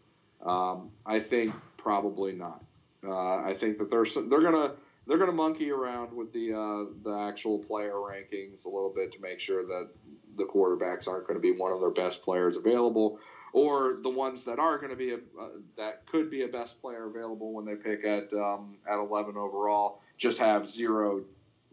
Um, 0.45 0.91
I 1.05 1.21
think 1.21 1.53
probably 1.77 2.33
not. 2.33 2.63
Uh, 3.07 3.37
I 3.37 3.55
think 3.55 3.79
that 3.79 3.91
they're 3.91 4.07
they're 4.29 4.41
gonna 4.41 4.73
they're 5.09 5.19
gonna 5.19 5.33
monkey 5.33 5.71
around 5.71 6.15
with 6.15 6.33
the 6.33 6.53
uh, 6.53 6.85
the 7.03 7.17
actual 7.29 7.59
player 7.59 7.95
rankings 7.95 8.67
a 8.67 8.69
little 8.69 8.93
bit 8.95 9.13
to 9.13 9.21
make 9.21 9.41
sure 9.41 9.65
that 9.65 9.89
the 10.37 10.45
quarterbacks 10.45 11.09
aren't 11.09 11.27
going 11.27 11.37
to 11.37 11.41
be 11.41 11.51
one 11.51 11.73
of 11.73 11.81
their 11.81 11.91
best 11.91 12.23
players 12.23 12.57
available, 12.57 13.19
or 13.53 13.99
the 14.03 14.09
ones 14.09 14.45
that 14.45 14.59
are 14.59 14.79
going 14.79 14.91
to 14.91 14.97
be 14.97 15.13
a, 15.13 15.17
uh, 15.17 15.49
that 15.77 16.07
could 16.07 16.31
be 16.31 16.43
a 16.43 16.49
best 16.49 16.81
player 16.81 17.07
available 17.07 17.53
when 17.53 17.65
they 17.65 17.75
pick 17.75 18.05
at 18.05 18.33
um, 18.33 18.77
at 18.89 18.99
11 18.99 19.37
overall 19.37 20.01
just 20.17 20.39
have 20.39 20.67
zero 20.67 21.25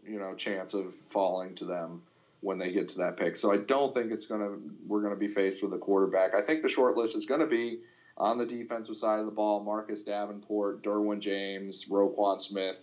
you 0.04 0.18
know 0.18 0.34
chance 0.34 0.74
of 0.74 0.94
falling 0.94 1.54
to 1.54 1.64
them 1.64 2.02
when 2.40 2.58
they 2.58 2.70
get 2.70 2.88
to 2.90 2.98
that 2.98 3.16
pick. 3.16 3.36
So 3.36 3.52
I 3.52 3.56
don't 3.56 3.94
think 3.94 4.12
it's 4.12 4.26
going 4.26 4.40
to 4.40 4.60
we're 4.86 5.00
going 5.00 5.14
to 5.14 5.18
be 5.18 5.28
faced 5.28 5.62
with 5.62 5.72
a 5.72 5.78
quarterback. 5.78 6.34
I 6.34 6.42
think 6.42 6.62
the 6.62 6.68
short 6.68 6.96
list 6.96 7.16
is 7.16 7.26
going 7.26 7.40
to 7.40 7.46
be 7.46 7.80
on 8.18 8.38
the 8.38 8.46
defensive 8.46 8.96
side 8.96 9.18
of 9.18 9.26
the 9.26 9.32
ball: 9.32 9.62
Marcus 9.62 10.02
Davenport, 10.02 10.82
Derwin 10.82 11.20
James, 11.20 11.86
Roquan 11.90 12.40
Smith, 12.40 12.78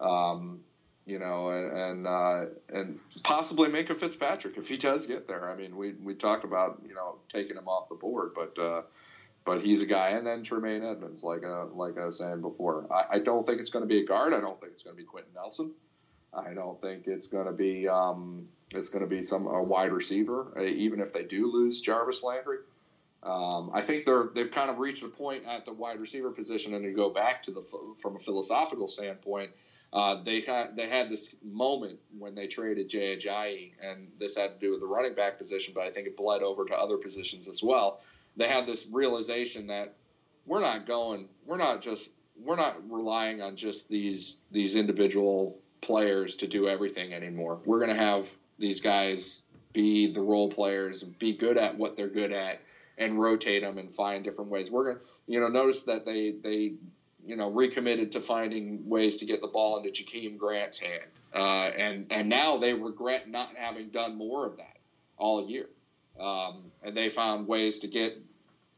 um, 0.00 0.60
you 1.06 1.18
know, 1.18 1.50
and 1.50 1.76
and, 1.76 2.06
uh, 2.06 2.40
and 2.68 2.98
possibly 3.22 3.70
Fitzpatrick 3.70 4.56
if 4.56 4.68
he 4.68 4.76
does 4.76 5.06
get 5.06 5.28
there. 5.28 5.50
I 5.50 5.56
mean, 5.56 5.76
we 5.76 5.92
we 5.92 6.14
talked 6.14 6.44
about 6.44 6.82
you 6.86 6.94
know 6.94 7.16
taking 7.28 7.56
him 7.56 7.68
off 7.68 7.88
the 7.88 7.96
board, 7.96 8.32
but. 8.34 8.60
Uh, 8.60 8.82
but 9.46 9.62
he's 9.62 9.80
a 9.80 9.86
guy, 9.86 10.10
and 10.10 10.26
then 10.26 10.42
Tremaine 10.42 10.82
Edmunds, 10.82 11.22
like 11.22 11.44
uh, 11.44 11.66
like 11.66 11.96
I 11.96 12.06
was 12.06 12.18
saying 12.18 12.40
before. 12.40 12.84
I, 12.92 13.14
I 13.14 13.18
don't 13.20 13.46
think 13.46 13.60
it's 13.60 13.70
going 13.70 13.84
to 13.84 13.88
be 13.88 14.00
a 14.00 14.04
guard. 14.04 14.34
I 14.34 14.40
don't 14.40 14.60
think 14.60 14.72
it's 14.72 14.82
going 14.82 14.96
to 14.96 15.00
be 15.00 15.06
Quenton 15.06 15.32
Nelson. 15.34 15.70
I 16.34 16.52
don't 16.52 16.80
think 16.80 17.06
it's 17.06 17.28
going 17.28 17.46
to 17.46 17.52
be 17.52 17.88
um, 17.88 18.48
it's 18.72 18.88
going 18.88 19.02
to 19.02 19.08
be 19.08 19.22
some 19.22 19.46
a 19.46 19.62
wide 19.62 19.92
receiver, 19.92 20.52
uh, 20.56 20.62
even 20.64 21.00
if 21.00 21.12
they 21.12 21.22
do 21.22 21.50
lose 21.50 21.80
Jarvis 21.80 22.22
Landry. 22.22 22.58
Um, 23.22 23.70
I 23.72 23.82
think 23.82 24.04
they're 24.04 24.28
they've 24.34 24.50
kind 24.50 24.68
of 24.68 24.78
reached 24.78 25.02
a 25.02 25.08
point 25.08 25.44
at 25.46 25.64
the 25.64 25.72
wide 25.72 26.00
receiver 26.00 26.30
position, 26.30 26.74
and 26.74 26.84
to 26.84 26.92
go 26.92 27.10
back 27.10 27.42
to 27.44 27.52
the 27.52 27.62
from 28.00 28.16
a 28.16 28.18
philosophical 28.18 28.88
standpoint, 28.88 29.50
uh, 29.92 30.22
they 30.22 30.40
had 30.40 30.76
they 30.76 30.88
had 30.88 31.08
this 31.08 31.28
moment 31.44 31.98
when 32.18 32.34
they 32.34 32.46
traded 32.46 32.88
Jay 32.88 33.16
Ajayi, 33.16 33.72
and 33.82 34.08
this 34.18 34.36
had 34.36 34.54
to 34.54 34.58
do 34.58 34.70
with 34.72 34.80
the 34.80 34.86
running 34.86 35.14
back 35.14 35.38
position, 35.38 35.72
but 35.74 35.84
I 35.84 35.90
think 35.90 36.06
it 36.06 36.16
bled 36.16 36.42
over 36.42 36.64
to 36.64 36.74
other 36.74 36.96
positions 36.96 37.48
as 37.48 37.62
well. 37.62 38.00
They 38.36 38.48
had 38.48 38.66
this 38.66 38.86
realization 38.90 39.68
that 39.68 39.94
we're 40.44 40.60
not 40.60 40.86
going, 40.86 41.28
we're 41.46 41.56
not 41.56 41.82
just 41.82 42.08
we're 42.38 42.56
not 42.56 42.76
relying 42.90 43.40
on 43.40 43.56
just 43.56 43.88
these 43.88 44.38
these 44.50 44.76
individual 44.76 45.58
players 45.80 46.36
to 46.36 46.46
do 46.46 46.68
everything 46.68 47.14
anymore. 47.14 47.60
We're 47.64 47.78
going 47.78 47.96
to 47.96 48.02
have 48.02 48.28
these 48.58 48.80
guys 48.80 49.42
be 49.72 50.12
the 50.12 50.20
role 50.20 50.50
players, 50.50 51.02
be 51.02 51.36
good 51.36 51.56
at 51.56 51.76
what 51.76 51.96
they're 51.96 52.08
good 52.08 52.32
at, 52.32 52.60
and 52.98 53.20
rotate 53.20 53.62
them 53.62 53.78
and 53.78 53.90
find 53.90 54.24
different 54.24 54.50
ways. 54.50 54.70
We're 54.70 54.84
going 54.84 54.96
to, 54.96 55.02
you 55.26 55.40
know, 55.40 55.48
notice 55.48 55.82
that 55.82 56.04
they 56.04 56.34
they 56.42 56.74
you 57.26 57.36
know 57.36 57.50
recommitted 57.50 58.12
to 58.12 58.20
finding 58.20 58.88
ways 58.88 59.16
to 59.18 59.26
get 59.26 59.40
the 59.40 59.48
ball 59.48 59.78
into 59.78 59.90
Jakeem 59.90 60.36
Grant's 60.36 60.78
hand, 60.78 61.04
uh, 61.34 61.70
and 61.76 62.06
and 62.10 62.28
now 62.28 62.56
they 62.56 62.72
regret 62.72 63.28
not 63.28 63.50
having 63.56 63.88
done 63.88 64.16
more 64.16 64.46
of 64.46 64.56
that 64.58 64.78
all 65.16 65.48
year. 65.48 65.66
Um, 66.18 66.72
and 66.82 66.96
they 66.96 67.10
found 67.10 67.46
ways 67.46 67.78
to 67.80 67.88
get 67.88 68.18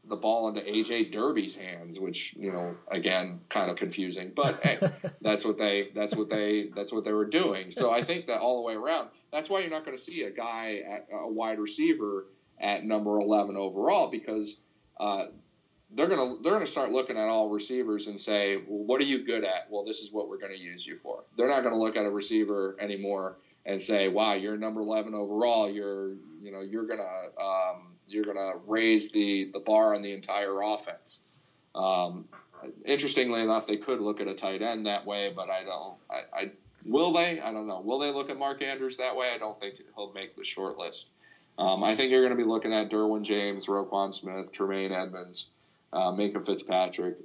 the 0.09 0.15
ball 0.15 0.49
into 0.49 0.61
AJ 0.61 1.11
Derby's 1.11 1.55
hands, 1.55 1.99
which 1.99 2.33
you 2.37 2.51
know, 2.51 2.75
again, 2.89 3.39
kind 3.49 3.69
of 3.69 3.77
confusing. 3.77 4.31
But 4.35 4.59
hey, 4.61 4.79
that's 5.21 5.45
what 5.45 5.57
they 5.57 5.89
that's 5.95 6.15
what 6.15 6.29
they 6.29 6.69
that's 6.75 6.91
what 6.91 7.05
they 7.05 7.13
were 7.13 7.25
doing. 7.25 7.71
So 7.71 7.91
I 7.91 8.03
think 8.03 8.27
that 8.27 8.39
all 8.39 8.57
the 8.57 8.63
way 8.63 8.73
around, 8.73 9.09
that's 9.31 9.49
why 9.49 9.59
you're 9.59 9.69
not 9.69 9.85
going 9.85 9.97
to 9.97 10.03
see 10.03 10.23
a 10.23 10.31
guy 10.31 10.81
at 10.89 11.07
a 11.13 11.27
wide 11.27 11.59
receiver 11.59 12.25
at 12.59 12.83
number 12.83 13.19
11 13.19 13.55
overall 13.55 14.09
because 14.09 14.57
uh, 14.99 15.25
they're 15.95 16.07
gonna 16.07 16.35
they're 16.43 16.53
gonna 16.53 16.67
start 16.67 16.91
looking 16.91 17.17
at 17.17 17.27
all 17.27 17.49
receivers 17.49 18.07
and 18.07 18.19
say, 18.19 18.57
well, 18.57 18.83
what 18.85 19.01
are 19.01 19.05
you 19.05 19.25
good 19.25 19.43
at? 19.43 19.67
Well, 19.69 19.83
this 19.83 19.99
is 19.99 20.11
what 20.11 20.29
we're 20.29 20.37
to 20.51 20.59
use 20.59 20.85
you 20.85 20.97
for. 21.01 21.23
They're 21.37 21.47
not 21.47 21.61
to 21.73 21.79
look 21.79 21.95
at 21.95 22.05
a 22.05 22.09
receiver 22.09 22.75
anymore 22.79 23.37
and 23.65 23.81
say, 23.81 24.07
wow, 24.07 24.33
you're 24.33 24.57
number 24.57 24.81
11 24.81 25.13
overall. 25.13 25.69
You're 25.69 26.13
you 26.41 26.51
know 26.51 26.61
you're 26.61 26.85
gonna 26.85 27.03
um, 27.41 27.93
you're 28.07 28.25
to 28.35 28.59
raise 28.67 29.11
the 29.11 29.49
the 29.53 29.59
bar 29.59 29.95
on 29.95 30.01
the 30.01 30.13
entire 30.13 30.61
offense. 30.61 31.19
Um, 31.75 32.25
interestingly 32.85 33.41
enough, 33.41 33.67
they 33.67 33.77
could 33.77 34.01
look 34.01 34.21
at 34.21 34.27
a 34.27 34.33
tight 34.33 34.61
end 34.61 34.85
that 34.85 35.05
way, 35.05 35.31
but 35.35 35.49
I 35.49 35.63
don't. 35.63 35.97
I, 36.09 36.39
I 36.39 36.51
will 36.85 37.11
they? 37.13 37.39
I 37.39 37.51
don't 37.51 37.67
know. 37.67 37.81
Will 37.81 37.99
they 37.99 38.11
look 38.11 38.29
at 38.29 38.37
Mark 38.37 38.61
Andrews 38.61 38.97
that 38.97 39.15
way? 39.15 39.31
I 39.33 39.37
don't 39.37 39.59
think 39.59 39.75
he'll 39.95 40.13
make 40.13 40.35
the 40.35 40.43
short 40.43 40.77
list. 40.77 41.09
Um, 41.57 41.83
I 41.83 41.93
think 41.95 42.09
you're 42.09 42.21
going 42.21 42.37
to 42.37 42.41
be 42.41 42.47
looking 42.47 42.73
at 42.73 42.89
Derwin 42.89 43.21
James, 43.21 43.65
Roquan 43.65 44.13
Smith, 44.13 44.51
Tremaine 44.53 44.93
Edmunds, 44.93 45.47
uh, 45.93 46.11
Minkah 46.11 46.45
Fitzpatrick, 46.45 47.17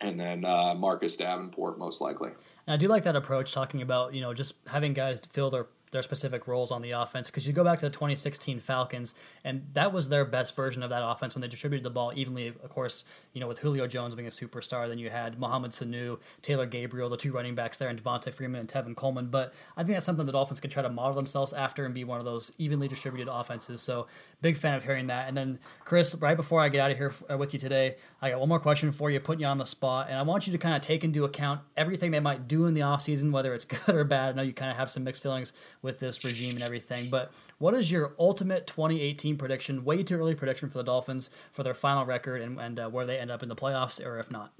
and 0.00 0.18
then 0.18 0.44
uh, 0.44 0.74
Marcus 0.74 1.16
Davenport 1.16 1.78
most 1.78 2.00
likely. 2.00 2.30
And 2.66 2.74
I 2.74 2.76
do 2.76 2.88
like 2.88 3.04
that 3.04 3.16
approach, 3.16 3.52
talking 3.52 3.82
about 3.82 4.14
you 4.14 4.20
know 4.20 4.34
just 4.34 4.54
having 4.66 4.92
guys 4.92 5.20
fill 5.30 5.50
their 5.50 5.66
their 5.90 6.02
specific 6.02 6.46
roles 6.46 6.70
on 6.70 6.82
the 6.82 6.90
offense 6.90 7.28
because 7.28 7.46
you 7.46 7.52
go 7.52 7.64
back 7.64 7.78
to 7.78 7.86
the 7.86 7.90
2016 7.90 8.60
Falcons 8.60 9.14
and 9.44 9.66
that 9.72 9.92
was 9.92 10.08
their 10.08 10.24
best 10.24 10.54
version 10.54 10.82
of 10.82 10.90
that 10.90 11.02
offense 11.04 11.34
when 11.34 11.42
they 11.42 11.48
distributed 11.48 11.84
the 11.84 11.90
ball 11.90 12.12
evenly 12.14 12.48
of 12.48 12.68
course 12.68 13.04
you 13.32 13.40
know 13.40 13.48
with 13.48 13.58
Julio 13.60 13.86
Jones 13.86 14.14
being 14.14 14.26
a 14.26 14.30
superstar. 14.30 14.88
Then 14.88 14.98
you 14.98 15.10
had 15.10 15.38
Mohamed 15.38 15.72
Sanu 15.72 16.18
Taylor 16.42 16.66
Gabriel 16.66 17.08
the 17.08 17.16
two 17.16 17.32
running 17.32 17.54
backs 17.54 17.78
there 17.78 17.88
and 17.88 18.02
Devonta 18.02 18.32
Freeman 18.32 18.60
and 18.60 18.68
Tevin 18.68 18.94
Coleman. 18.94 19.28
But 19.28 19.52
I 19.76 19.82
think 19.82 19.94
that's 19.94 20.06
something 20.06 20.26
the 20.26 20.32
Dolphins 20.32 20.60
could 20.60 20.70
try 20.70 20.82
to 20.82 20.88
model 20.88 21.14
themselves 21.14 21.52
after 21.52 21.84
and 21.84 21.94
be 21.94 22.04
one 22.04 22.18
of 22.18 22.24
those 22.24 22.52
evenly 22.58 22.88
distributed 22.88 23.30
offenses. 23.32 23.80
So 23.80 24.06
big 24.40 24.56
fan 24.56 24.74
of 24.74 24.84
hearing 24.84 25.08
that. 25.08 25.28
And 25.28 25.36
then 25.36 25.58
Chris 25.84 26.14
right 26.16 26.36
before 26.36 26.60
I 26.60 26.68
get 26.68 26.80
out 26.80 26.90
of 26.90 26.98
here 26.98 27.12
uh, 27.30 27.38
with 27.38 27.52
you 27.52 27.58
today 27.58 27.96
I 28.20 28.30
got 28.30 28.40
one 28.40 28.48
more 28.48 28.60
question 28.60 28.92
for 28.92 29.10
you 29.10 29.20
putting 29.20 29.40
you 29.40 29.46
on 29.46 29.58
the 29.58 29.66
spot 29.66 30.06
and 30.08 30.18
I 30.18 30.22
want 30.22 30.46
you 30.46 30.52
to 30.52 30.58
kind 30.58 30.76
of 30.76 30.82
take 30.82 31.04
into 31.04 31.24
account 31.24 31.60
everything 31.76 32.10
they 32.10 32.20
might 32.20 32.48
do 32.48 32.66
in 32.66 32.74
the 32.74 32.80
offseason 32.80 33.32
whether 33.32 33.54
it's 33.54 33.64
good 33.86 33.94
or 33.94 34.04
bad. 34.04 34.30
I 34.30 34.32
know 34.32 34.42
you 34.42 34.52
kind 34.52 34.70
of 34.70 34.76
have 34.76 34.90
some 34.90 35.04
mixed 35.04 35.22
feelings 35.22 35.52
with 35.82 35.98
this 35.98 36.24
regime 36.24 36.54
and 36.54 36.62
everything. 36.62 37.10
But 37.10 37.32
what 37.58 37.74
is 37.74 37.90
your 37.90 38.12
ultimate 38.18 38.66
2018 38.66 39.36
prediction? 39.36 39.84
Way 39.84 40.02
too 40.02 40.16
early 40.16 40.34
prediction 40.34 40.68
for 40.68 40.78
the 40.78 40.84
Dolphins 40.84 41.30
for 41.52 41.62
their 41.62 41.74
final 41.74 42.04
record 42.04 42.42
and, 42.42 42.58
and 42.58 42.78
uh, 42.78 42.88
where 42.88 43.06
they 43.06 43.18
end 43.18 43.30
up 43.30 43.42
in 43.42 43.48
the 43.48 43.56
playoffs, 43.56 44.04
or 44.04 44.18
if 44.18 44.30
not. 44.30 44.52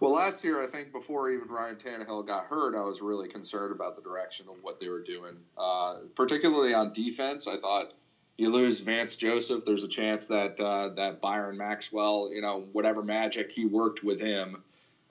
Well, 0.00 0.12
last 0.12 0.44
year, 0.44 0.62
I 0.62 0.66
think 0.66 0.92
before 0.92 1.30
even 1.30 1.48
Ryan 1.48 1.76
Tannehill 1.76 2.26
got 2.26 2.46
hurt, 2.46 2.74
I 2.74 2.82
was 2.82 3.00
really 3.00 3.28
concerned 3.28 3.72
about 3.72 3.96
the 3.96 4.02
direction 4.02 4.46
of 4.50 4.56
what 4.62 4.80
they 4.80 4.88
were 4.88 5.02
doing, 5.02 5.36
uh, 5.56 5.94
particularly 6.14 6.74
on 6.74 6.92
defense. 6.92 7.46
I 7.46 7.58
thought 7.58 7.94
you 8.36 8.50
lose 8.50 8.80
Vance 8.80 9.16
Joseph, 9.16 9.64
there's 9.64 9.84
a 9.84 9.88
chance 9.88 10.26
that 10.26 10.58
uh, 10.58 10.88
that 10.96 11.20
Byron 11.20 11.56
Maxwell, 11.56 12.30
you 12.32 12.42
know, 12.42 12.66
whatever 12.72 13.02
magic 13.02 13.52
he 13.52 13.64
worked 13.64 14.02
with 14.02 14.20
him 14.20 14.62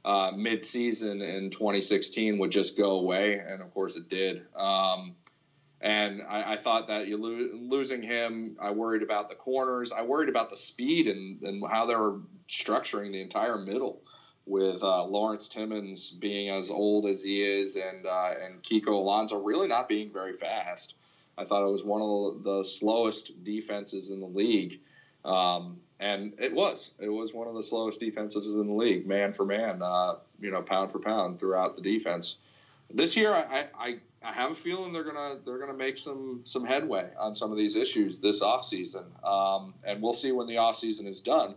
uh, 0.06 0.32
mid-season 0.36 1.22
in 1.22 1.50
2016 1.50 2.38
would 2.38 2.52
just 2.52 2.78
go 2.78 2.92
away, 2.92 3.40
and 3.40 3.62
of 3.62 3.74
course 3.74 3.96
it 3.96 4.10
did. 4.10 4.44
Um, 4.56 5.16
and 5.80 6.22
I, 6.28 6.54
I, 6.54 6.58
thought 6.58 6.88
that 6.88 7.08
you 7.08 7.18
lo- 7.18 7.58
losing 7.60 8.02
him, 8.02 8.58
I 8.62 8.72
worried 8.72 9.04
about 9.04 9.30
the 9.30 9.36
corners. 9.36 9.92
I 9.92 10.02
worried 10.04 10.30
about 10.30 10.50
the 10.50 10.58
speed 10.58 11.08
and, 11.08 11.42
and 11.42 11.64
how 11.70 11.86
they 11.86 11.96
were 11.96 12.20
structuring 12.48 13.12
the 13.12 13.22
entire 13.22 13.58
middle 13.58 14.02
with 14.46 14.84
uh, 14.84 15.04
Lawrence 15.06 15.48
Timmons 15.48 16.10
being 16.10 16.50
as 16.50 16.70
old 16.70 17.06
as 17.06 17.24
he 17.24 17.42
is 17.42 17.76
and 17.76 18.06
uh, 18.06 18.34
and 18.44 18.62
Kiko 18.62 18.90
Alonso 18.90 19.38
really 19.38 19.68
not 19.68 19.88
being 19.88 20.12
very 20.12 20.38
fast. 20.38 20.96
I 21.38 21.46
thought 21.46 21.68
it 21.68 21.72
was 21.72 21.84
one 21.84 22.02
of 22.02 22.44
the 22.44 22.64
slowest 22.64 23.44
defenses 23.44 24.12
in 24.12 24.20
the 24.20 24.28
league. 24.28 24.80
Um, 25.26 25.78
and 26.00 26.34
it 26.38 26.54
was. 26.54 26.92
It 27.00 27.10
was 27.10 27.34
one 27.34 27.48
of 27.48 27.56
the 27.56 27.64
slowest 27.64 28.00
defenses 28.00 28.56
in 28.56 28.68
the 28.68 28.74
league, 28.74 29.08
man 29.08 29.34
for 29.34 29.46
man, 29.46 29.82
uh, 29.82 30.16
you 30.40 30.52
know, 30.52 30.62
pound 30.62 30.92
for 30.92 31.00
pound 31.00 31.40
throughout 31.40 31.76
the 31.76 31.82
defense. 31.82 32.38
This 32.94 33.16
year, 33.16 33.34
I, 33.34 33.68
I, 33.78 33.96
I 34.22 34.34
have 34.34 34.52
a 34.52 34.56
feeling 34.56 34.94
they're 34.94 35.04
gonna 35.04 35.38
they're 35.46 35.60
gonna 35.60 35.74
make 35.74 35.98
some 35.98 36.42
some 36.44 36.66
headway 36.66 37.10
on 37.18 37.34
some 37.34 37.52
of 37.52 37.58
these 37.58 37.76
issues 37.76 38.20
this 38.20 38.42
offseason. 38.42 39.06
Um, 39.26 39.74
and 39.84 40.02
we'll 40.02 40.14
see 40.14 40.32
when 40.32 40.48
the 40.48 40.56
offseason 40.56 41.08
is 41.08 41.22
done. 41.22 41.56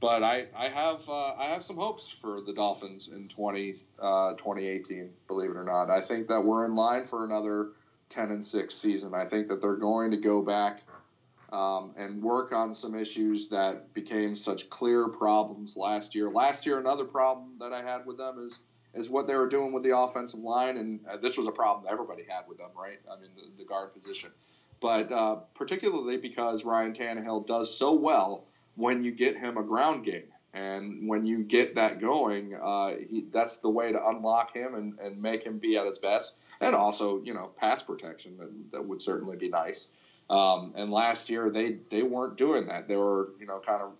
But 0.00 0.22
I, 0.22 0.46
I 0.54 0.68
have 0.68 1.08
uh, 1.08 1.34
I 1.34 1.46
have 1.46 1.64
some 1.64 1.76
hopes 1.76 2.10
for 2.10 2.40
the 2.40 2.52
Dolphins 2.52 3.08
in 3.08 3.28
20, 3.28 3.74
uh, 3.98 4.32
2018, 4.32 5.10
believe 5.28 5.50
it 5.50 5.56
or 5.56 5.64
not. 5.64 5.88
I 5.88 6.00
think 6.02 6.28
that 6.28 6.44
we're 6.44 6.66
in 6.66 6.74
line 6.74 7.04
for 7.04 7.24
another 7.24 7.70
10 8.10 8.30
and 8.30 8.44
6 8.44 8.74
season. 8.74 9.14
I 9.14 9.24
think 9.24 9.48
that 9.48 9.62
they're 9.62 9.76
going 9.76 10.10
to 10.10 10.16
go 10.18 10.42
back 10.42 10.82
um, 11.54 11.94
and 11.96 12.20
work 12.20 12.52
on 12.52 12.74
some 12.74 12.96
issues 12.96 13.48
that 13.48 13.94
became 13.94 14.34
such 14.34 14.68
clear 14.70 15.06
problems 15.06 15.76
last 15.76 16.14
year. 16.14 16.28
Last 16.28 16.66
year, 16.66 16.80
another 16.80 17.04
problem 17.04 17.52
that 17.60 17.72
I 17.72 17.80
had 17.80 18.04
with 18.04 18.18
them 18.18 18.44
is 18.44 18.58
is 18.92 19.08
what 19.08 19.26
they 19.26 19.34
were 19.34 19.48
doing 19.48 19.72
with 19.72 19.82
the 19.82 19.96
offensive 19.96 20.38
line, 20.38 20.76
and 20.76 21.00
uh, 21.10 21.16
this 21.16 21.36
was 21.36 21.48
a 21.48 21.52
problem 21.52 21.84
everybody 21.90 22.22
had 22.28 22.42
with 22.48 22.58
them, 22.58 22.70
right? 22.76 23.00
I 23.10 23.20
mean, 23.20 23.30
the, 23.36 23.42
the 23.58 23.64
guard 23.64 23.92
position, 23.92 24.30
but 24.80 25.10
uh, 25.10 25.36
particularly 25.54 26.16
because 26.16 26.64
Ryan 26.64 26.92
Tannehill 26.92 27.46
does 27.46 27.76
so 27.76 27.92
well 27.92 28.46
when 28.76 29.02
you 29.02 29.12
get 29.12 29.36
him 29.36 29.56
a 29.56 29.62
ground 29.62 30.04
game. 30.04 30.24
And 30.52 31.08
when 31.08 31.26
you 31.26 31.42
get 31.42 31.74
that 31.74 32.00
going, 32.00 32.54
uh, 32.54 32.90
he, 33.10 33.24
that's 33.32 33.56
the 33.56 33.68
way 33.68 33.90
to 33.90 34.08
unlock 34.08 34.54
him 34.54 34.76
and, 34.76 34.96
and 35.00 35.20
make 35.20 35.42
him 35.42 35.58
be 35.58 35.76
at 35.76 35.84
his 35.84 35.98
best. 35.98 36.34
And 36.60 36.76
also, 36.76 37.20
you 37.24 37.34
know, 37.34 37.50
pass 37.58 37.82
protection 37.82 38.36
that, 38.38 38.52
that 38.70 38.84
would 38.84 39.02
certainly 39.02 39.36
be 39.36 39.48
nice. 39.48 39.88
Um, 40.30 40.72
and 40.76 40.90
last 40.90 41.28
year 41.28 41.50
they 41.50 41.78
they 41.90 42.02
weren't 42.02 42.36
doing 42.36 42.66
that. 42.66 42.88
They 42.88 42.96
were 42.96 43.30
you 43.38 43.46
know 43.46 43.60
kind 43.64 43.82
of 43.82 43.92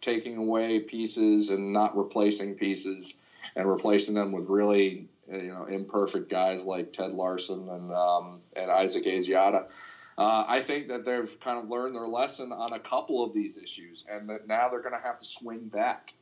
taking 0.00 0.36
away 0.36 0.80
pieces 0.80 1.50
and 1.50 1.72
not 1.72 1.96
replacing 1.96 2.54
pieces 2.54 3.14
and 3.56 3.68
replacing 3.68 4.14
them 4.14 4.32
with 4.32 4.48
really 4.48 5.08
you 5.28 5.52
know 5.52 5.64
imperfect 5.64 6.28
guys 6.28 6.64
like 6.64 6.92
Ted 6.92 7.12
Larsen 7.12 7.68
and 7.68 7.92
um, 7.92 8.40
and 8.54 8.70
Isaac 8.70 9.04
Asiata. 9.04 9.66
Uh, 10.16 10.44
I 10.46 10.62
think 10.62 10.88
that 10.88 11.04
they've 11.04 11.40
kind 11.40 11.58
of 11.58 11.68
learned 11.68 11.96
their 11.96 12.06
lesson 12.06 12.52
on 12.52 12.72
a 12.72 12.78
couple 12.78 13.24
of 13.24 13.32
these 13.32 13.56
issues, 13.56 14.04
and 14.08 14.28
that 14.28 14.46
now 14.46 14.68
they're 14.68 14.82
going 14.82 14.94
to 14.94 15.04
have 15.04 15.18
to 15.18 15.24
swing 15.24 15.66
back. 15.68 16.12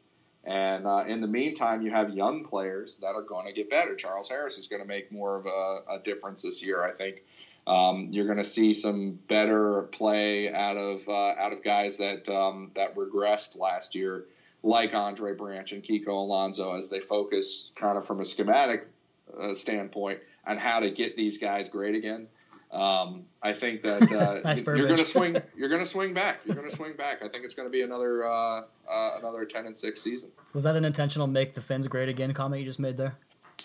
And 0.45 0.87
uh, 0.87 1.05
in 1.07 1.21
the 1.21 1.27
meantime, 1.27 1.83
you 1.83 1.91
have 1.91 2.11
young 2.11 2.45
players 2.45 2.97
that 2.97 3.15
are 3.15 3.23
going 3.23 3.47
to 3.47 3.53
get 3.53 3.69
better. 3.69 3.95
Charles 3.95 4.29
Harris 4.29 4.57
is 4.57 4.67
going 4.67 4.83
to 4.83 4.89
make 4.89 5.13
more 5.13 5.37
of 5.37 5.47
a, 5.47 5.97
a 5.97 5.99
difference 6.03 6.43
this 6.43 6.63
year, 6.63 6.83
I 6.83 6.93
think. 6.93 7.23
Um, 7.67 8.09
you're 8.11 8.27
going 8.27 8.39
to 8.39 8.45
see 8.45 8.73
some 8.73 9.13
better 9.29 9.83
play 9.93 10.53
out 10.53 10.77
of 10.77 11.09
uh, 11.09 11.13
out 11.13 11.53
of 11.53 11.63
guys 11.63 11.99
that 11.99 12.29
um, 12.29 12.73
that 12.75 12.97
regressed 12.97 13.57
last 13.57 13.95
year, 13.95 14.25
like 14.63 14.95
Andre 14.95 15.35
Branch 15.35 15.71
and 15.73 15.83
Kiko 15.83 16.09
Alonso, 16.09 16.75
as 16.75 16.89
they 16.89 17.01
focus 17.01 17.71
kind 17.77 17.97
of 17.97 18.07
from 18.07 18.21
a 18.21 18.25
schematic 18.25 18.89
uh, 19.39 19.55
standpoint 19.55 20.21
on 20.45 20.57
how 20.57 20.81
to 20.81 20.91
get 20.91 21.17
these 21.17 21.39
guys 21.39 21.69
great 21.69 21.95
again. 21.95 22.27
Um, 22.73 23.27
I 23.43 23.53
think 23.53 23.83
that 23.83 24.03
uh, 24.13 24.41
nice 24.45 24.65
you're 24.65 24.87
going 24.87 24.97
to 24.97 25.05
swing. 25.05 25.37
You're 25.57 25.69
going 25.69 25.83
to 25.83 25.87
swing 25.87 26.15
back. 26.15 26.41
You're 26.45 26.57
going 26.57 26.69
to 26.69 26.75
swing 26.75 26.95
back. 26.95 27.23
I 27.23 27.29
think 27.29 27.45
it's 27.45 27.55
going 27.55 27.69
to 27.69 27.73
be 27.73 27.83
another 27.83 28.27
uh, 28.27 28.63
uh, 28.91 29.19
another 29.19 29.45
ten 29.45 29.67
and 29.67 29.77
six 29.77 30.01
season. 30.01 30.31
Was 30.55 30.65
that 30.65 30.75
an 30.75 30.85
intentional 30.85 31.27
"make 31.27 31.55
the 31.55 31.61
Fins 31.61 31.87
great 31.87 32.09
again" 32.09 32.33
comment 32.33 32.61
you 32.61 32.67
just 32.67 32.81
made 32.81 32.97
there? 32.97 33.19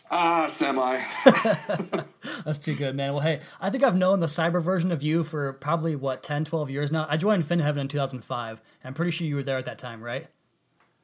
Ah, 0.10 0.48
semi. 0.48 1.02
That's 2.46 2.60
too 2.60 2.76
good, 2.76 2.96
man. 2.96 3.14
Well, 3.14 3.24
hey, 3.24 3.42
I 3.60 3.70
think 3.70 3.84
I've 3.84 3.96
known 3.96 4.20
the 4.20 4.28
cyber 4.28 4.62
version 4.62 4.92
of 4.92 5.04
you 5.04 5.24
for 5.24 5.54
probably, 5.54 5.96
what, 5.96 6.24
10, 6.24 6.46
12 6.46 6.70
years 6.70 6.92
now? 6.92 7.06
I 7.10 7.18
joined 7.18 7.46
Fin 7.46 7.60
Heaven 7.60 7.82
in 7.82 7.88
2005. 7.88 8.62
I'm 8.84 8.94
pretty 8.94 9.12
sure 9.12 9.28
you 9.28 9.36
were 9.36 9.44
there 9.44 9.58
at 9.58 9.66
that 9.66 9.80
time, 9.80 10.02
right? 10.02 10.28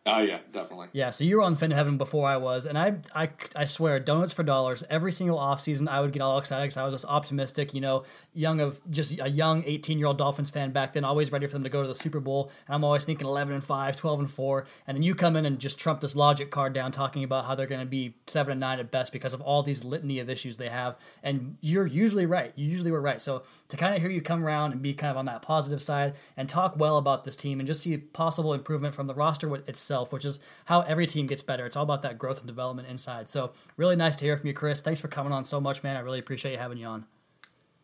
Oh 0.06 0.20
yeah, 0.20 0.40
definitely. 0.52 0.88
Yeah, 0.92 1.12
so 1.12 1.24
you 1.24 1.38
were 1.38 1.44
on 1.44 1.56
Fin 1.56 1.72
Heaven 1.72 1.98
before 1.98 2.28
I 2.28 2.36
was, 2.36 2.66
and 2.66 2.78
I, 2.78 2.96
I, 3.16 3.30
I 3.56 3.64
swear, 3.64 4.02
donuts 4.02 4.34
for 4.34 4.44
dollars. 4.44 4.84
Every 4.90 5.14
single 5.14 5.40
off 5.40 5.62
season, 5.62 5.88
I 5.88 6.02
would 6.02 6.12
get 6.12 6.22
all 6.22 6.38
excited 6.38 6.64
because 6.64 6.76
I 6.76 6.84
was 6.84 6.94
just 6.94 7.06
optimistic. 7.06 7.74
You 7.74 7.80
know, 7.80 8.04
young 8.34 8.60
of 8.60 8.82
just 8.92 9.18
a 9.18 9.30
young 9.30 9.64
18 9.66 9.98
year 9.98 10.08
old 10.08 10.18
Dolphins 10.18 10.50
fan 10.50 10.72
back 10.72 10.92
then, 10.92 11.06
always 11.06 11.32
ready 11.32 11.48
for 11.48 11.54
them 11.54 11.64
to 11.64 11.70
go 11.70 11.82
to 11.82 11.88
the 11.88 11.96
Super 11.96 12.20
Bowl, 12.20 12.52
and 12.68 12.76
I'm 12.76 12.84
always 12.84 13.06
thinking 13.06 13.26
11 13.26 13.54
and 13.54 13.64
5, 13.64 13.96
12 13.96 14.20
and 14.20 14.30
4, 14.30 14.66
and 14.88 14.98
then 14.98 15.04
you 15.04 15.16
come 15.16 15.38
in 15.38 15.46
and 15.46 15.58
just 15.58 15.80
trump 15.80 16.02
this 16.02 16.18
logic 16.18 16.52
card 16.52 16.74
down, 16.74 16.92
talking 16.92 17.24
about 17.24 17.46
how 17.46 17.56
they're 17.56 17.66
going 17.66 17.80
to 17.80 17.86
be 17.86 18.16
seven 18.28 18.52
and 18.52 18.60
nine 18.60 18.80
at 18.80 18.92
best 18.92 19.14
because 19.14 19.34
of 19.34 19.40
all 19.40 19.64
these 19.64 19.86
litany 19.86 20.20
of 20.20 20.30
issues 20.30 20.58
they 20.58 20.70
have, 20.70 20.98
and 21.24 21.56
you're 21.62 21.88
usually 21.88 22.26
right. 22.26 22.52
You 22.58 22.68
usually 22.68 22.92
were 22.92 23.02
right. 23.02 23.22
So 23.22 23.44
to 23.74 23.78
kind 23.78 23.96
of 23.96 24.02
hear 24.02 24.12
you 24.12 24.22
come 24.22 24.46
around 24.46 24.72
and 24.72 24.84
be 24.84 24.94
kind 24.94 25.10
of 25.10 25.18
on 25.18 25.26
that 25.26 25.42
positive 25.42 25.82
side 25.82 26.14
and 26.38 26.48
talk 26.48 26.78
well 26.78 26.98
about 26.98 27.26
this 27.26 27.36
team 27.36 27.60
and 27.60 27.66
just 27.66 27.82
see 27.82 27.98
possible 27.98 28.54
improvement 28.54 28.94
from 28.94 29.08
the 29.08 29.16
roster 29.16 29.56
itself, 29.68 30.14
which 30.14 30.26
is 30.26 30.40
how 30.66 30.82
every 30.82 31.08
team 31.08 31.26
gets 31.26 31.42
better. 31.42 31.66
It's 31.66 31.76
all 31.76 31.84
about 31.84 32.04
that 32.04 32.20
growth 32.20 32.38
and 32.38 32.46
development 32.46 32.88
inside. 32.88 33.28
So 33.28 33.54
really 33.76 33.96
nice 33.96 34.16
to 34.18 34.26
hear 34.26 34.38
from 34.38 34.46
you, 34.46 34.54
Chris. 34.54 34.80
Thanks 34.80 35.02
for 35.02 35.08
coming 35.08 35.34
on 35.34 35.44
so 35.44 35.60
much, 35.60 35.82
man. 35.82 35.98
I 35.98 36.02
really 36.02 36.20
appreciate 36.20 36.52
you 36.52 36.60
having 36.60 36.78
you 36.78 36.86
on. 36.86 37.06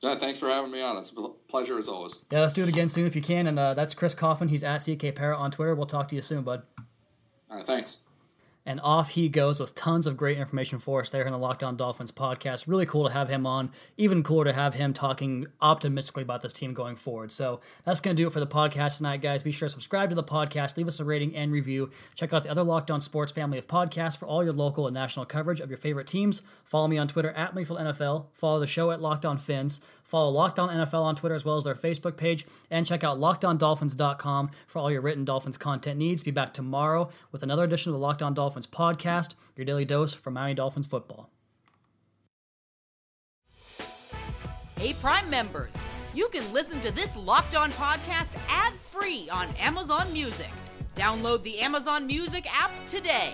Yeah, 0.02 0.16
thanks 0.16 0.38
for 0.38 0.48
having 0.48 0.70
me 0.72 0.80
on. 0.80 0.96
It's 0.98 1.12
a 1.18 1.30
pleasure 1.50 1.80
as 1.80 1.88
always. 1.88 2.20
Yeah, 2.32 2.42
let's 2.42 2.54
do 2.54 2.62
it 2.62 2.70
again 2.70 2.88
soon 2.88 3.08
if 3.08 3.16
you 3.16 3.24
can. 3.24 3.48
And 3.48 3.58
uh, 3.58 3.74
that's 3.74 3.96
Chris 3.96 4.14
Kauffman. 4.14 4.50
He's 4.50 4.64
at 4.64 4.78
CK 4.86 5.16
Parrot 5.16 5.40
on 5.40 5.50
Twitter. 5.50 5.74
We'll 5.74 5.88
talk 5.88 6.08
to 6.10 6.16
you 6.16 6.22
soon, 6.22 6.44
bud. 6.44 6.62
All 7.50 7.58
right, 7.58 7.66
thanks 7.66 7.98
and 8.66 8.80
off 8.82 9.12
he 9.12 9.30
goes 9.30 9.60
with 9.60 9.74
tons 9.76 10.06
of 10.06 10.18
great 10.18 10.38
information 10.38 10.80
for 10.80 11.02
us 11.02 11.10
there 11.10 11.24
in 11.24 11.32
the 11.32 11.38
Locked 11.38 11.64
On 11.64 11.76
Dolphins 11.76 12.12
podcast. 12.12 12.68
Really 12.68 12.86
cool 12.86 13.08
to 13.08 13.14
have 13.14 13.30
him 13.30 13.46
on. 13.46 13.72
Even 13.98 14.24
cooler 14.24 14.46
to 14.46 14.54
have 14.54 14.76
him 14.76 14.94
talking 14.94 15.48
optimistically 15.62 16.24
about 16.24 16.42
this 16.42 16.54
team 16.54 16.74
going 16.74 16.96
forward. 16.96 17.32
So 17.32 17.62
that's 17.86 18.00
going 18.00 18.16
to 18.16 18.22
do 18.24 18.28
it 18.28 18.34
for 18.34 18.40
the 18.40 18.48
podcast 18.48 18.98
tonight, 18.98 19.22
guys. 19.22 19.44
Be 19.44 19.52
sure 19.52 19.68
to 19.68 19.74
subscribe 19.74 20.10
to 20.10 20.16
the 20.16 20.24
podcast, 20.24 20.78
leave 20.78 20.88
us 20.88 21.00
a 21.00 21.06
rating 21.06 21.36
and 21.36 21.52
review. 21.52 21.90
Check 22.16 22.34
out 22.34 22.44
the 22.44 22.52
other 22.52 22.64
Locked 22.64 22.92
On 22.92 23.02
Sports 23.02 23.32
family 23.32 23.58
of 23.58 23.68
podcasts 23.68 24.18
for 24.18 24.26
all 24.26 24.44
your 24.44 24.54
local 24.54 24.88
and 24.88 24.94
national 24.94 25.26
coverage 25.26 25.60
of 25.60 25.70
your 25.70 25.78
favorite 25.78 26.08
teams. 26.08 26.42
Follow 26.64 26.88
me 26.88 26.98
on 26.98 27.08
Twitter 27.08 27.32
at 27.32 27.56
NFL. 27.56 28.26
Follow 28.34 28.60
the 28.60 28.68
show 28.68 28.92
at 28.92 29.02
Locked 29.02 29.26
On 29.26 29.38
Phins. 29.38 29.82
Follow 30.10 30.32
Locked 30.32 30.58
On 30.58 30.70
NFL 30.70 31.04
on 31.04 31.16
Twitter 31.16 31.36
as 31.36 31.46
well 31.46 31.58
as 31.58 31.66
their 31.66 31.76
Facebook 31.76 32.18
page. 32.18 32.48
And 32.72 32.84
check 32.84 33.04
out 33.04 33.20
LockedOnDolphins.com 33.20 34.50
for 34.66 34.80
all 34.80 34.92
your 34.92 35.02
written 35.02 35.24
Dolphins 35.24 35.58
content 35.58 36.00
needs. 36.00 36.24
Be 36.24 36.32
back 36.32 36.52
tomorrow 36.52 37.10
with 37.32 37.44
another 37.44 37.64
edition 37.64 37.92
of 37.92 38.00
the 38.00 38.04
Locked 38.04 38.24
On 38.24 38.34
Dolphins 38.60 38.68
podcast, 38.68 39.36
your 39.56 39.66
daily 39.66 39.86
dose 39.86 40.14
for 40.14 40.32
Miami 40.32 40.56
Dolphins 40.56 40.88
football. 40.88 41.30
Hey, 44.78 44.94
Prime 45.02 45.30
members, 45.30 45.72
you 46.14 46.28
can 46.30 46.52
listen 46.52 46.82
to 46.82 46.92
this 46.92 47.16
Locked 47.16 47.56
On 47.56 47.72
podcast 47.72 48.28
ad 48.50 48.74
free 48.74 49.30
on 49.32 49.48
Amazon 49.58 50.12
Music. 50.12 50.50
Download 50.96 51.42
the 51.44 51.60
Amazon 51.60 52.06
Music 52.06 52.46
app 52.54 52.72
today. 52.88 53.34